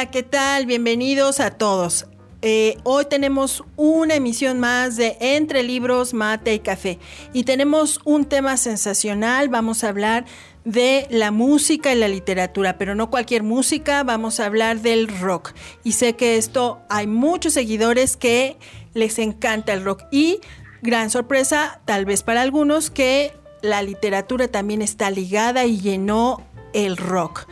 Hola, 0.00 0.10
¿qué 0.10 0.22
tal? 0.22 0.64
Bienvenidos 0.64 1.40
a 1.40 1.50
todos. 1.50 2.06
Eh, 2.40 2.78
hoy 2.84 3.04
tenemos 3.04 3.64
una 3.76 4.14
emisión 4.14 4.58
más 4.58 4.96
de 4.96 5.18
Entre 5.20 5.62
Libros, 5.62 6.14
Mate 6.14 6.54
y 6.54 6.60
Café. 6.60 6.98
Y 7.34 7.44
tenemos 7.44 8.00
un 8.04 8.24
tema 8.24 8.56
sensacional. 8.56 9.50
Vamos 9.50 9.84
a 9.84 9.90
hablar 9.90 10.24
de 10.64 11.06
la 11.10 11.32
música 11.32 11.92
y 11.92 11.98
la 11.98 12.08
literatura, 12.08 12.78
pero 12.78 12.94
no 12.94 13.10
cualquier 13.10 13.42
música, 13.42 14.02
vamos 14.02 14.40
a 14.40 14.46
hablar 14.46 14.80
del 14.80 15.06
rock. 15.06 15.52
Y 15.84 15.92
sé 15.92 16.16
que 16.16 16.38
esto 16.38 16.80
hay 16.88 17.06
muchos 17.06 17.52
seguidores 17.52 18.16
que 18.16 18.56
les 18.94 19.18
encanta 19.18 19.74
el 19.74 19.84
rock. 19.84 20.04
Y 20.10 20.40
gran 20.80 21.10
sorpresa, 21.10 21.82
tal 21.84 22.06
vez 22.06 22.22
para 22.22 22.40
algunos, 22.40 22.88
que 22.90 23.34
la 23.60 23.82
literatura 23.82 24.48
también 24.48 24.80
está 24.80 25.10
ligada 25.10 25.66
y 25.66 25.78
llenó 25.78 26.42
el 26.72 26.96
rock. 26.96 27.46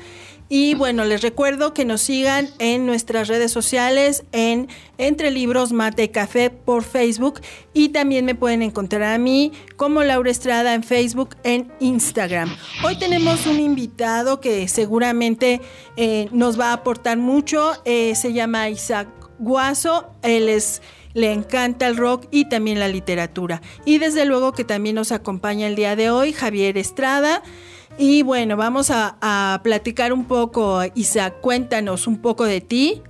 Y 0.50 0.74
bueno, 0.74 1.04
les 1.04 1.20
recuerdo 1.20 1.74
que 1.74 1.84
nos 1.84 2.00
sigan 2.00 2.48
en 2.58 2.86
nuestras 2.86 3.28
redes 3.28 3.52
sociales, 3.52 4.24
en 4.32 4.68
Entre 4.96 5.30
Libros, 5.30 5.72
Mate 5.72 6.05
y 6.05 6.08
Café 6.08 6.48
por 6.48 6.84
Facebook. 6.84 7.40
Y 7.74 7.90
también 7.90 8.24
me 8.24 8.34
pueden 8.34 8.62
encontrar 8.62 9.02
a 9.02 9.18
mí 9.18 9.52
como 9.77 10.02
Laura 10.02 10.30
Estrada 10.30 10.74
en 10.74 10.82
Facebook, 10.82 11.36
en 11.44 11.70
Instagram. 11.80 12.56
Hoy 12.82 12.98
tenemos 12.98 13.46
un 13.46 13.60
invitado 13.60 14.40
que 14.40 14.66
seguramente 14.68 15.60
eh, 15.96 16.28
nos 16.32 16.58
va 16.58 16.70
a 16.70 16.74
aportar 16.74 17.18
mucho. 17.18 17.74
Eh, 17.84 18.14
se 18.14 18.33
llama 18.33 18.70
Isaac 18.70 19.08
Guaso. 19.38 20.06
Él 20.22 20.48
es 20.48 20.80
le 21.14 21.33
encanta 21.33 21.88
el 21.88 21.96
rock 21.96 22.27
y 22.30 22.48
también 22.48 22.78
la 22.78 22.88
literatura. 22.88 23.60
Y 23.84 23.98
desde 23.98 24.24
luego 24.24 24.52
que 24.52 24.64
también 24.64 24.94
nos 24.94 25.12
acompaña 25.12 25.66
el 25.66 25.74
día 25.74 25.96
de 25.96 26.10
hoy 26.10 26.33
Javier 26.33 26.78
Estrada. 26.78 27.42
Y 28.00 28.22
bueno, 28.22 28.56
vamos 28.56 28.92
a, 28.92 29.60
platicar 29.64 30.12
un 30.12 30.24
poco, 30.27 30.80
Isaac, 30.94 31.41
cuéntanos 31.41 32.06
un 32.06 32.22
poco 32.22 32.44
de 32.44 32.60
ti. 32.60 33.02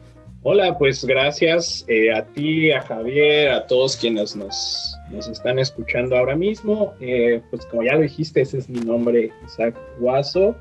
Hola, 0.43 0.79
pues 0.79 1.05
gracias 1.05 1.85
eh, 1.89 2.11
a 2.11 2.25
ti, 2.25 2.73
a 2.73 2.81
Javier, 2.81 3.51
a 3.51 3.67
todos 3.67 3.99
quienes 3.99 4.35
nos, 4.35 4.97
están 5.31 5.59
escuchando 5.59 6.17
ahora 6.17 6.35
mismo. 6.35 6.95
Eh, 7.01 7.43
pues 7.51 7.67
como 7.67 7.83
ya 7.83 7.97
lo 7.97 8.01
dijiste, 8.01 8.41
ese 8.41 8.59
es 8.59 8.71
mi 8.71 8.81
nombre, 8.81 9.31
Isaac 9.45 9.79
Guaso. 10.01 10.57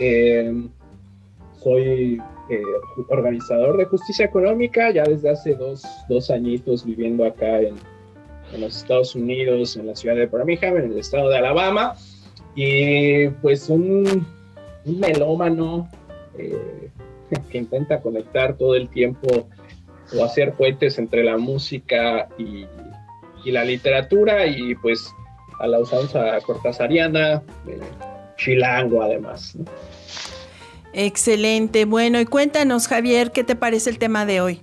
Eh, 0.00 0.52
soy 1.62 2.20
organizador 3.08 3.76
de 3.76 3.84
justicia 3.84 4.26
económica 4.26 4.90
ya 4.90 5.04
desde 5.04 5.30
hace 5.30 5.54
dos, 5.54 5.84
dos 6.08 6.30
añitos 6.30 6.84
viviendo 6.84 7.24
acá 7.24 7.60
en, 7.60 7.76
en, 8.52 8.60
los 8.60 8.76
Estados 8.76 9.14
Unidos, 9.14 9.76
en 9.76 9.86
la 9.86 9.94
ciudad 9.94 10.16
de 10.16 10.26
Birmingham, 10.26 10.78
en 10.78 10.90
el 10.90 10.98
estado 10.98 11.28
de 11.30 11.38
Alabama. 11.38 11.94
Y 12.54 13.28
pues 13.28 13.68
un, 13.68 14.26
melómano 14.84 15.88
eh, 16.38 16.90
que 17.50 17.58
intenta 17.58 18.00
conectar 18.00 18.54
todo 18.56 18.74
el 18.74 18.88
tiempo 18.88 19.48
o 20.16 20.24
hacer 20.24 20.52
puentes 20.52 20.98
entre 20.98 21.24
la 21.24 21.38
música 21.38 22.28
y, 22.38 22.66
la 23.44 23.64
literatura 23.64 24.46
y 24.46 24.76
pues 24.76 25.12
a 25.58 25.66
la 25.66 25.80
usanza 25.80 26.38
cortasariana, 26.46 27.42
eh, 27.66 27.80
chilango 28.36 29.02
además. 29.02 29.56
Excelente. 30.92 31.84
Bueno, 31.84 32.20
y 32.20 32.24
cuéntanos, 32.24 32.86
Javier, 32.86 33.32
¿qué 33.32 33.42
te 33.42 33.56
parece 33.56 33.90
el 33.90 33.98
tema 33.98 34.26
de 34.26 34.40
hoy? 34.40 34.62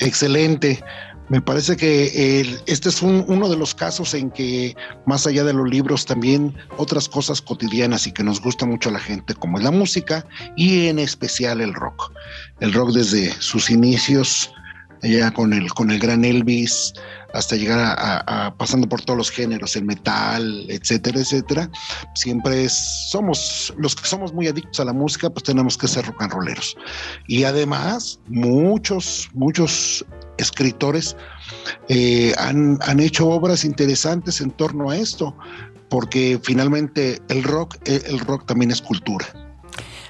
Excelente. 0.00 0.82
Me 1.28 1.40
parece 1.40 1.76
que 1.76 2.60
este 2.66 2.88
es 2.88 3.02
uno 3.02 3.48
de 3.48 3.56
los 3.56 3.74
casos 3.74 4.14
en 4.14 4.30
que, 4.30 4.76
más 5.06 5.26
allá 5.26 5.42
de 5.42 5.52
los 5.52 5.68
libros, 5.68 6.06
también 6.06 6.56
otras 6.76 7.08
cosas 7.08 7.42
cotidianas 7.42 8.06
y 8.06 8.12
que 8.12 8.22
nos 8.22 8.40
gusta 8.40 8.64
mucho 8.64 8.90
a 8.90 8.92
la 8.92 9.00
gente, 9.00 9.34
como 9.34 9.58
es 9.58 9.64
la 9.64 9.72
música 9.72 10.24
y 10.56 10.86
en 10.86 11.00
especial 11.00 11.60
el 11.60 11.74
rock. 11.74 12.12
El 12.60 12.72
rock 12.72 12.92
desde 12.92 13.32
sus 13.40 13.70
inicios, 13.70 14.52
ya 15.02 15.30
con 15.30 15.52
el, 15.52 15.72
con 15.72 15.90
el 15.90 15.98
gran 15.98 16.24
Elvis, 16.24 16.92
hasta 17.34 17.56
llegar 17.56 17.96
a, 17.98 18.54
pasando 18.56 18.88
por 18.88 19.02
todos 19.02 19.16
los 19.16 19.30
géneros, 19.30 19.76
el 19.76 19.84
metal, 19.84 20.66
etcétera, 20.68 21.20
etcétera. 21.20 21.70
Siempre 22.14 22.64
es, 22.64 22.72
somos, 23.10 23.74
los 23.76 23.94
que 23.94 24.06
somos 24.06 24.32
muy 24.32 24.48
adictos 24.48 24.80
a 24.80 24.84
la 24.84 24.92
música, 24.92 25.28
pues 25.30 25.44
tenemos 25.44 25.76
que 25.76 25.88
ser 25.88 26.06
rock 26.06 26.22
and 26.22 26.32
rolleros. 26.32 26.76
Y 27.26 27.44
además, 27.44 28.20
muchos, 28.28 29.28
muchos 29.34 30.04
escritores 30.38 31.16
eh, 31.88 32.34
han, 32.38 32.78
han, 32.82 33.00
hecho 33.00 33.28
obras 33.28 33.64
interesantes 33.64 34.40
en 34.40 34.50
torno 34.52 34.90
a 34.90 34.96
esto, 34.96 35.36
porque 35.88 36.40
finalmente 36.42 37.20
el 37.28 37.42
rock, 37.42 37.76
el 37.84 38.18
rock 38.20 38.46
también 38.46 38.70
es 38.70 38.80
cultura. 38.80 39.26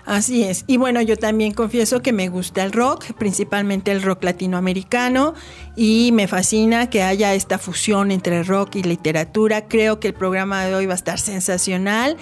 Así 0.07 0.45
es. 0.45 0.65
Y 0.69 0.77
bueno, 0.77 1.03
yo 1.03 1.17
también 1.17 1.53
confieso 1.53 2.01
que 2.01 2.13
me 2.13 2.29
gusta 2.29 2.63
el 2.63 2.71
rock, 2.71 3.13
principalmente 3.19 3.91
el 3.91 4.03
rock 4.03 4.23
latinoamericano, 4.23 5.35
y 5.75 6.13
me 6.13 6.29
fascina 6.29 6.89
que 6.89 7.03
haya 7.03 7.35
esta 7.35 7.59
fusión 7.59 8.13
entre 8.13 8.45
rock 8.45 8.77
y 8.77 8.85
literatura. 8.85 9.67
Creo 9.67 9.99
que 9.99 10.07
el 10.07 10.15
programa 10.15 10.65
de 10.65 10.77
hoy 10.77 10.87
va 10.87 10.93
a 10.93 10.95
estar 10.95 11.19
sensacional. 11.19 12.17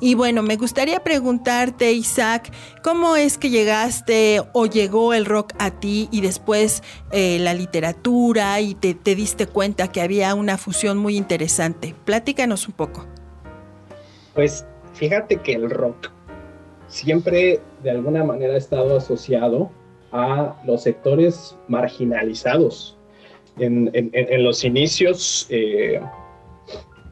Y 0.00 0.14
bueno, 0.14 0.44
me 0.44 0.54
gustaría 0.54 1.02
preguntarte, 1.02 1.92
Isaac, 1.92 2.52
¿cómo 2.84 3.16
es 3.16 3.36
que 3.36 3.50
llegaste 3.50 4.40
o 4.52 4.66
llegó 4.66 5.12
el 5.12 5.26
rock 5.26 5.54
a 5.58 5.72
ti 5.72 6.08
y 6.12 6.20
después 6.20 6.84
eh, 7.10 7.38
la 7.40 7.52
literatura 7.52 8.60
y 8.60 8.76
te, 8.76 8.94
te 8.94 9.16
diste 9.16 9.48
cuenta 9.48 9.88
que 9.88 10.00
había 10.02 10.36
una 10.36 10.56
fusión 10.56 10.98
muy 10.98 11.16
interesante? 11.16 11.96
Platícanos 12.04 12.68
un 12.68 12.74
poco. 12.74 13.06
Pues 14.34 14.64
fíjate 14.92 15.38
que 15.38 15.54
el 15.54 15.68
rock 15.68 16.10
siempre 16.94 17.60
de 17.82 17.90
alguna 17.90 18.22
manera 18.22 18.54
ha 18.54 18.56
estado 18.56 18.96
asociado 18.96 19.68
a 20.12 20.54
los 20.64 20.84
sectores 20.84 21.56
marginalizados. 21.66 22.96
En, 23.58 23.90
los 24.44 24.64
inicios, 24.64 25.46
eh, 25.50 26.00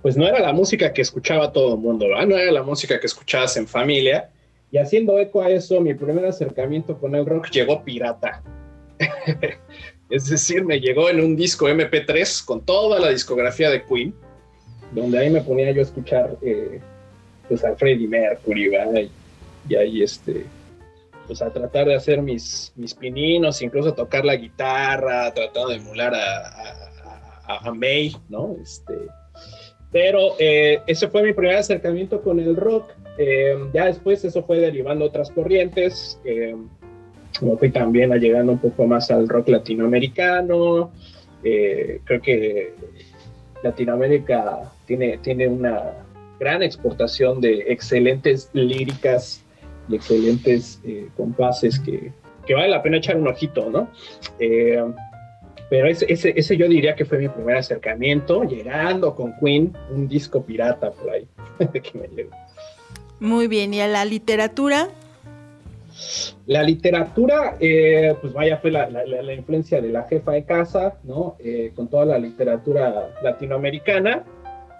pues 0.02 0.16
no 0.16 0.26
era 0.26 0.38
la 0.38 0.52
música 0.52 0.92
que 0.92 1.02
escuchaba 1.02 1.52
todo 1.52 1.74
el 1.74 1.80
mundo, 1.80 2.06
no 2.08 2.36
era 2.36 2.52
la 2.52 2.62
música 2.62 3.00
que 3.00 3.06
escuchabas 3.06 3.56
en 3.56 3.66
familia. 3.66 4.30
Y 4.70 4.78
haciendo 4.78 5.18
eco 5.18 5.42
a 5.42 5.50
eso, 5.50 5.80
mi 5.80 5.94
primer 5.94 6.26
acercamiento 6.26 6.96
con 6.96 7.16
el 7.16 7.26
rock 7.26 7.50
llegó 7.50 7.82
pirata. 7.82 8.40
es 10.10 10.28
decir, 10.30 10.64
me 10.64 10.78
llegó 10.78 11.10
en 11.10 11.20
un 11.20 11.34
disco 11.34 11.68
MP3 11.68 12.44
con 12.44 12.64
toda 12.64 13.00
la 13.00 13.08
discografía 13.08 13.68
de 13.68 13.84
Queen, 13.84 14.14
donde 14.92 15.18
ahí 15.18 15.30
me 15.30 15.40
ponía 15.40 15.72
yo 15.72 15.80
a 15.80 15.84
escuchar 15.84 16.36
eh, 16.40 16.80
pues 17.48 17.64
a 17.64 17.74
Freddie 17.74 18.06
Mercury, 18.06 18.68
¿verdad? 18.68 19.08
Y 19.68 19.74
ahí 19.76 20.02
este, 20.02 20.46
pues 21.26 21.42
a 21.42 21.50
tratar 21.50 21.86
de 21.86 21.94
hacer 21.94 22.22
mis, 22.22 22.72
mis 22.76 22.94
pininos, 22.94 23.62
incluso 23.62 23.94
tocar 23.94 24.24
la 24.24 24.36
guitarra, 24.36 25.32
tratando 25.32 25.68
de 25.68 25.76
emular 25.76 26.14
a, 26.14 27.58
a, 27.64 27.72
May, 27.72 28.14
¿no? 28.28 28.56
Este, 28.62 28.94
pero 29.90 30.34
eh, 30.38 30.80
ese 30.86 31.08
fue 31.08 31.22
mi 31.22 31.32
primer 31.32 31.56
acercamiento 31.56 32.22
con 32.22 32.40
el 32.40 32.56
rock. 32.56 32.90
Eh, 33.18 33.56
ya 33.74 33.86
después 33.86 34.24
eso 34.24 34.42
fue 34.42 34.58
derivando 34.58 35.04
otras 35.04 35.30
corrientes. 35.30 36.18
Eh, 36.24 36.56
fui 37.58 37.70
también 37.70 38.10
llegando 38.12 38.52
un 38.52 38.58
poco 38.58 38.86
más 38.86 39.10
al 39.10 39.28
rock 39.28 39.48
latinoamericano. 39.48 40.92
Eh, 41.44 42.00
creo 42.04 42.22
que 42.22 42.74
Latinoamérica 43.62 44.72
tiene, 44.86 45.18
tiene 45.18 45.48
una 45.48 45.92
gran 46.38 46.62
exportación 46.62 47.40
de 47.40 47.64
excelentes 47.68 48.50
líricas 48.52 49.41
excelentes 49.94 50.80
eh, 50.84 51.08
compases 51.16 51.78
que, 51.80 52.12
que, 52.46 52.54
vale 52.54 52.68
la 52.68 52.82
pena 52.82 52.98
echar 52.98 53.16
un 53.16 53.28
ojito, 53.28 53.70
¿no? 53.70 53.88
Eh, 54.38 54.82
pero 55.70 55.88
ese, 55.88 56.04
ese, 56.12 56.34
ese, 56.36 56.56
yo 56.56 56.68
diría 56.68 56.94
que 56.94 57.04
fue 57.04 57.18
mi 57.18 57.28
primer 57.28 57.56
acercamiento, 57.56 58.44
llegando 58.44 59.14
con 59.14 59.34
Queen, 59.40 59.74
un 59.90 60.06
disco 60.06 60.42
pirata 60.44 60.90
por 60.90 61.10
ahí, 61.10 61.26
que 61.72 61.98
me 61.98 62.26
Muy 63.20 63.48
bien, 63.48 63.72
¿y 63.72 63.80
a 63.80 63.88
la 63.88 64.04
literatura? 64.04 64.88
La 66.46 66.62
literatura, 66.62 67.56
eh, 67.60 68.14
pues 68.20 68.32
vaya, 68.32 68.58
fue 68.58 68.70
la, 68.70 68.88
influencia 69.34 69.80
de 69.80 69.90
la 69.90 70.04
jefa 70.04 70.32
de 70.32 70.44
casa, 70.44 70.94
¿no? 71.04 71.36
Eh, 71.38 71.72
con 71.74 71.88
toda 71.88 72.04
la 72.04 72.18
literatura 72.18 73.10
latinoamericana. 73.22 74.24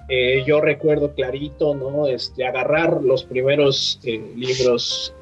Eh, 0.08 0.44
yo 0.46 0.60
recuerdo 0.60 1.14
clarito, 1.14 1.74
¿no? 1.74 2.06
Este, 2.06 2.46
agarrar 2.46 3.02
los 3.02 3.24
primeros 3.24 4.00
libros 4.02 5.14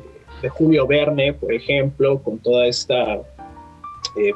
de 0.43 0.49
Julio 0.49 0.87
Verne, 0.87 1.35
por 1.35 1.53
ejemplo, 1.53 2.23
con 2.23 2.39
toda 2.39 2.67
esta, 2.67 3.21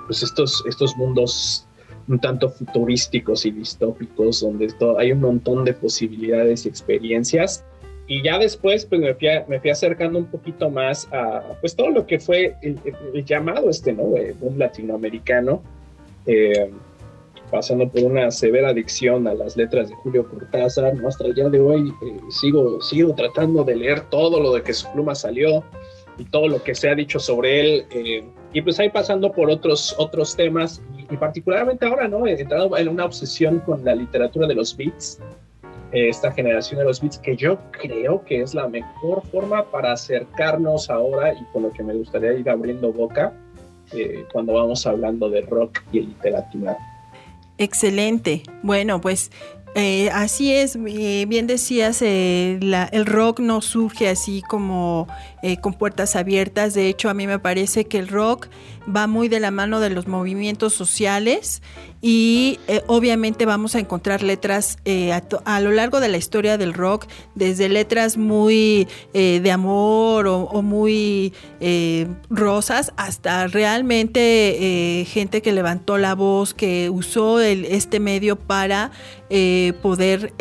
pues 0.06 0.22
estos, 0.22 0.62
estos 0.68 0.96
mundos 0.96 1.66
un 2.08 2.18
tanto 2.18 2.50
futurísticos 2.50 3.46
y 3.46 3.50
distópicos, 3.50 4.40
donde 4.40 4.72
hay 4.98 5.12
un 5.12 5.20
montón 5.20 5.64
de 5.64 5.72
posibilidades 5.72 6.66
y 6.66 6.68
experiencias. 6.68 7.64
Y 8.06 8.22
ya 8.22 8.38
después 8.38 8.84
pues 8.84 9.00
me 9.00 9.14
fui, 9.14 9.28
me 9.48 9.60
fui, 9.60 9.70
acercando 9.70 10.18
un 10.18 10.26
poquito 10.26 10.68
más 10.68 11.08
a 11.10 11.42
pues 11.60 11.74
todo 11.74 11.90
lo 11.90 12.06
que 12.06 12.18
fue 12.20 12.54
el, 12.60 12.78
llamado 13.24 13.70
este 13.70 13.94
no 13.94 14.14
eh, 14.16 14.34
boom 14.38 14.58
latinoamericano. 14.58 15.62
Eh, 16.26 16.70
pasando 17.54 17.88
por 17.88 18.02
una 18.02 18.32
severa 18.32 18.70
adicción 18.70 19.28
a 19.28 19.34
las 19.34 19.56
letras 19.56 19.88
de 19.88 19.94
Julio 19.94 20.28
Cortázar 20.28 20.92
¿no? 20.96 21.06
hasta 21.06 21.24
el 21.24 21.34
día 21.34 21.48
de 21.48 21.60
hoy 21.60 21.94
eh, 22.02 22.18
sigo 22.28 22.80
sigo 22.80 23.14
tratando 23.14 23.62
de 23.62 23.76
leer 23.76 24.00
todo 24.10 24.40
lo 24.40 24.52
de 24.54 24.62
que 24.62 24.72
su 24.72 24.90
pluma 24.90 25.14
salió 25.14 25.62
y 26.18 26.24
todo 26.24 26.48
lo 26.48 26.60
que 26.64 26.74
se 26.74 26.90
ha 26.90 26.96
dicho 26.96 27.20
sobre 27.20 27.60
él 27.60 27.86
y 28.52 28.60
pues 28.60 28.80
ahí 28.80 28.90
pasando 28.90 29.30
por 29.30 29.50
otros 29.50 29.94
otros 29.98 30.34
temas 30.34 30.82
y, 30.98 31.14
y 31.14 31.16
particularmente 31.16 31.86
ahora 31.86 32.08
no 32.08 32.26
he 32.26 32.40
entrado 32.40 32.76
en 32.76 32.88
una 32.88 33.04
obsesión 33.04 33.60
con 33.60 33.84
la 33.84 33.94
literatura 33.94 34.48
de 34.48 34.54
los 34.54 34.76
beats 34.76 35.20
esta 35.92 36.32
generación 36.32 36.80
de 36.80 36.86
los 36.86 37.00
beats, 37.00 37.18
que 37.18 37.36
yo 37.36 37.56
creo 37.70 38.24
que 38.24 38.42
es 38.42 38.52
la 38.52 38.66
mejor 38.66 39.22
forma 39.26 39.64
para 39.70 39.92
acercarnos 39.92 40.90
ahora 40.90 41.32
y 41.32 41.44
con 41.52 41.62
lo 41.62 41.70
que 41.70 41.84
me 41.84 41.94
gustaría 41.94 42.32
ir 42.32 42.50
abriendo 42.50 42.92
boca 42.92 43.32
eh, 43.92 44.24
cuando 44.32 44.54
vamos 44.54 44.84
hablando 44.88 45.30
de 45.30 45.42
rock 45.42 45.82
y 45.92 46.00
literatura. 46.00 46.76
Excelente. 47.58 48.42
Bueno, 48.62 49.00
pues 49.00 49.30
eh, 49.76 50.10
así 50.10 50.52
es, 50.52 50.76
eh, 50.86 51.24
bien 51.26 51.46
decías, 51.46 52.00
el 52.00 53.06
rock 53.06 53.40
no 53.40 53.60
surge 53.60 54.08
así 54.08 54.42
como 54.42 55.08
con 55.60 55.74
puertas 55.74 56.16
abiertas. 56.16 56.74
De 56.74 56.88
hecho, 56.88 57.10
a 57.10 57.14
mí 57.14 57.26
me 57.26 57.38
parece 57.38 57.84
que 57.84 57.98
el 57.98 58.08
rock 58.08 58.48
va 58.94 59.06
muy 59.06 59.28
de 59.28 59.40
la 59.40 59.50
mano 59.50 59.80
de 59.80 59.90
los 59.90 60.06
movimientos 60.06 60.74
sociales 60.74 61.62
y 62.00 62.58
eh, 62.68 62.82
obviamente 62.86 63.46
vamos 63.46 63.74
a 63.74 63.78
encontrar 63.78 64.22
letras 64.22 64.78
eh, 64.84 65.12
a, 65.12 65.60
lo 65.60 65.70
largo 65.70 66.00
de 66.00 66.08
la 66.08 66.18
historia 66.18 66.58
del 66.58 66.74
rock, 66.74 67.06
desde 67.34 67.68
letras 67.68 68.18
muy 68.18 68.86
eh, 69.14 69.40
de 69.42 69.50
amor 69.50 70.26
o, 70.26 70.62
muy 70.62 71.32
rosas 72.28 72.92
hasta 72.96 73.46
realmente 73.46 75.04
gente 75.08 75.40
que 75.40 75.52
levantó 75.52 75.98
la 75.98 76.14
voz, 76.14 76.52
que 76.52 76.90
usó 76.90 77.40
este 77.40 78.00
medio 78.00 78.36
para 78.36 78.90
poder 79.82 80.32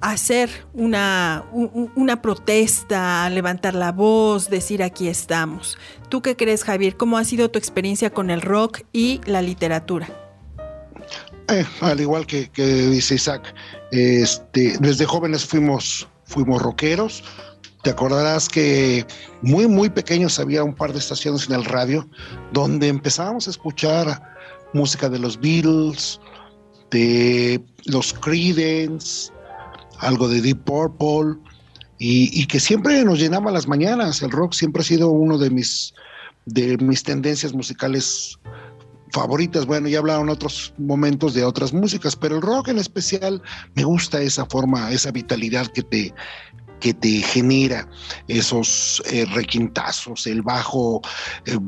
hacer 0.00 0.50
una, 0.72 1.44
una 1.52 2.22
protesta, 2.22 3.28
levantar 3.30 3.74
la 3.74 3.92
voz, 3.92 4.48
decir 4.48 4.82
aquí 4.82 5.08
estamos. 5.08 5.78
¿Tú 6.08 6.22
qué 6.22 6.36
crees, 6.36 6.64
Javier? 6.64 6.96
¿Cómo 6.96 7.18
ha 7.18 7.24
sido 7.24 7.50
tu 7.50 7.58
experiencia 7.58 8.10
con 8.10 8.30
el 8.30 8.40
rock 8.40 8.80
y 8.92 9.20
la 9.26 9.42
literatura? 9.42 10.08
Eh, 11.48 11.64
al 11.80 12.00
igual 12.00 12.26
que, 12.26 12.48
dice 12.54 13.16
Isaac, 13.16 13.54
este, 13.90 14.76
desde 14.78 15.04
jóvenes 15.04 15.44
fuimos, 15.44 16.08
fuimos 16.24 16.62
rockeros. 16.62 17.24
Te 17.82 17.90
acordarás 17.90 18.48
que 18.48 19.06
muy, 19.42 19.66
muy 19.66 19.88
pequeños 19.88 20.38
había 20.38 20.62
un 20.62 20.74
par 20.74 20.92
de 20.92 20.98
estaciones 20.98 21.48
en 21.48 21.54
el 21.54 21.64
radio 21.64 22.08
donde 22.52 22.88
empezábamos 22.88 23.46
a 23.48 23.50
escuchar 23.50 24.22
música 24.74 25.08
de 25.08 25.18
los 25.18 25.40
Beatles, 25.40 26.20
de 26.90 27.60
los 27.86 28.12
Creedence, 28.12 29.32
algo 30.00 30.28
de 30.28 30.40
Deep 30.40 30.64
Purple, 30.64 31.36
y, 32.02 32.46
que 32.46 32.60
siempre 32.60 33.04
nos 33.04 33.18
llenaba 33.18 33.50
las 33.50 33.68
mañanas. 33.68 34.22
El 34.22 34.30
rock 34.30 34.54
siempre 34.54 34.80
ha 34.80 34.84
sido 34.84 35.10
uno 35.10 35.36
de 35.36 35.50
mis, 35.50 35.92
de 36.46 36.78
mis 36.78 37.02
tendencias 37.02 37.52
musicales 37.52 38.38
favoritas. 39.12 39.66
Bueno, 39.66 39.86
ya 39.86 39.98
hablaron 39.98 40.30
otros 40.30 40.72
momentos 40.78 41.34
de 41.34 41.44
otras 41.44 41.74
músicas, 41.74 42.16
pero 42.16 42.36
el 42.36 42.42
rock 42.42 42.68
en 42.68 42.78
especial 42.78 43.42
me 43.74 43.84
gusta 43.84 44.22
esa 44.22 44.46
forma, 44.46 44.90
esa 44.90 45.10
vitalidad 45.10 45.66
que 45.66 45.82
te, 45.82 46.14
que 46.80 46.94
te 46.94 47.22
genera 47.22 47.88
esos 48.28 49.02
eh, 49.10 49.26
requintazos, 49.32 50.26
el 50.26 50.42
bajo, 50.42 51.00
eh, 51.46 51.58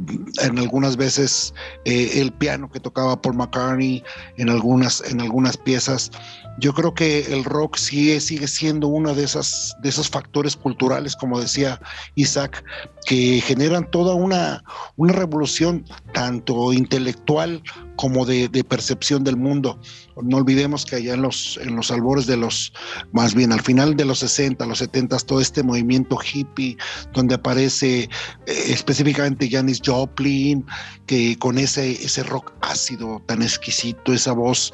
en 0.43 0.59
algunas 0.59 0.97
veces 0.97 1.55
eh, 1.85 2.12
el 2.14 2.32
piano 2.32 2.70
que 2.70 2.81
tocaba 2.81 3.20
Paul 3.20 3.37
McCartney 3.37 4.03
en 4.38 4.49
algunas, 4.49 5.03
en 5.09 5.20
algunas 5.20 5.56
piezas. 5.56 6.11
Yo 6.59 6.75
creo 6.75 6.93
que 6.93 7.20
el 7.32 7.44
rock 7.44 7.76
sigue, 7.76 8.20
sigue 8.20 8.47
siendo 8.47 8.88
uno 8.88 9.14
de, 9.14 9.23
de 9.23 9.88
esos 9.88 10.11
factores 10.11 10.56
culturales, 10.56 11.17
como 11.17 11.41
decía 11.41 11.81
Isaac, 12.15 12.65
que 13.06 13.41
generan 13.41 13.91
toda 13.91 14.15
una, 14.15 14.62
una 14.97 15.12
revolución 15.12 15.85
tanto 16.12 16.73
intelectual 16.73 17.62
como 17.97 18.25
de, 18.26 18.49
percepción 18.65 19.25
del 19.25 19.37
mundo. 19.37 19.81
No 20.20 20.38
olvidemos 20.38 20.85
que 20.85 20.97
allá 20.97 21.14
en 21.14 21.23
los, 21.23 21.59
en 21.62 21.76
los 21.76 21.91
albores 21.91 22.26
de 22.26 22.37
los, 22.37 22.73
más 23.12 23.35
bien 23.35 23.53
al 23.53 23.62
final 23.62 23.97
de 23.97 24.05
los 24.05 24.19
60, 24.20 24.64
los 24.67 24.79
70, 24.79 25.17
todo 25.19 25.41
este 25.41 25.62
movimiento 25.62 26.19
hippie, 26.20 26.76
donde 27.12 27.35
aparece 27.35 28.03
eh, 28.03 28.09
específicamente 28.47 29.49
Janis 29.50 29.81
Joplin, 29.85 30.64
que 31.06 31.38
con 31.38 31.59
ese, 31.59 31.93
ese 31.93 32.23
rock 32.23 32.53
ácido 32.61 33.23
tan 33.26 33.43
exquisito, 33.43 34.12
esa 34.12 34.32
voz 34.32 34.73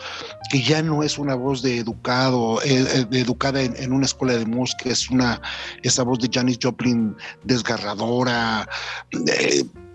que 0.50 0.62
ya 0.62 0.82
no 0.82 1.02
es 1.02 1.19
una 1.19 1.35
voz 1.35 1.62
de 1.62 1.79
educado, 1.79 2.61
eh, 2.62 2.84
eh, 2.94 3.06
educada 3.12 3.62
en, 3.62 3.93
una 3.93 4.06
escuela 4.06 4.34
de 4.34 4.46
música, 4.46 4.91
es 4.91 5.11
una, 5.11 5.41
esa 5.82 6.02
voz 6.02 6.19
de 6.20 6.31
Janis 6.32 6.58
Joplin 6.62 7.17
desgarradora, 7.44 8.69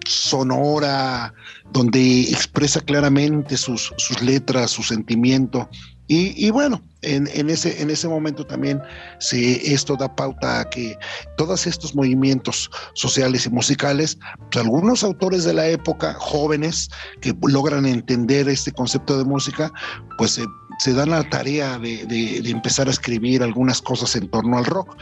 sonora, 0.08 1.34
donde 1.72 2.22
expresa 2.22 2.80
claramente 2.82 3.58
sus, 3.58 3.94
sus 3.98 4.22
letras, 4.22 4.72
su 4.72 4.84
sentimiento. 4.84 5.70
Y, 6.08 6.52
bueno, 6.52 6.80
en, 7.02 7.50
ese, 7.50 7.82
en 7.82 7.90
ese 7.90 8.08
momento 8.08 8.46
también 8.46 8.80
se, 9.20 9.74
esto 9.74 9.96
da 9.96 10.14
pauta 10.14 10.60
a 10.60 10.70
que 10.70 10.96
todos 11.38 11.66
estos 11.66 11.96
movimientos 11.96 12.70
sociales 12.94 13.48
y 13.48 13.50
musicales, 13.50 14.20
pues, 14.52 14.64
algunos 14.64 15.04
autores 15.04 15.44
de 15.44 15.54
la 15.54 15.66
época, 15.66 16.14
jóvenes, 16.20 16.90
que 17.22 17.34
logran 17.48 17.86
entender 17.88 18.48
este 18.48 18.72
concepto 18.72 19.18
de 19.18 19.24
música, 19.24 19.72
pues 20.18 20.32
se 20.32 20.46
dan 20.94 21.10
la 21.10 21.24
tarea 21.30 21.78
de, 21.80 22.42
empezar 22.46 22.88
a 22.88 22.92
escribir 22.92 23.44
algunas 23.44 23.82
cosas 23.82 24.16
en 24.16 24.28
torno 24.30 24.58
al 24.58 24.66
rock. 24.66 24.98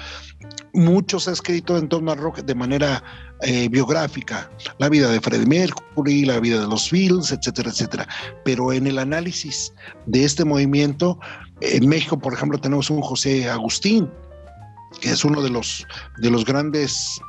Muchos 0.73 1.27
han 1.27 1.33
escrito 1.33 1.77
en 1.77 1.89
torno 1.89 2.11
al 2.11 2.17
rock 2.17 2.39
de 2.39 2.55
manera 2.55 3.03
eh, 3.41 3.67
biográfica, 3.69 4.49
la 4.77 4.89
vida 4.89 5.09
de 5.09 5.19
Freddie 5.19 5.47
Mercury, 5.47 6.25
la 6.25 6.39
vida 6.39 6.61
de 6.61 6.67
los 6.67 6.89
Beatles, 6.91 7.31
etcétera, 7.31 7.71
etcétera. 7.71 8.07
Pero 8.45 8.71
en 8.71 8.87
el 8.87 8.99
análisis 8.99 9.73
de 10.05 10.23
este 10.23 10.45
movimiento, 10.45 11.19
en 11.61 11.87
México, 11.87 12.17
por 12.17 12.33
ejemplo, 12.33 12.59
tenemos 12.59 12.89
un 12.89 13.01
José 13.01 13.49
Agustín, 13.49 14.09
que 14.99 15.11
es 15.11 15.25
uno 15.25 15.41
de 15.41 15.49
los 15.49 16.45
grandes 16.45 17.21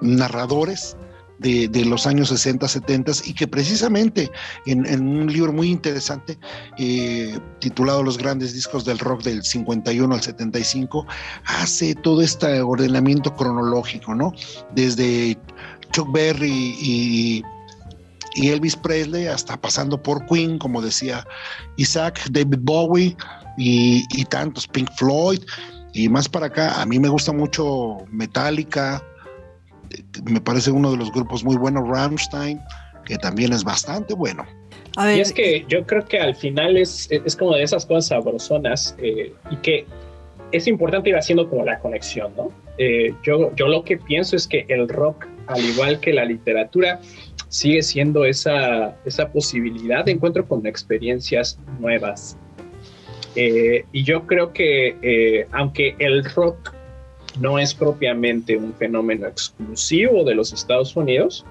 narradores 0.00 0.96
de, 1.38 1.84
los 1.84 2.06
años 2.06 2.28
60, 2.28 2.66
70 2.66 3.12
y 3.24 3.34
que 3.34 3.46
precisamente 3.46 4.30
en, 4.64 4.86
un 5.06 5.32
libro 5.32 5.52
muy 5.52 5.70
interesante 5.70 6.38
eh, 6.78 7.38
titulado 7.60 8.02
Los 8.02 8.18
grandes 8.18 8.54
discos 8.54 8.84
del 8.84 8.98
rock 8.98 9.22
del 9.22 9.42
51 9.42 10.14
al 10.14 10.22
75 10.22 11.06
hace 11.44 11.94
todo 11.94 12.22
este 12.22 12.60
ordenamiento 12.60 13.34
cronológico, 13.34 14.14
¿no? 14.14 14.32
Desde 14.74 15.38
Chuck 15.92 16.10
Berry 16.12 16.76
y, 16.80 17.42
Elvis 18.36 18.76
Presley 18.76 19.28
hasta 19.28 19.58
pasando 19.58 20.02
por 20.02 20.26
Queen, 20.26 20.58
como 20.58 20.82
decía 20.82 21.26
Isaac, 21.76 22.20
David 22.30 22.58
Bowie 22.60 23.16
y, 23.56 24.04
y 24.10 24.24
tantos, 24.26 24.68
Pink 24.68 24.90
Floyd. 24.98 25.40
Y 25.94 26.10
más 26.10 26.28
para 26.28 26.48
acá, 26.48 26.82
a 26.82 26.84
mí 26.84 26.98
me 26.98 27.08
gusta 27.08 27.32
mucho 27.32 27.96
Metallica, 28.10 29.02
me 30.24 30.40
parece 30.40 30.70
uno 30.70 30.90
de 30.90 30.96
los 30.96 31.12
grupos 31.12 31.44
muy 31.44 31.56
buenos, 31.56 31.86
Rammstein, 31.88 32.60
que 33.04 33.16
también 33.16 33.52
es 33.52 33.64
bastante 33.64 34.14
bueno. 34.14 34.44
y 34.98 35.20
es 35.20 35.32
que 35.32 35.64
yo 35.68 35.86
creo 35.86 36.04
que 36.04 36.18
al 36.18 36.34
final 36.34 36.76
es, 36.76 37.08
es 37.10 37.36
como 37.36 37.54
de 37.54 37.62
esas 37.62 37.86
cosas 37.86 38.06
sabrosonas 38.06 38.96
eh, 38.98 39.32
y 39.50 39.56
que 39.56 39.86
es 40.52 40.66
importante 40.66 41.10
ir 41.10 41.16
haciendo 41.16 41.48
como 41.48 41.64
la 41.64 41.78
conexión, 41.78 42.32
¿no? 42.36 42.50
Eh, 42.78 43.14
yo, 43.22 43.54
yo 43.56 43.68
lo 43.68 43.84
que 43.84 43.96
pienso 43.96 44.36
es 44.36 44.46
que 44.46 44.66
el 44.68 44.88
rock, 44.88 45.26
al 45.46 45.64
igual 45.64 45.98
que 46.00 46.12
la 46.12 46.24
literatura, 46.24 47.00
sigue 47.48 47.82
siendo 47.82 48.24
esa, 48.24 48.96
esa 49.04 49.30
posibilidad 49.32 50.04
de 50.04 50.12
encuentro 50.12 50.46
con 50.46 50.66
experiencias 50.66 51.58
nuevas. 51.80 52.36
Eh, 53.34 53.84
y 53.92 54.02
yo 54.02 54.26
creo 54.26 54.52
que 54.52 55.46
aunque 55.52 55.94
el 55.98 56.24
rock 56.24 56.75
no 57.40 57.58
es 57.58 57.74
propiamente 57.74 58.56
un 58.56 58.74
fenómeno 58.74 59.26
exclusivo 59.26 60.24
de 60.24 60.34
los 60.34 60.52
Estados 60.52 60.96
Unidos, 60.96 61.44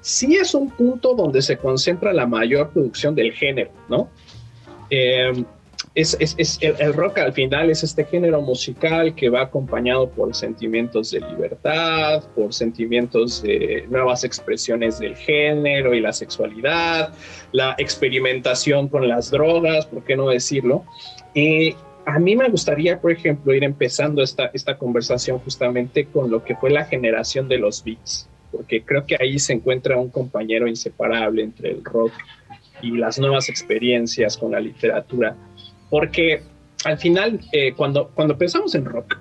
sí 0.00 0.36
es 0.36 0.54
un 0.54 0.70
punto 0.70 1.14
donde 1.14 1.42
se 1.42 1.56
concentra 1.56 2.12
la 2.12 2.26
mayor 2.26 2.70
producción 2.70 3.14
del 3.14 3.32
género, 3.32 3.70
¿no? 3.88 4.08
Eh, 4.90 5.44
es, 5.94 6.58
el, 6.62 6.94
rock 6.94 7.18
al 7.18 7.32
final 7.34 7.68
es 7.68 7.82
este 7.82 8.04
género 8.04 8.40
musical 8.40 9.14
que 9.14 9.28
va 9.28 9.42
acompañado 9.42 10.08
por 10.08 10.34
sentimientos 10.34 11.10
de 11.10 11.20
libertad, 11.20 12.22
por 12.34 12.54
sentimientos 12.54 13.42
de 13.42 13.86
nuevas 13.90 14.24
expresiones 14.24 14.98
del 14.98 15.16
género 15.16 15.92
y 15.92 16.00
la 16.00 16.14
sexualidad, 16.14 17.12
la 17.52 17.74
experimentación 17.76 18.88
con 18.88 19.06
las 19.06 19.30
drogas, 19.30 19.84
¿por 19.86 20.02
qué 20.04 20.16
no 20.16 20.28
decirlo? 20.28 20.84
Y 21.34 21.74
a 22.04 22.18
mí 22.18 22.36
me 22.36 22.48
gustaría, 22.48 23.00
por 23.00 23.12
ejemplo, 23.12 23.54
ir 23.54 23.64
empezando 23.64 24.22
esta, 24.22 24.50
esta 24.52 24.76
conversación 24.76 25.38
justamente 25.38 26.06
con 26.06 26.30
lo 26.30 26.42
que 26.44 26.56
fue 26.56 26.70
la 26.70 26.84
generación 26.84 27.48
de 27.48 27.58
los 27.58 27.84
beats, 27.84 28.28
porque 28.50 28.82
creo 28.82 29.06
que 29.06 29.16
ahí 29.20 29.38
se 29.38 29.52
encuentra 29.52 29.96
un 29.96 30.10
compañero 30.10 30.66
inseparable 30.66 31.42
entre 31.42 31.70
el 31.70 31.84
rock 31.84 32.12
y 32.82 32.92
las 32.92 33.18
nuevas 33.18 33.48
experiencias 33.48 34.36
con 34.36 34.52
la 34.52 34.60
literatura 34.60 35.36
porque 35.92 36.40
al 36.84 36.96
final, 36.96 37.38
eh, 37.52 37.74
cuando, 37.76 38.08
cuando 38.14 38.38
pensamos 38.38 38.74
en 38.74 38.86
rock, 38.86 39.18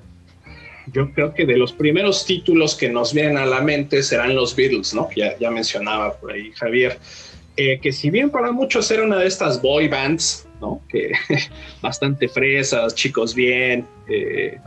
yo 0.93 1.13
creo 1.13 1.33
que 1.33 1.45
de 1.45 1.57
los 1.57 1.73
primeros 1.73 2.25
títulos 2.25 2.75
que 2.75 2.87
nos 2.87 3.13
vienen 3.13 3.37
a 3.37 3.45
la 3.45 3.59
mente 3.59 4.01
serán 4.01 4.33
los 4.35 4.55
Beatles, 4.55 4.93
¿no? 4.93 5.09
Ya, 5.13 5.37
ya 5.37 5.51
mencionaba 5.51 6.15
por 6.15 6.31
ahí 6.31 6.53
Javier, 6.53 6.97
eh, 7.57 7.77
que 7.81 7.91
si 7.91 8.09
bien 8.09 8.29
para 8.29 8.53
muchos 8.53 8.89
era 8.89 9.03
una 9.03 9.17
de 9.17 9.27
estas 9.27 9.61
boy 9.61 9.89
bands, 9.89 10.47
¿no? 10.61 10.81
Que 10.87 11.11
bastante 11.81 12.27
fresas, 12.29 12.95
chicos 12.95 13.35
bien, 13.35 13.85
eh, 14.07 14.57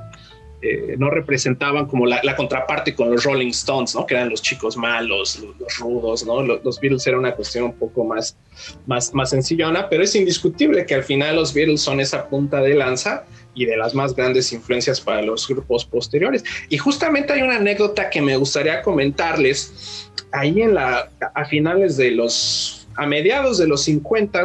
eh, 0.67 0.97
no 0.99 1.11
representaban 1.11 1.85
como 1.85 2.07
la, 2.07 2.23
contraparte 2.37 2.95
con 2.95 3.11
los 3.11 3.23
Rolling 3.25 3.49
Stones, 3.49 3.95
¿no? 3.95 4.07
Que 4.07 4.15
eran 4.15 4.31
los 4.31 4.41
chicos 4.41 4.79
malos, 4.79 5.39
los, 5.61 5.79
rudos, 5.79 6.25
¿no? 6.25 6.43
Los, 6.43 6.81
Beatles 6.81 7.07
era 7.07 7.19
una 7.19 7.35
cuestión 7.35 7.65
un 7.65 7.75
poco 7.75 8.03
más, 8.03 8.39
más, 8.87 9.13
más 9.13 9.29
sencillona, 9.29 9.91
pero 9.91 10.03
es 10.03 10.15
indiscutible 10.15 10.87
que 10.87 10.95
al 10.95 11.05
final 11.05 11.37
los 11.37 11.53
Beatles 11.53 11.83
son 11.83 12.01
esa 12.01 12.31
punta 12.31 12.63
de 12.63 12.75
lanza 12.75 13.27
y 13.55 13.67
de 13.67 13.77
las 13.77 13.95
más 13.95 14.17
grandes 14.17 14.55
influencias 14.55 15.03
para 15.03 15.21
los 15.21 15.47
grupos 15.47 15.85
posteriores. 15.85 16.43
Y 16.71 16.79
justamente 16.79 17.35
hay 17.35 17.43
una 17.43 17.57
anécdota 17.57 18.09
que 18.09 18.23
me 18.23 18.35
gustaría 18.39 18.81
comentarles. 18.81 20.11
Ahí 20.33 20.63
en 20.63 20.73
la, 20.73 21.11
a 21.35 21.45
finales 21.45 21.99
de 21.99 22.13
los, 22.13 22.89
a 22.97 23.07
mediados 23.07 23.59
de 23.59 23.69
los 23.69 23.83
50, 23.83 24.45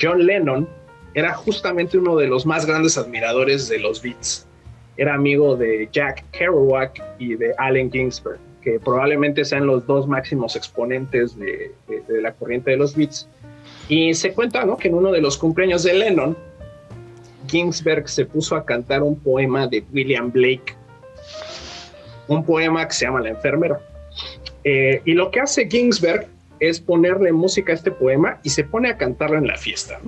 John 0.00 0.26
Lennon 0.26 0.68
era 1.14 1.34
justamente 1.34 1.98
uno 1.98 2.16
de 2.16 2.26
los 2.26 2.44
más 2.46 2.66
grandes 2.66 2.98
admiradores 2.98 3.68
de 3.68 3.78
los 3.78 4.02
Beats 4.02 4.46
era 5.00 5.14
amigo 5.14 5.56
de 5.56 5.88
Jack 5.90 6.24
Kerouac 6.32 7.02
y 7.18 7.34
de 7.34 7.54
Allen 7.56 7.90
Ginsberg, 7.90 8.38
que 8.60 8.78
probablemente 8.78 9.46
sean 9.46 9.66
los 9.66 9.86
dos 9.86 10.06
máximos 10.06 10.56
exponentes 10.56 11.38
de, 11.38 11.72
la 12.08 12.32
corriente 12.32 12.72
de 12.72 12.76
los 12.76 12.94
beats. 12.94 13.26
Y 13.88 14.12
se 14.12 14.34
cuenta 14.34 14.62
¿no? 14.66 14.76
que 14.76 14.88
en 14.88 14.94
uno 14.94 15.10
de 15.10 15.22
los 15.22 15.38
cumpleaños 15.38 15.84
de 15.84 15.94
Lennon, 15.94 16.36
Ginsberg 17.48 18.10
se 18.10 18.26
puso 18.26 18.56
a 18.56 18.66
cantar 18.66 19.02
un 19.02 19.18
poema 19.18 19.66
de 19.66 19.82
William 19.90 20.30
Blake, 20.30 20.76
un 22.28 22.44
poema 22.44 22.86
que 22.86 22.92
se 22.92 23.06
llama 23.06 23.22
La 23.22 23.30
enfermera. 23.30 23.80
Eh, 24.64 25.00
y 25.06 25.14
lo 25.14 25.30
que 25.30 25.40
hace 25.40 25.66
Ginsberg 25.66 26.28
es 26.60 26.80
ponerle 26.80 27.32
música 27.32 27.72
a 27.72 27.74
este 27.74 27.90
poema 27.90 28.38
y 28.42 28.50
se 28.50 28.64
pone 28.64 28.90
a 28.90 28.96
cantarlo 28.96 29.38
en 29.38 29.46
la 29.46 29.56
fiesta. 29.56 29.98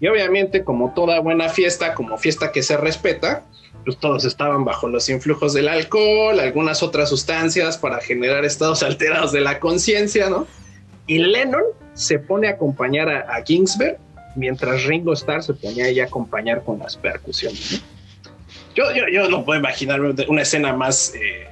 Y 0.00 0.06
obviamente, 0.06 0.62
como 0.62 0.92
toda 0.94 1.20
buena 1.20 1.48
fiesta, 1.48 1.94
como 1.94 2.18
fiesta 2.18 2.52
que 2.52 2.62
se 2.62 2.76
respeta, 2.76 3.42
pues 3.84 3.98
todos 3.98 4.24
estaban 4.24 4.64
bajo 4.64 4.88
los 4.88 5.08
influjos 5.08 5.54
del 5.54 5.68
alcohol, 5.68 6.38
algunas 6.38 6.82
otras 6.82 7.08
sustancias 7.08 7.78
para 7.78 7.98
generar 8.00 8.44
estados 8.44 8.82
alterados 8.84 9.32
de 9.32 9.40
la 9.40 9.58
conciencia, 9.58 10.28
¿no? 10.30 10.46
Y 11.06 11.18
Lennon 11.18 11.64
se 11.94 12.18
pone 12.18 12.48
a 12.48 12.52
acompañar 12.52 13.08
a, 13.08 13.42
Ginsberg, 13.44 13.98
mientras 14.36 14.84
Ringo 14.84 15.14
Starr 15.14 15.42
se 15.42 15.54
ponía 15.54 15.86
a 16.02 16.06
acompañar 16.06 16.62
con 16.62 16.78
las 16.78 16.96
percusiones. 16.96 17.82
Yo, 18.76 18.84
yo, 18.94 19.08
yo, 19.10 19.28
no 19.28 19.44
puedo 19.44 19.58
imaginar 19.58 20.00
una 20.00 20.42
escena 20.42 20.72
más 20.74 21.12
eh, 21.14 21.48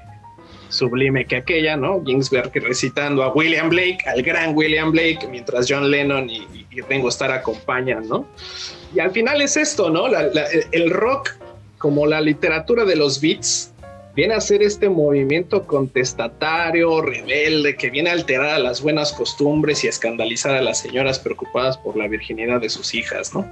sublime 0.69 1.27
que 1.27 1.37
aquella, 1.37 1.77
¿no? 1.77 2.03
Ginsberg 2.05 2.51
recitando 2.55 3.23
a 3.23 3.33
William 3.33 3.69
Blake, 3.69 3.99
al 4.07 4.23
gran 4.23 4.57
William 4.57 4.91
Blake, 4.91 5.27
mientras 5.31 5.67
John 5.69 5.91
Lennon 5.91 6.29
y, 6.31 6.47
Ringo 6.89 7.09
Starr 7.09 7.33
acompañan, 7.33 8.07
¿no? 8.07 8.27
Y 8.95 9.01
al 9.01 9.11
final 9.11 9.41
es 9.41 9.57
esto, 9.57 9.89
¿no? 9.89 10.07
el 10.09 10.91
rock 10.91 11.31
como 11.79 12.07
la 12.07 12.21
literatura 12.21 12.85
de 12.85 12.97
los 12.97 13.21
beats, 13.21 13.73
viene 14.15 14.35
a 14.35 14.41
ser 14.41 14.63
este 14.63 14.89
movimiento 14.89 15.67
contestatario, 15.67 17.03
rebelde, 17.03 17.77
que 17.77 17.91
viene 17.91 18.11
a 18.11 18.15
alterar 18.15 18.51
a 18.51 18.59
las 18.59 18.81
buenas 18.81 19.13
costumbres 19.13 19.85
y 19.85 19.87
a 19.87 19.91
escandalizar 19.91 20.55
a 20.55 20.63
las 20.63 20.81
señoras 20.81 21.19
preocupadas 21.19 21.77
por 21.77 21.97
la 21.97 22.09
virginidad 22.09 22.61
de 22.61 22.71
sus 22.71 22.95
hijas, 22.95 23.35
¿no? 23.35 23.47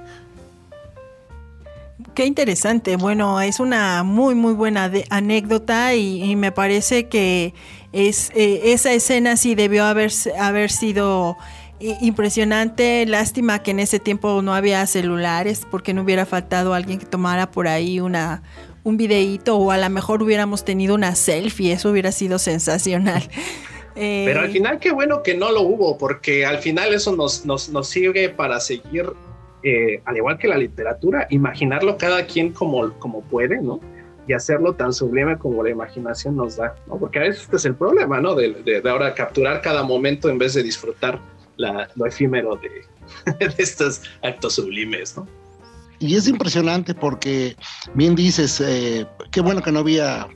Qué 2.15 2.25
interesante. 2.25 2.95
Bueno, 2.95 3.41
es 3.41 3.59
una 3.59 4.03
muy, 4.03 4.35
muy 4.35 4.53
buena 4.53 4.91
anécdota 5.09 5.93
y, 5.95 6.35
me 6.35 6.51
parece 6.51 7.07
que 7.07 7.53
es, 7.91 8.31
eh, 8.35 8.61
esa 8.73 8.93
escena 8.93 9.37
sí 9.37 9.53
debió 9.53 9.83
haber, 9.83 10.11
haber 10.39 10.71
sido 10.71 11.37
impresionante. 11.79 13.05
Lástima 13.05 13.61
que 13.61 13.71
en 13.71 13.79
ese 13.79 13.99
tiempo 13.99 14.41
no 14.41 14.55
había 14.55 14.85
celulares 14.87 15.67
porque 15.69 15.93
no 15.93 16.03
hubiera 16.03 16.25
faltado 16.25 16.73
alguien 16.73 16.99
que 16.99 17.05
tomara 17.05 17.51
por 17.51 17.67
ahí 17.67 17.99
una 17.99 18.41
un 18.85 18.97
videíto 18.97 19.57
o 19.57 19.71
a 19.71 19.77
lo 19.77 19.89
mejor 19.89 20.21
hubiéramos 20.21 20.63
tenido 20.63 20.93
una 20.93 21.15
selfie, 21.15 21.73
eso 21.73 21.89
hubiera 21.89 22.11
sido 22.11 22.39
sensacional. 22.39 23.23
Pero 23.95 24.41
al 24.41 24.49
eh, 24.49 24.51
final 24.51 24.79
qué 24.79 24.91
bueno 24.91 25.23
que 25.23 25.35
no 25.35 25.51
lo 25.51 25.61
hubo, 25.61 25.97
porque 25.97 26.45
al 26.45 26.59
final 26.59 26.93
eso 26.93 27.15
nos, 27.15 27.45
nos, 27.45 27.69
nos 27.69 27.87
sirve 27.87 28.29
para 28.29 28.59
seguir, 28.59 29.11
eh, 29.67 29.99
al 30.05 30.15
igual 30.15 30.37
que 30.37 30.47
la 30.47 30.59
literatura, 30.59 31.25
imaginarlo 31.31 31.97
cada 31.97 32.27
quien 32.27 32.53
como, 32.53 32.93
como 32.99 33.23
puede, 33.23 33.59
¿no? 33.59 33.79
Y 34.27 34.33
hacerlo 34.33 34.73
tan 34.73 34.93
sublime 34.93 35.39
como 35.39 35.63
la 35.63 35.71
imaginación 35.71 36.35
nos 36.35 36.57
da, 36.57 36.75
¿no? 36.85 36.99
Porque 36.99 37.17
a 37.17 37.21
veces 37.23 37.41
este 37.41 37.55
es 37.55 37.65
el 37.65 37.73
problema, 37.73 38.21
¿no? 38.21 38.35
De, 38.35 38.53
de, 38.53 38.87
ahora 38.87 39.15
capturar 39.15 39.63
cada 39.63 39.81
momento 39.81 40.29
en 40.29 40.37
vez 40.37 40.53
de 40.53 40.61
disfrutar 40.61 41.19
lo 41.57 42.05
efímero 42.05 42.57
de, 43.39 43.53
estos 43.57 44.03
actos 44.21 44.53
sublimes, 44.53 45.17
¿no? 45.17 45.27
Y 45.97 46.15
es 46.15 46.27
impresionante 46.27 46.93
porque, 46.93 47.55
bien 47.95 48.13
dices, 48.13 48.61
eh, 48.61 49.07
qué 49.31 49.41
bueno 49.41 49.63
que 49.63 49.71
no 49.71 49.79
había 49.79 50.27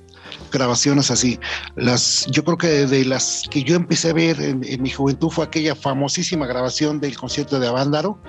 grabaciones 0.51 1.12
así. 1.12 1.39
Las, 1.75 2.25
yo 2.27 2.44
creo 2.44 2.58
que 2.58 2.68
de 2.68 3.06
las 3.06 3.44
que 3.50 3.63
yo 3.63 3.75
empecé 3.75 4.10
a 4.10 4.13
ver 4.13 4.41
en, 4.41 4.60
mi 4.82 4.89
juventud 4.89 5.29
fue 5.29 5.46
aquella 5.46 5.75
famosísima 5.75 6.48
grabación 6.48 7.00
del 7.00 7.18
concierto 7.18 7.60
de 7.60 7.68
Avándaro, 7.68 8.20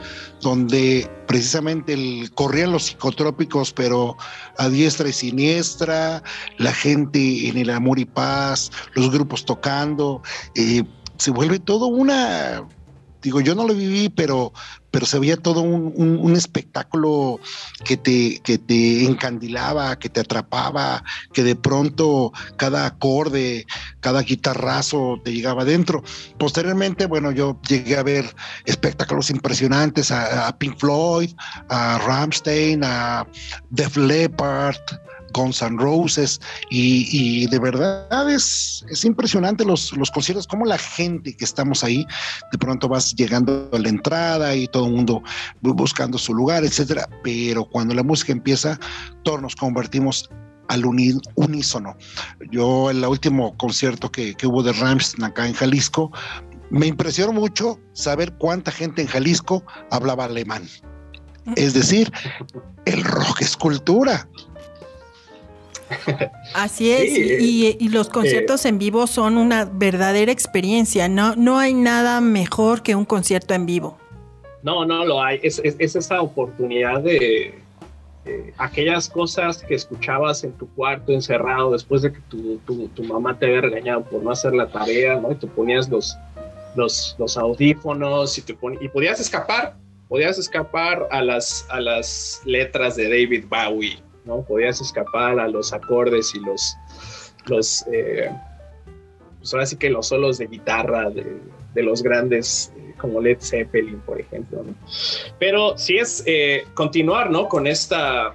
donde 0.41 1.11
precisamente 1.27 1.97
corrían 2.35 2.73
los 2.73 2.85
psicotrópicos, 2.87 3.73
pero 3.73 4.17
a 4.59 4.69
diestra 4.69 5.09
y 5.09 5.13
siniestra, 5.13 6.23
la 6.59 6.73
gente 6.73 7.49
en 7.49 7.59
el 7.59 7.71
amor 7.71 7.99
y 7.99 8.05
paz, 8.05 8.71
los 8.95 9.11
grupos 9.11 9.45
tocando, 9.45 10.23
eh, 10.55 10.85
se 11.19 11.31
vuelve 11.31 11.59
todo 11.59 11.87
una 11.87 12.67
digo, 13.23 13.41
yo 13.41 13.55
no 13.55 13.67
lo 13.67 13.75
viví, 13.75 14.09
pero, 14.09 14.53
pero 14.91 15.07
se 15.07 15.19
veía 15.19 15.37
todo 15.37 15.61
un, 15.61 16.37
espectáculo 16.37 17.41
que 17.85 17.97
te, 17.97 18.41
que 18.43 18.57
te 18.59 19.05
encandilaba, 19.05 19.99
que 19.99 20.09
te 20.09 20.21
atrapaba, 20.21 21.03
que 21.33 21.43
de 21.43 21.57
pronto 21.57 22.33
cada 22.57 22.87
acorde, 22.87 23.67
cada 24.01 24.23
guitarrazo 24.23 25.21
te 25.25 25.33
llegaba 25.33 25.63
adentro. 25.63 26.03
Posteriormente, 26.39 27.07
bueno, 27.07 27.31
yo 27.33 27.61
llegué 27.69 27.97
a 27.97 28.03
ver 28.03 28.35
espectáculos 28.65 29.31
impresionantes 29.31 30.11
a, 30.11 30.57
Pink 30.59 30.79
Floyd, 30.79 31.31
a 31.69 31.99
Ramstein, 31.99 32.83
a 32.85 33.27
Def 33.71 33.97
Leppard, 33.97 34.77
Guns 35.33 35.63
N' 35.63 35.79
Roses 35.79 36.41
y, 36.71 37.47
de 37.47 37.59
verdad 37.59 38.31
es, 38.31 38.85
es 38.91 39.05
impresionante 39.05 39.65
los, 39.65 39.93
los 39.97 40.11
conciertos, 40.11 40.47
como 40.47 40.65
la 40.65 40.79
gente 40.79 41.37
que 41.37 41.45
estamos 41.45 41.85
ahí, 41.85 42.07
de 42.53 42.59
pronto 42.59 42.89
vas 42.89 43.15
llegando 43.15 43.69
a 43.73 43.79
la 43.79 43.89
entrada 43.89 44.55
y 44.55 44.67
todo 44.69 44.87
el 44.87 44.93
mundo 44.93 45.23
buscando 45.61 46.19
su 46.19 46.35
lugar, 46.35 46.65
etcétera, 46.65 47.09
pero 47.23 47.65
cuando 47.65 47.95
la 47.95 48.03
música 48.03 48.33
empieza, 48.33 48.79
todos 49.23 49.41
nos 49.41 49.57
convertimos 49.57 50.29
al 50.69 50.85
unísono. 50.85 51.97
Yo 52.51 52.91
en 52.91 52.99
el 52.99 53.05
último 53.05 53.57
concierto 53.57 54.11
que, 54.11 54.35
que 54.35 54.47
hubo 54.47 54.63
de 54.63 54.73
Ramstein 54.73 55.25
acá 55.25 55.47
en 55.47 55.55
Jalisco, 55.55 56.13
me 56.71 56.87
impresionó 56.87 57.33
mucho 57.33 57.81
saber 57.93 58.33
cuánta 58.39 58.71
gente 58.71 59.03
en 59.03 59.09
Jalisco 59.09 59.65
hablaba 59.91 60.27
alemán. 60.27 60.63
Es 61.57 61.75
decir, 61.75 62.13
el 62.85 63.03
rock 63.03 63.43
es 63.43 63.57
cultura. 63.57 64.29
Así 66.55 66.91
es, 66.93 67.41
y, 67.41 67.89
los 67.89 68.09
conciertos 68.09 68.65
en 68.65 68.79
vivo 68.79 69.07
son 69.07 69.37
una 69.37 69.65
verdadera 69.65 70.33
experiencia, 70.33 71.09
no, 71.09 71.35
no 71.37 71.59
hay 71.59 71.75
nada 71.75 72.21
mejor 72.21 72.83
que 72.83 72.95
un 72.95 73.05
concierto 73.05 73.55
en 73.55 73.67
vivo. 73.67 73.99
No, 74.63 74.85
no 74.85 75.05
lo 75.05 75.23
hay, 75.23 75.41
es, 75.43 75.61
esa 75.65 76.21
oportunidad 76.21 77.01
de, 77.01 77.55
eh, 78.27 78.53
aquellas 78.59 79.09
cosas 79.09 79.63
que 79.63 79.75
escuchabas 79.75 80.45
en 80.45 80.53
tu 80.53 80.69
cuarto 80.75 81.13
encerrado 81.13 81.73
después 81.73 82.03
de 82.03 82.13
que 82.13 82.21
tu, 82.29 82.59
tu, 82.67 83.03
mamá 83.05 83.39
te 83.39 83.47
había 83.47 83.63
regañado 83.63 84.05
por 84.05 84.23
no 84.23 84.31
hacer 84.31 84.53
la 84.53 84.69
tarea, 84.69 85.19
¿no? 85.19 85.33
Y 85.33 85.37
tú 85.37 85.49
ponías 85.49 85.89
los, 85.89 86.17
los, 86.75 87.17
los 87.19 87.39
audífonos 87.39 88.37
y, 88.37 88.43
te 88.43 88.57
y 88.81 88.89
podías 88.89 89.21
escapar, 89.21 89.75
podías 90.09 90.39
escapar 90.39 91.09
a 91.11 91.23
las, 91.23 91.67
a 91.71 91.81
las 91.81 92.43
letras 92.45 92.97
de 92.97 93.05
David 93.05 93.47
Bowie, 93.49 93.99
¿no? 94.25 94.43
Podías 94.43 94.81
escapar 94.81 95.39
a 95.41 95.49
los 95.49 95.73
acordes 95.73 96.35
y 96.35 96.41
los, 96.41 96.77
los 97.47 97.85
eh, 97.93 98.31
pues 99.39 99.55
ahora 99.55 99.67
sí 99.67 99.77
que 99.77 99.91
los 99.91 100.09
solos 100.09 100.39
de 100.39 100.47
guitarra 100.47 101.11
de, 101.11 101.41
de 101.75 101.83
los 101.83 102.03
grandes 102.03 102.73
como 103.01 103.21
Led 103.21 103.39
Zeppelin, 103.41 104.01
por 104.01 104.21
ejemplo. 104.21 104.65
Pero 105.39 105.77
sí 105.77 105.97
es 105.97 106.23
eh, 106.27 106.65
continuar 106.75 107.31
¿no? 107.31 107.49
con 107.49 107.67
esta, 107.67 108.35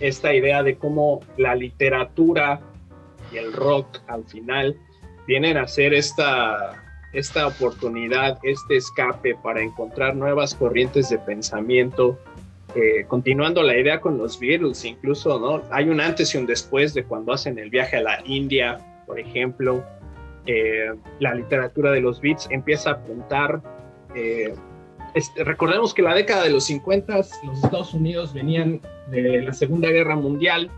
esta 0.00 0.34
idea 0.34 0.62
de 0.62 0.76
cómo 0.76 1.20
la 1.36 1.54
literatura 1.54 2.60
y 3.32 3.36
el 3.36 3.52
rock 3.52 3.98
al 4.08 4.24
final 4.24 4.76
vienen 5.26 5.56
a 5.56 5.68
ser 5.68 5.94
esta, 5.94 6.82
esta 7.12 7.46
oportunidad, 7.46 8.38
este 8.42 8.76
escape 8.76 9.36
para 9.42 9.60
encontrar 9.60 10.16
nuevas 10.16 10.54
corrientes 10.54 11.10
de 11.10 11.18
pensamiento. 11.18 12.18
Eh, 12.76 13.04
continuando 13.08 13.62
la 13.64 13.76
idea 13.76 14.00
con 14.00 14.16
los 14.16 14.38
Beatles, 14.38 14.84
incluso 14.84 15.62
hay 15.72 15.88
un 15.88 16.00
antes 16.00 16.34
y 16.34 16.38
un 16.38 16.46
después 16.46 16.94
de 16.94 17.02
cuando 17.02 17.32
hacen 17.32 17.58
el 17.58 17.68
viaje 17.68 17.96
a 17.96 18.02
la 18.02 18.22
India, 18.24 18.78
por 19.06 19.18
ejemplo, 19.18 19.84
eh, 20.46 20.90
la 21.18 21.34
literatura 21.34 21.90
de 21.90 22.00
los 22.00 22.20
beats 22.20 22.48
empieza 22.50 22.90
a 22.90 22.92
apuntar. 22.94 23.60
Eh, 24.14 24.54
recordemos 25.44 25.92
que 25.92 26.02
la 26.02 26.14
década 26.14 26.44
de 26.44 26.50
los 26.50 26.64
50 26.64 27.16
los 27.16 27.64
Estados 27.64 27.92
Unidos 27.92 28.32
venían 28.32 28.80
de 29.08 29.42
la 29.42 29.52
Segunda 29.52 29.88
Guerra 29.88 30.14
Mundial, 30.14 30.70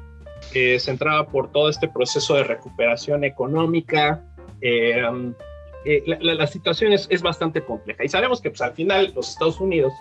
que 0.51 0.79
se 0.79 0.91
entraba 0.91 1.27
por 1.27 1.53
todo 1.53 1.69
este 1.69 1.89
proceso 1.89 2.35
de 2.37 2.45
recuperación 2.45 3.23
económica. 3.23 4.25
La, 6.07 6.47
situación 6.47 6.95
es, 6.95 7.23
bastante 7.23 7.61
compleja 7.61 8.05
y 8.05 8.09
sabemos 8.09 8.41
que 8.41 8.49
pues, 8.49 8.63
al 8.63 8.73
final 8.73 9.13
los 9.15 9.29
Estados 9.31 9.61
Unidos 9.61 9.93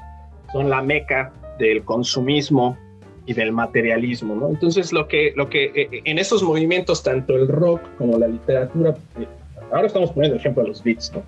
son 0.53 0.69
la 0.69 0.81
meca 0.81 1.33
del 1.57 1.83
consumismo 1.83 2.77
y 3.25 3.33
del 3.33 3.51
materialismo, 3.51 4.35
¿no? 4.35 4.49
Entonces 4.49 4.91
lo 4.91 5.07
que, 5.07 5.33
lo 5.35 5.49
que 5.49 5.89
en 6.05 6.17
esos 6.17 6.43
movimientos, 6.43 7.03
tanto 7.03 7.35
el 7.35 7.47
rock 7.47 7.81
como 7.97 8.17
la 8.17 8.27
literatura, 8.27 8.95
ahora 9.71 9.87
estamos 9.87 10.11
poniendo 10.11 10.37
ejemplo 10.37 10.63
a 10.63 10.67
los 10.67 10.83
beats, 10.83 11.11
¿no? 11.13 11.23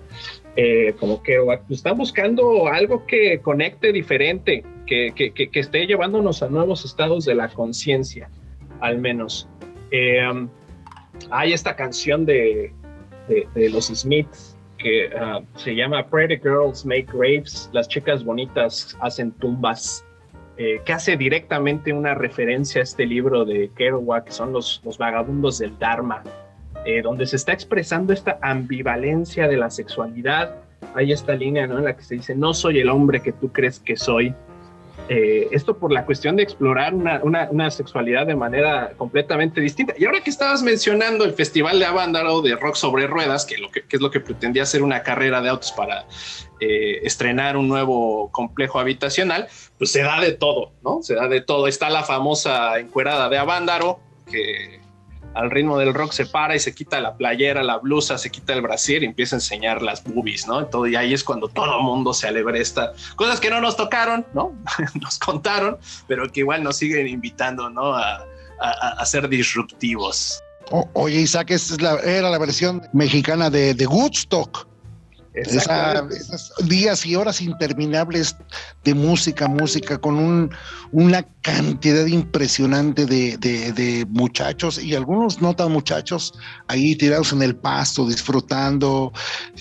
Eh, 0.56 0.94
como 1.00 1.22
que 1.22 1.38
están 1.70 1.96
buscando 1.98 2.68
algo 2.68 3.06
que 3.06 3.40
conecte 3.40 3.92
diferente, 3.92 4.64
que, 4.86 5.12
que, 5.14 5.32
que, 5.32 5.60
esté 5.60 5.86
llevándonos 5.86 6.42
a 6.42 6.48
nuevos 6.48 6.84
estados 6.84 7.24
de 7.24 7.34
la 7.34 7.48
conciencia, 7.48 8.28
al 8.80 8.98
menos. 8.98 9.48
Eh, 9.90 10.20
hay 11.30 11.52
esta 11.52 11.74
canción 11.76 12.26
de, 12.26 12.72
de, 13.28 13.70
los 13.70 13.86
Smiths 13.86 14.56
que 14.78 15.08
uh, 15.08 15.42
se 15.58 15.74
llama 15.74 16.06
Pretty 16.06 16.36
Girls 16.36 16.84
Make 16.84 17.06
Graves, 17.12 17.70
las 17.72 17.88
chicas 17.88 18.24
bonitas 18.24 18.96
hacen 19.00 19.32
tumbas. 19.32 20.04
Eh, 20.56 20.82
que 20.84 20.92
hace 20.92 21.16
directamente 21.16 21.92
una 21.92 22.14
referencia 22.14 22.80
a 22.80 22.84
este 22.84 23.06
libro 23.06 23.44
de 23.44 23.70
Kerouac, 23.76 24.26
que 24.26 24.30
son 24.30 24.52
los, 24.52 24.80
los 24.84 24.98
vagabundos 24.98 25.58
del 25.58 25.76
Dharma, 25.80 26.22
eh, 26.84 27.02
donde 27.02 27.26
se 27.26 27.36
está 27.36 27.52
expresando 27.52 28.12
esta 28.12 28.38
ambivalencia 28.40 29.48
de 29.48 29.56
la 29.56 29.68
sexualidad. 29.68 30.54
Hay 30.94 31.10
esta 31.10 31.34
línea 31.34 31.66
¿no? 31.66 31.78
en 31.78 31.84
la 31.84 31.96
que 31.96 32.04
se 32.04 32.14
dice, 32.14 32.36
no 32.36 32.54
soy 32.54 32.78
el 32.78 32.88
hombre 32.88 33.20
que 33.20 33.32
tú 33.32 33.50
crees 33.50 33.80
que 33.80 33.96
soy. 33.96 34.32
Eh, 35.08 35.48
esto 35.50 35.76
por 35.76 35.92
la 35.92 36.06
cuestión 36.06 36.36
de 36.36 36.42
explorar 36.42 36.94
una, 36.94 37.20
una, 37.22 37.70
sexualidad 37.70 38.26
de 38.26 38.34
manera 38.34 38.94
completamente 38.96 39.60
distinta. 39.60 39.92
Y 39.98 40.06
ahora 40.06 40.22
que 40.22 40.30
estabas 40.30 40.62
mencionando 40.62 41.24
el 41.24 41.34
Festival 41.34 41.78
de 41.78 41.84
Avándaro 41.84 42.40
de 42.40 42.56
Rock 42.56 42.76
sobre 42.76 43.06
Ruedas, 43.06 43.44
que, 43.44 43.58
lo 43.58 43.70
que, 43.70 43.84
es 43.88 44.00
lo 44.00 44.10
que 44.10 44.20
pretendía 44.20 44.64
ser 44.64 44.82
una 44.82 45.02
carrera 45.02 45.42
de 45.42 45.50
autos 45.50 45.72
para 45.72 46.06
eh, 46.60 47.00
estrenar 47.02 47.58
un 47.58 47.68
nuevo 47.68 48.30
complejo 48.32 48.80
habitacional, 48.80 49.46
pues 49.76 49.92
se 49.92 50.02
da 50.02 50.20
de 50.20 50.32
todo, 50.32 50.72
¿no? 50.82 51.02
Se 51.02 51.14
da 51.14 51.28
de 51.28 51.42
todo. 51.42 51.68
Está 51.68 51.90
la 51.90 52.02
famosa 52.02 52.78
encuerada 52.78 53.28
de 53.28 53.36
Avándaro, 53.36 54.00
que 54.30 54.80
al 55.34 55.50
ritmo 55.50 55.78
del 55.78 55.94
rock 55.94 56.12
se 56.12 56.26
para 56.26 56.54
y 56.54 56.60
se 56.60 56.74
quita 56.74 57.00
la 57.00 57.16
playera, 57.16 57.62
la 57.62 57.78
blusa, 57.78 58.18
se 58.18 58.30
quita 58.30 58.52
el 58.52 58.62
brasier 58.62 59.02
y 59.02 59.06
empieza 59.06 59.36
a 59.36 59.38
enseñar 59.38 59.82
las 59.82 60.02
boobies, 60.04 60.46
¿no? 60.46 60.64
Todo, 60.66 60.86
y 60.86 60.96
ahí 60.96 61.12
es 61.12 61.24
cuando 61.24 61.48
todo 61.48 61.78
el 61.78 61.84
mundo 61.84 62.14
se 62.14 62.28
alebresta. 62.28 62.92
Cosas 63.16 63.40
que 63.40 63.50
no 63.50 63.60
nos 63.60 63.76
tocaron, 63.76 64.24
¿no? 64.34 64.52
nos 65.00 65.18
contaron, 65.18 65.78
pero 66.06 66.30
que 66.30 66.40
igual 66.40 66.62
nos 66.62 66.76
siguen 66.76 67.06
invitando, 67.08 67.68
¿no? 67.70 67.94
A, 67.94 68.26
ser 69.04 69.28
disruptivos. 69.28 70.40
oye, 70.94 71.20
Isaac, 71.20 71.50
esta 71.50 71.98
era 72.00 72.30
la 72.30 72.38
versión 72.38 72.80
mexicana 72.94 73.50
de, 73.50 73.74
de 73.74 73.86
Woodstock 73.86 74.66
esas 75.34 76.52
días 76.64 77.04
y 77.04 77.16
horas 77.16 77.40
interminables 77.40 78.36
de 78.84 78.94
música, 78.94 79.48
música, 79.48 79.98
con 79.98 80.16
un, 80.16 80.50
una 80.92 81.24
cantidad 81.42 82.06
impresionante 82.06 83.04
de, 83.04 84.06
muchachos 84.10 84.82
y 84.82 84.94
algunos 84.94 85.42
no 85.42 85.54
tan 85.56 85.72
muchachos 85.72 86.32
ahí 86.68 86.94
tirados 86.94 87.32
en 87.32 87.42
el 87.42 87.56
pasto, 87.56 88.06
disfrutando, 88.06 89.12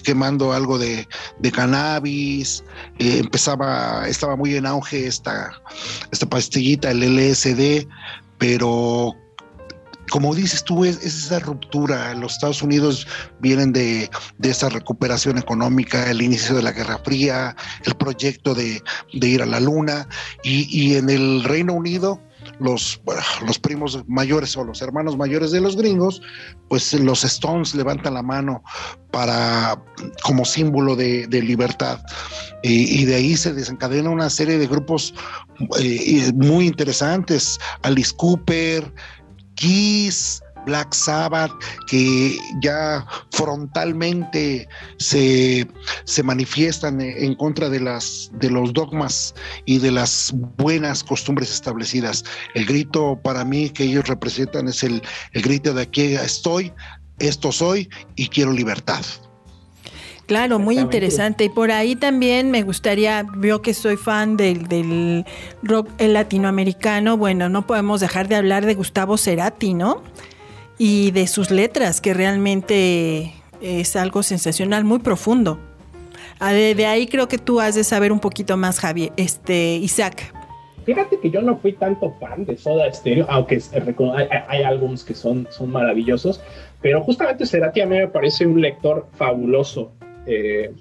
quemando 0.04 0.54
algo 0.54 0.78
de, 0.78 1.08
cannabis. 1.52 2.64
Eh, 3.00 3.20
empezaba, 3.20 4.08
estaba 4.08 4.36
muy 4.36 4.56
en 4.56 4.66
auge 4.66 5.08
esta, 5.08 5.52
esta 6.12 6.28
pastillita, 6.28 6.92
el 6.92 7.02
LSD, 7.02 7.88
pero 8.38 9.16
como 10.14 10.36
dices 10.36 10.64
tú, 10.64 10.86
es, 10.86 11.04
esa 11.04 11.40
ruptura. 11.40 12.14
Los 12.14 12.34
Estados 12.34 12.62
Unidos 12.62 13.08
vienen 13.40 13.74
de, 13.74 14.08
esa 14.44 14.70
recuperación 14.70 15.40
económica, 15.40 16.08
el 16.08 16.22
inicio 16.22 16.56
de 16.56 16.62
la 16.62 16.72
Guerra 16.72 17.00
Fría, 17.04 17.56
el 17.84 17.96
proyecto 17.96 18.54
de, 18.54 18.80
ir 19.12 19.42
a 19.42 19.48
la 19.48 19.60
Luna, 19.60 20.08
y, 20.44 20.94
en 20.98 21.10
el 21.10 21.44
Reino 21.44 21.74
Unido, 21.74 22.22
los, 22.60 23.02
los 23.48 23.58
primos 23.58 24.04
mayores 24.08 24.56
o 24.56 24.64
los 24.64 24.84
hermanos 24.84 25.18
mayores 25.18 25.50
de 25.50 25.62
los 25.62 25.76
gringos, 25.76 26.22
pues 26.70 26.94
los 26.94 27.24
Stones 27.24 27.74
levantan 27.74 28.14
la 28.14 28.22
mano 28.22 28.64
para 29.10 29.82
como 30.22 30.46
símbolo 30.46 30.96
de, 30.96 31.28
libertad. 31.28 32.00
Y, 32.62 33.04
de 33.06 33.16
ahí 33.16 33.36
se 33.36 33.52
desencadena 33.52 34.12
una 34.12 34.30
serie 34.30 34.60
de 34.60 34.68
grupos 34.68 35.16
eh, 35.80 36.32
muy 36.36 36.68
interesantes. 36.68 37.58
Alice 37.82 38.14
Cooper, 38.16 38.94
Kiss, 39.56 40.42
Black 40.66 40.94
Sabbath, 40.94 41.52
que 41.88 42.38
ya 42.62 43.06
frontalmente 43.32 44.68
se, 44.98 45.68
manifiestan 46.24 47.02
en 47.02 47.36
contra 47.36 47.70
de, 47.70 47.80
las, 47.80 48.32
de 48.34 48.50
los 48.50 48.74
dogmas 48.74 49.36
y 49.66 49.80
de 49.80 49.92
las 49.92 50.34
buenas 50.58 51.04
costumbres 51.04 51.52
establecidas. 51.52 52.24
El 52.54 52.66
grito 52.66 53.20
para 53.22 53.44
mí 53.44 53.70
que 53.70 53.84
ellos 53.84 54.08
representan 54.08 54.68
es 54.68 54.84
el, 54.84 55.02
el 55.34 55.42
grito 55.42 55.74
de 55.74 55.84
aquí 55.84 56.14
estoy, 56.16 56.74
esto 57.20 57.52
soy 57.52 57.90
y 58.16 58.28
quiero 58.28 58.52
libertad. 58.52 59.04
Claro, 60.26 60.58
muy 60.58 60.80
interesante. 60.80 61.46
Y 61.46 61.50
por 61.50 61.72
ahí 61.72 61.96
también 61.96 62.50
me 62.50 62.64
gustaría, 62.64 63.26
yo 63.42 63.62
que 63.62 63.74
soy 63.74 63.98
fan 63.98 64.38
del, 64.38 65.26
rock 65.62 65.90
latinoamericano, 66.00 67.18
bueno, 67.18 67.50
no 67.50 67.68
podemos 67.68 68.00
dejar 68.00 68.28
de 68.28 68.36
hablar 68.36 68.66
de 68.66 68.74
Gustavo 68.74 69.18
Cerati, 69.18 69.74
¿no? 69.74 70.02
Y 70.78 71.12
de 71.12 71.28
sus 71.28 71.52
letras, 71.52 72.00
que 72.00 72.14
realmente 72.14 73.34
es 73.62 73.96
algo 73.96 74.24
sensacional, 74.24 74.86
muy 74.86 75.00
profundo. 75.00 75.60
De, 76.40 76.86
ahí 76.86 77.08
creo 77.08 77.28
que 77.28 77.38
tú 77.38 77.60
has 77.60 77.76
de 77.76 77.84
saber 77.84 78.12
un 78.12 78.20
poquito 78.20 78.58
más, 78.58 78.80
Javier, 78.80 79.12
este, 79.18 79.76
Isaac. 79.76 80.34
Fíjate 80.86 81.20
que 81.20 81.30
yo 81.30 81.42
no 81.42 81.58
fui 81.58 81.74
tanto 81.74 82.14
fan 82.20 82.46
de 82.46 82.58
Soda 82.58 82.92
Stereo, 82.92 83.26
aunque 83.30 83.62
hay, 84.16 84.28
hay 84.50 84.64
álbumes 84.64 85.04
que 85.06 85.14
son, 85.14 85.48
son 85.50 85.72
maravillosos, 85.72 86.42
pero 86.82 87.02
justamente 87.02 87.46
Cerati 87.46 87.80
a 87.80 87.86
mí 87.86 87.98
me 87.98 88.08
parece 88.10 88.46
un 88.46 88.60
lector 88.60 89.08
fabuloso 89.16 89.94
eh, 90.26 90.72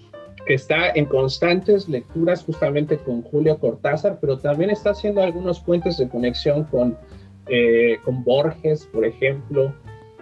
que 0.46 0.54
está 0.54 0.90
en 0.90 1.04
constantes 1.06 1.88
lecturas 1.88 2.42
justamente 2.44 2.98
con 2.98 3.22
Julio 3.22 3.58
Cortázar, 3.58 4.18
pero 4.20 4.38
también 4.38 4.70
está 4.70 4.90
haciendo 4.90 5.22
algunos 5.22 5.60
puentes 5.60 5.98
de 5.98 6.08
conexión 6.08 6.64
con, 6.64 6.96
eh, 7.46 7.98
con 8.04 8.24
Borges, 8.24 8.86
por 8.92 9.04
ejemplo, 9.04 9.72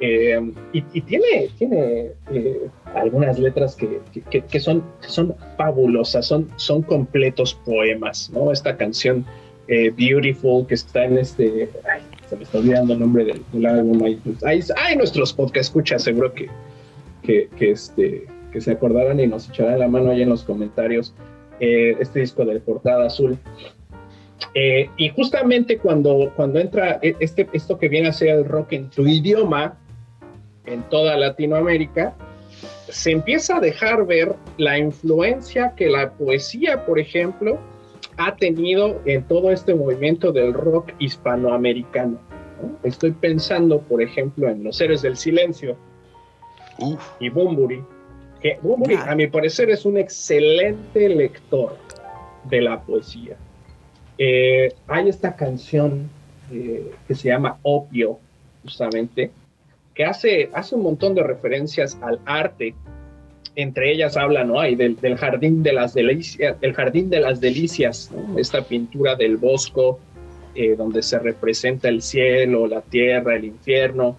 eh, 0.03 0.41
y, 0.73 1.01
tiene, 1.03 1.49
tiene 1.59 2.13
algunas 2.95 3.39
letras 3.39 3.77
que, 3.77 4.01
que, 4.31 4.61
son, 4.61 4.83
son 5.01 5.35
fabulosas, 5.57 6.27
son, 6.27 6.49
son 6.57 6.83
completos 6.83 7.55
poemas, 7.67 8.31
¿no? 8.31 8.51
Esta 8.53 8.77
canción 8.77 9.25
Beautiful 9.69 10.67
que 10.67 10.75
está 10.75 11.05
en 11.05 11.19
este... 11.19 11.69
se 12.29 12.37
me 12.37 12.43
está 12.43 12.59
olvidando 12.59 12.95
el 12.95 13.01
nombre 13.01 13.25
del, 13.25 13.67
álbum. 13.67 14.03
Hay, 14.45 14.97
nuestros 14.97 15.33
podcast 15.33 15.69
escucha, 15.69 15.99
seguro 15.99 16.33
que, 16.33 16.49
que 17.23 17.71
este 17.71 18.27
que 18.51 18.61
se 18.61 18.73
acordaran 18.73 19.21
y 19.21 19.27
nos 19.27 19.49
echaran 19.49 19.79
la 19.79 19.89
mano 19.89 20.11
ahí 20.11 20.23
en 20.23 20.29
los 20.29 20.45
comentarios 20.45 21.15
eh, 21.61 21.97
este 22.01 22.21
disco 22.21 22.45
de 22.45 22.59
portada 22.61 23.07
azul. 23.07 23.39
Eh, 24.55 24.89
y 24.97 25.11
justamente 25.11 25.79
cuando, 25.79 26.33
cuando 26.35 26.59
entra 26.59 26.99
e, 27.03 27.15
este, 27.21 27.49
esto 27.53 27.79
que 27.79 27.89
viene 27.89 28.09
a 28.09 28.13
ser 28.13 28.29
el 28.31 28.45
rock 28.45 28.73
en 28.73 28.91
su 28.91 29.07
idioma, 29.07 29.79
en 30.67 30.83
toda 30.85 31.17
Latinoamérica, 31.17 32.15
se 32.89 33.13
empieza 33.13 33.59
a 33.59 33.61
dejar 33.61 34.07
ver 34.07 34.35
la 34.57 34.79
influencia 34.79 35.75
que 35.77 35.89
la 35.89 36.13
poesía, 36.13 36.85
por 36.87 36.99
ejemplo, 36.99 37.59
ha 38.17 38.37
tenido 38.37 39.01
en 39.05 39.23
todo 39.25 39.51
este 39.51 39.75
movimiento 39.75 40.33
del 40.33 40.53
rock 40.53 40.93
hispanoamericano. 40.99 42.19
Estoy 42.83 43.13
pensando, 43.13 43.81
por 43.81 44.03
ejemplo, 44.03 44.49
en 44.49 44.65
Los 44.65 44.77
Seres 44.77 45.03
del 45.03 45.17
Silencio 45.17 45.77
y 47.19 47.29
Bumburi, 47.29 47.83
que 48.41 48.59
Bumburi, 48.63 48.95
a 48.95 49.15
mi 49.15 49.27
parecer, 49.27 49.71
es 49.71 49.85
un 49.85 49.99
excelente 49.99 51.09
lector 51.09 51.77
de 52.45 52.61
la 52.63 52.81
poesía. 52.81 53.37
Eh, 54.19 54.73
hay 54.87 55.09
esta 55.09 55.37
canción 55.37 56.11
eh, 56.53 56.91
que 57.07 57.15
se 57.15 57.29
llama 57.29 57.59
Opio, 57.63 58.19
justamente, 58.63 59.31
que 59.95 60.05
hace, 60.05 60.51
hace 60.53 60.75
un 60.75 60.83
montón 60.83 61.15
de 61.15 61.23
referencias 61.23 61.99
al 62.03 62.21
arte. 62.25 62.75
Entre 63.57 63.93
ellas 63.93 64.17
habla, 64.17 64.45
¿no? 64.45 64.61
Hay 64.61 64.75
del, 64.75 64.97
jardín 65.17 65.63
de 65.63 65.73
las 65.73 65.93
delicias, 65.93 66.57
el 66.61 66.73
jardín 66.73 67.11
de 67.11 67.21
las 67.21 67.41
delicias, 67.41 68.11
esta 68.37 68.63
pintura 68.63 69.17
del 69.17 69.37
bosco, 69.37 69.99
eh, 70.55 70.77
donde 70.77 71.03
se 71.03 71.19
representa 71.19 71.89
el 71.89 72.01
cielo, 72.01 72.67
la 72.67 72.81
tierra, 72.81 73.37
el 73.37 73.45
infierno. 73.45 74.17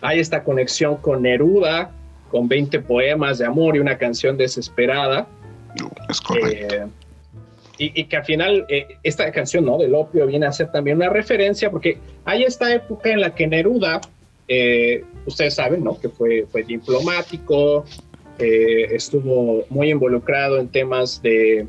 Hay 0.00 0.18
esta 0.18 0.42
conexión 0.42 0.96
con 0.96 1.22
Neruda, 1.22 1.92
con 2.32 2.48
20 2.48 2.80
poemas 2.80 3.38
de 3.38 3.44
amor 3.44 3.76
y 3.76 3.78
una 3.78 3.98
canción 3.98 4.38
desesperada. 4.38 5.28
Es 6.08 6.20
correcto. 6.20 6.74
Eh, 6.74 6.86
y, 7.78 8.04
que 8.04 8.16
al 8.16 8.24
final 8.24 8.64
eh, 8.68 8.96
esta 9.02 9.30
canción 9.32 9.66
¿no? 9.66 9.76
del 9.76 9.94
opio 9.94 10.26
viene 10.26 10.46
a 10.46 10.52
ser 10.52 10.70
también 10.70 10.96
una 10.96 11.10
referencia 11.10 11.70
porque 11.70 11.98
hay 12.24 12.44
esta 12.44 12.72
época 12.72 13.10
en 13.10 13.20
la 13.20 13.34
que 13.34 13.46
Neruda, 13.46 14.00
eh, 14.48 15.04
ustedes 15.26 15.54
saben, 15.54 15.84
¿no? 15.84 15.98
que 16.00 16.08
fue, 16.08 16.46
fue 16.50 16.62
diplomático, 16.62 17.84
estuvo 18.38 19.64
muy 19.68 19.90
involucrado 19.90 20.58
en 20.58 20.66
temas 20.68 21.22
de, 21.22 21.66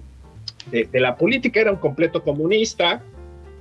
de, 0.72 0.86
de, 0.86 1.00
la 1.00 1.16
política, 1.18 1.62
era 1.62 1.72
un 1.72 1.78
completo 1.78 2.24
comunista, 2.24 3.04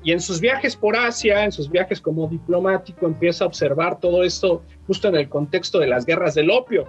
y 0.03 0.13
en 0.13 0.21
sus 0.21 0.41
viajes 0.41 0.75
por 0.75 0.97
Asia, 0.97 1.45
en 1.45 1.53
sus 1.53 1.71
viajes 1.71 2.01
como 2.01 2.27
diplomático, 2.27 3.07
empieza 3.07 3.45
a 3.45 3.47
observar 3.47 4.01
todo 4.01 4.25
esto 4.25 4.63
justo 4.87 5.09
en 5.09 5.17
el 5.17 5.29
contexto 5.29 5.79
de 5.79 5.87
las 5.87 6.05
guerras 6.05 6.35
del 6.35 6.51
opio, 6.51 6.87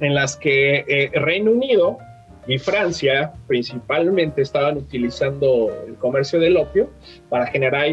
en 0.00 0.14
las 0.14 0.36
que 0.36 0.84
eh, 0.86 1.10
Reino 1.14 1.50
Unido 1.50 1.98
y 2.46 2.58
Francia 2.58 3.32
principalmente 3.48 4.42
estaban 4.42 4.76
utilizando 4.76 5.72
el 5.86 5.96
comercio 5.96 6.38
del 6.38 6.56
opio 6.56 6.90
para 7.28 7.46
generar 7.46 7.86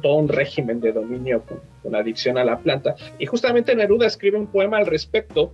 todo 0.00 0.14
un 0.14 0.28
régimen 0.28 0.80
de 0.80 0.92
dominio 0.92 1.42
con, 1.82 1.94
adicción 1.94 2.38
a 2.38 2.44
la 2.44 2.58
planta. 2.58 2.96
Y 3.18 3.26
justamente 3.26 3.76
Neruda 3.76 4.06
escribe 4.06 4.38
un 4.38 4.46
poema 4.46 4.78
al 4.78 4.86
respecto 4.86 5.52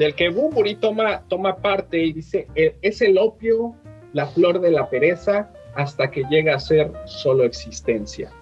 del 0.00 0.14
que 0.14 0.30
Bumburi 0.30 0.74
toma, 0.74 1.22
toma 1.28 1.56
parte 1.56 1.98
y 1.98 2.12
dice, 2.12 2.48
e, 2.56 2.76
es 2.82 3.00
el 3.02 3.16
opio, 3.18 3.76
la 4.12 4.26
flor 4.26 4.60
de 4.60 4.72
la 4.72 4.90
pereza, 4.90 5.52
hasta 5.78 6.10
que 6.10 6.24
llega 6.28 6.56
a 6.56 6.58
ser 6.58 6.90
solo 7.06 7.44
existencia. 7.44 8.32